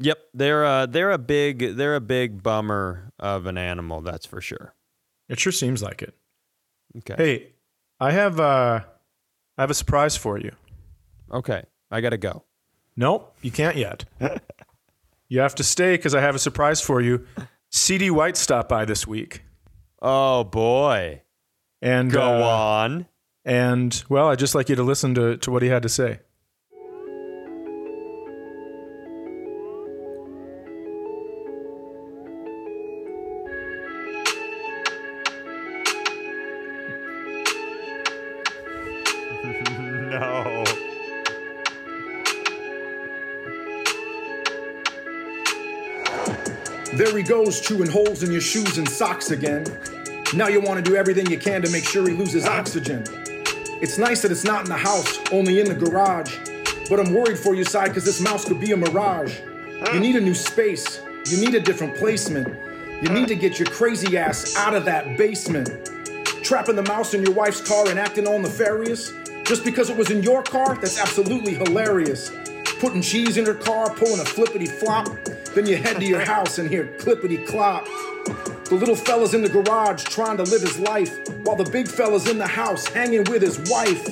Yep, 0.00 0.18
they're 0.32 0.64
uh, 0.64 0.86
they're 0.86 1.10
a 1.10 1.18
big 1.18 1.76
they're 1.76 1.96
a 1.96 2.00
big 2.00 2.42
bummer 2.42 3.12
of 3.18 3.46
an 3.46 3.58
animal, 3.58 4.00
that's 4.00 4.26
for 4.26 4.40
sure. 4.40 4.74
It 5.28 5.40
sure 5.40 5.52
seems 5.52 5.82
like 5.82 6.02
it. 6.02 6.14
Okay, 6.98 7.14
Hey, 7.16 7.52
I 8.00 8.12
have 8.12 8.38
uh, 8.40 8.80
I 9.56 9.60
have 9.62 9.70
a 9.70 9.74
surprise 9.74 10.16
for 10.16 10.38
you. 10.38 10.52
okay, 11.32 11.64
I 11.90 12.00
gotta 12.00 12.16
go. 12.16 12.44
Nope, 12.96 13.34
you 13.42 13.50
can't 13.50 13.76
yet. 13.76 14.04
you 15.28 15.40
have 15.40 15.54
to 15.56 15.64
stay 15.64 15.96
because 15.96 16.14
I 16.14 16.20
have 16.20 16.34
a 16.34 16.38
surprise 16.38 16.80
for 16.80 17.00
you. 17.00 17.26
CD 17.70 18.10
White 18.10 18.36
stopped 18.36 18.68
by 18.68 18.84
this 18.84 19.06
week, 19.06 19.42
Oh 20.00 20.44
boy, 20.44 21.22
and 21.82 22.10
go 22.10 22.42
uh, 22.42 22.46
on. 22.46 23.06
And 23.44 24.02
well, 24.08 24.28
I'd 24.28 24.38
just 24.38 24.54
like 24.54 24.68
you 24.68 24.76
to 24.76 24.82
listen 24.82 25.14
to, 25.14 25.36
to 25.38 25.50
what 25.50 25.62
he 25.62 25.68
had 25.68 25.82
to 25.82 25.88
say. 25.88 26.20
Goes, 47.48 47.62
chewing 47.62 47.90
holes 47.90 48.22
in 48.22 48.30
your 48.30 48.42
shoes 48.42 48.76
and 48.76 48.86
socks 48.86 49.30
again. 49.30 49.64
Now 50.34 50.48
you 50.48 50.60
want 50.60 50.84
to 50.84 50.90
do 50.90 50.96
everything 50.96 51.30
you 51.30 51.38
can 51.38 51.62
to 51.62 51.70
make 51.70 51.88
sure 51.88 52.06
he 52.06 52.14
loses 52.14 52.44
oxygen. 52.44 53.02
It's 53.80 53.96
nice 53.96 54.20
that 54.20 54.30
it's 54.30 54.44
not 54.44 54.64
in 54.64 54.68
the 54.68 54.76
house, 54.76 55.18
only 55.32 55.58
in 55.58 55.66
the 55.66 55.74
garage. 55.74 56.36
But 56.90 57.00
I'm 57.00 57.14
worried 57.14 57.38
for 57.38 57.54
you, 57.54 57.64
Cy 57.64 57.88
because 57.88 58.04
this 58.04 58.20
mouse 58.20 58.44
could 58.44 58.60
be 58.60 58.72
a 58.72 58.76
mirage. 58.76 59.40
You 59.94 59.98
need 59.98 60.16
a 60.16 60.20
new 60.20 60.34
space, 60.34 61.00
you 61.24 61.40
need 61.40 61.54
a 61.54 61.60
different 61.60 61.96
placement. 61.96 62.48
You 63.02 63.08
need 63.08 63.28
to 63.28 63.34
get 63.34 63.58
your 63.58 63.68
crazy 63.68 64.18
ass 64.18 64.54
out 64.54 64.74
of 64.74 64.84
that 64.84 65.16
basement. 65.16 65.86
Trapping 66.42 66.76
the 66.76 66.82
mouse 66.82 67.14
in 67.14 67.22
your 67.22 67.32
wife's 67.32 67.66
car 67.66 67.88
and 67.88 67.98
acting 67.98 68.26
all 68.26 68.38
nefarious? 68.38 69.14
Just 69.44 69.64
because 69.64 69.88
it 69.88 69.96
was 69.96 70.10
in 70.10 70.22
your 70.22 70.42
car? 70.42 70.74
That's 70.74 71.00
absolutely 71.00 71.54
hilarious. 71.54 72.30
Putting 72.78 73.00
cheese 73.00 73.38
in 73.38 73.46
her 73.46 73.54
car, 73.54 73.88
pulling 73.88 74.20
a 74.20 74.24
flippity 74.26 74.66
flop. 74.66 75.08
Then 75.54 75.66
you 75.66 75.76
head 75.76 75.98
to 76.00 76.06
your 76.06 76.24
house 76.24 76.58
and 76.58 76.68
hear 76.68 76.86
clippity 76.98 77.46
clop. 77.46 77.86
The 78.66 78.74
little 78.74 78.96
fella's 78.96 79.34
in 79.34 79.42
the 79.42 79.48
garage 79.48 80.04
trying 80.04 80.36
to 80.36 80.42
live 80.42 80.60
his 80.60 80.78
life, 80.78 81.16
while 81.44 81.56
the 81.56 81.68
big 81.70 81.88
fella's 81.88 82.28
in 82.28 82.38
the 82.38 82.46
house 82.46 82.86
hanging 82.86 83.24
with 83.24 83.42
his 83.42 83.58
wife. 83.70 84.06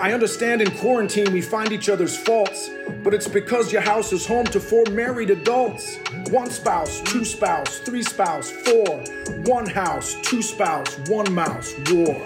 I 0.00 0.12
understand 0.12 0.62
in 0.62 0.70
quarantine 0.72 1.32
we 1.32 1.40
find 1.40 1.72
each 1.72 1.88
other's 1.88 2.16
faults, 2.16 2.70
but 3.02 3.14
it's 3.14 3.26
because 3.26 3.72
your 3.72 3.82
house 3.82 4.12
is 4.12 4.26
home 4.26 4.44
to 4.46 4.60
four 4.60 4.84
married 4.90 5.30
adults. 5.30 5.98
One 6.30 6.50
spouse, 6.50 7.00
two 7.02 7.24
spouse, 7.24 7.78
three 7.78 8.02
spouse, 8.02 8.50
four. 8.50 9.02
One 9.44 9.66
house, 9.66 10.14
two 10.22 10.42
spouse, 10.42 10.98
one 11.08 11.32
mouse, 11.32 11.74
war. 11.90 12.22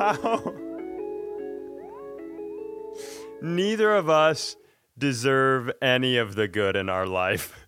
How? 0.00 0.54
Neither 3.42 3.94
of 3.94 4.08
us 4.08 4.56
deserve 4.96 5.70
any 5.82 6.16
of 6.16 6.34
the 6.34 6.48
good 6.48 6.74
in 6.76 6.88
our 6.88 7.06
life. 7.06 7.56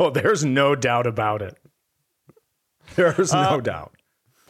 Oh, 0.00 0.10
there's 0.10 0.44
no 0.44 0.74
doubt 0.74 1.06
about 1.06 1.42
it. 1.42 1.56
There's 2.96 3.32
no 3.32 3.60
doubt. 3.60 3.94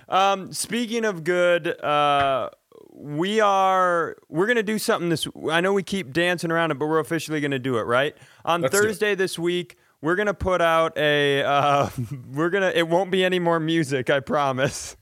Um, 0.08 0.50
speaking 0.54 1.04
of 1.04 1.24
good, 1.24 1.78
uh, 1.84 2.48
we 2.94 3.40
are 3.40 4.16
we're 4.30 4.46
gonna 4.46 4.62
do 4.62 4.78
something 4.78 5.10
this. 5.10 5.28
I 5.50 5.60
know 5.60 5.74
we 5.74 5.82
keep 5.82 6.14
dancing 6.14 6.50
around 6.50 6.70
it, 6.70 6.78
but 6.78 6.86
we're 6.86 7.00
officially 7.00 7.42
gonna 7.42 7.58
do 7.58 7.76
it 7.76 7.82
right 7.82 8.16
on 8.46 8.62
Let's. 8.62 8.74
Thursday 8.74 9.14
this 9.14 9.38
week. 9.38 9.76
We're 10.00 10.16
gonna 10.16 10.32
put 10.32 10.62
out 10.62 10.96
a. 10.96 11.42
Uh, 11.42 11.90
we're 12.32 12.48
gonna. 12.48 12.72
It 12.74 12.88
won't 12.88 13.10
be 13.10 13.22
any 13.22 13.38
more 13.38 13.60
music. 13.60 14.08
I 14.08 14.20
promise. 14.20 14.96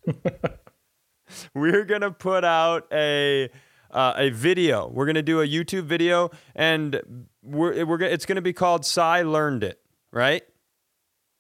we're 1.55 1.85
gonna 1.85 2.11
put 2.11 2.45
out 2.45 2.87
a 2.93 3.49
uh, 3.91 4.15
a 4.17 4.31
video. 4.31 4.89
We're 4.89 5.07
gonna 5.07 5.23
do 5.23 5.41
a 5.41 5.47
YouTube 5.47 5.85
video, 5.85 6.31
and 6.55 7.01
we're 7.43 7.85
we're 7.85 8.01
it's 8.03 8.27
gonna 8.27 8.43
be 8.43 8.53
called 8.53 8.85
"Cy 8.85 9.23
Learned 9.23 9.65
It." 9.65 9.81
Right 10.13 10.43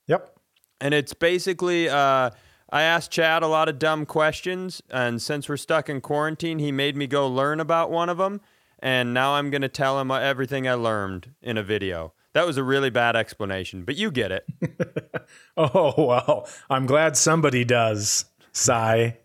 Yep. 0.08 0.36
and 0.80 0.92
it's 0.94 1.14
basically 1.14 1.88
uh, 1.88 2.30
I 2.70 2.82
asked 2.82 3.10
Chad 3.12 3.42
a 3.44 3.46
lot 3.46 3.68
of 3.68 3.78
dumb 3.78 4.04
questions, 4.04 4.82
and 4.90 5.22
since 5.22 5.48
we're 5.48 5.56
stuck 5.56 5.88
in 5.88 6.00
quarantine, 6.00 6.58
he 6.58 6.72
made 6.72 6.96
me 6.96 7.06
go 7.06 7.28
learn 7.28 7.60
about 7.60 7.90
one 7.90 8.08
of 8.08 8.18
them, 8.18 8.40
and 8.80 9.14
now 9.14 9.34
I'm 9.34 9.50
gonna 9.50 9.68
tell 9.68 10.00
him 10.00 10.10
everything 10.10 10.66
I 10.68 10.74
learned 10.74 11.30
in 11.40 11.56
a 11.56 11.62
video. 11.62 12.14
That 12.32 12.46
was 12.46 12.56
a 12.56 12.64
really 12.64 12.90
bad 12.90 13.14
explanation, 13.14 13.84
but 13.84 13.94
you 13.96 14.10
get 14.10 14.32
it. 14.32 14.44
Oh, 15.56 15.94
well, 15.96 16.48
I'm 16.68 16.84
glad 16.84 17.16
somebody 17.16 17.64
does. 17.64 18.24
Sigh. 18.50 19.18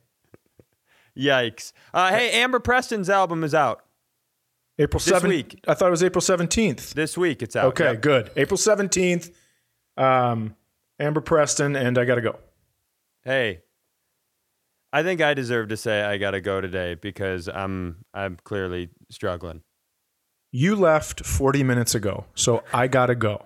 Yikes! 1.19 1.73
Uh, 1.93 2.09
hey, 2.11 2.31
Amber 2.41 2.59
Preston's 2.59 3.09
album 3.09 3.43
is 3.43 3.53
out 3.53 3.83
April 4.77 4.99
This 4.99 5.11
7th. 5.13 5.27
week. 5.27 5.59
I 5.67 5.73
thought 5.73 5.87
it 5.87 5.91
was 5.91 6.03
April 6.03 6.21
17th. 6.21 6.93
this 6.93 7.17
week. 7.17 7.41
It's 7.41 7.55
out. 7.55 7.65
Okay, 7.65 7.91
Yep. 7.91 8.01
good. 8.01 8.31
April 8.37 8.57
17th. 8.57 9.31
Um, 9.97 10.55
Amber 10.99 11.21
Preston, 11.21 11.75
and 11.75 11.97
I 11.97 12.05
got 12.05 12.15
to 12.15 12.21
go. 12.21 12.39
Hey, 13.23 13.61
I 14.93 15.03
think 15.03 15.21
I 15.21 15.33
deserve 15.33 15.67
to 15.69 15.77
say 15.77 16.01
I 16.01 16.17
gotta 16.17 16.41
go 16.41 16.61
today 16.61 16.95
because 16.95 17.47
I'm 17.47 17.97
I'm 18.13 18.37
clearly 18.43 18.89
struggling. 19.11 19.61
You 20.51 20.75
left 20.75 21.23
40 21.25 21.63
minutes 21.63 21.93
ago, 21.93 22.25
so 22.33 22.63
I 22.73 22.87
got 22.87 23.07
to 23.07 23.15
go. 23.15 23.45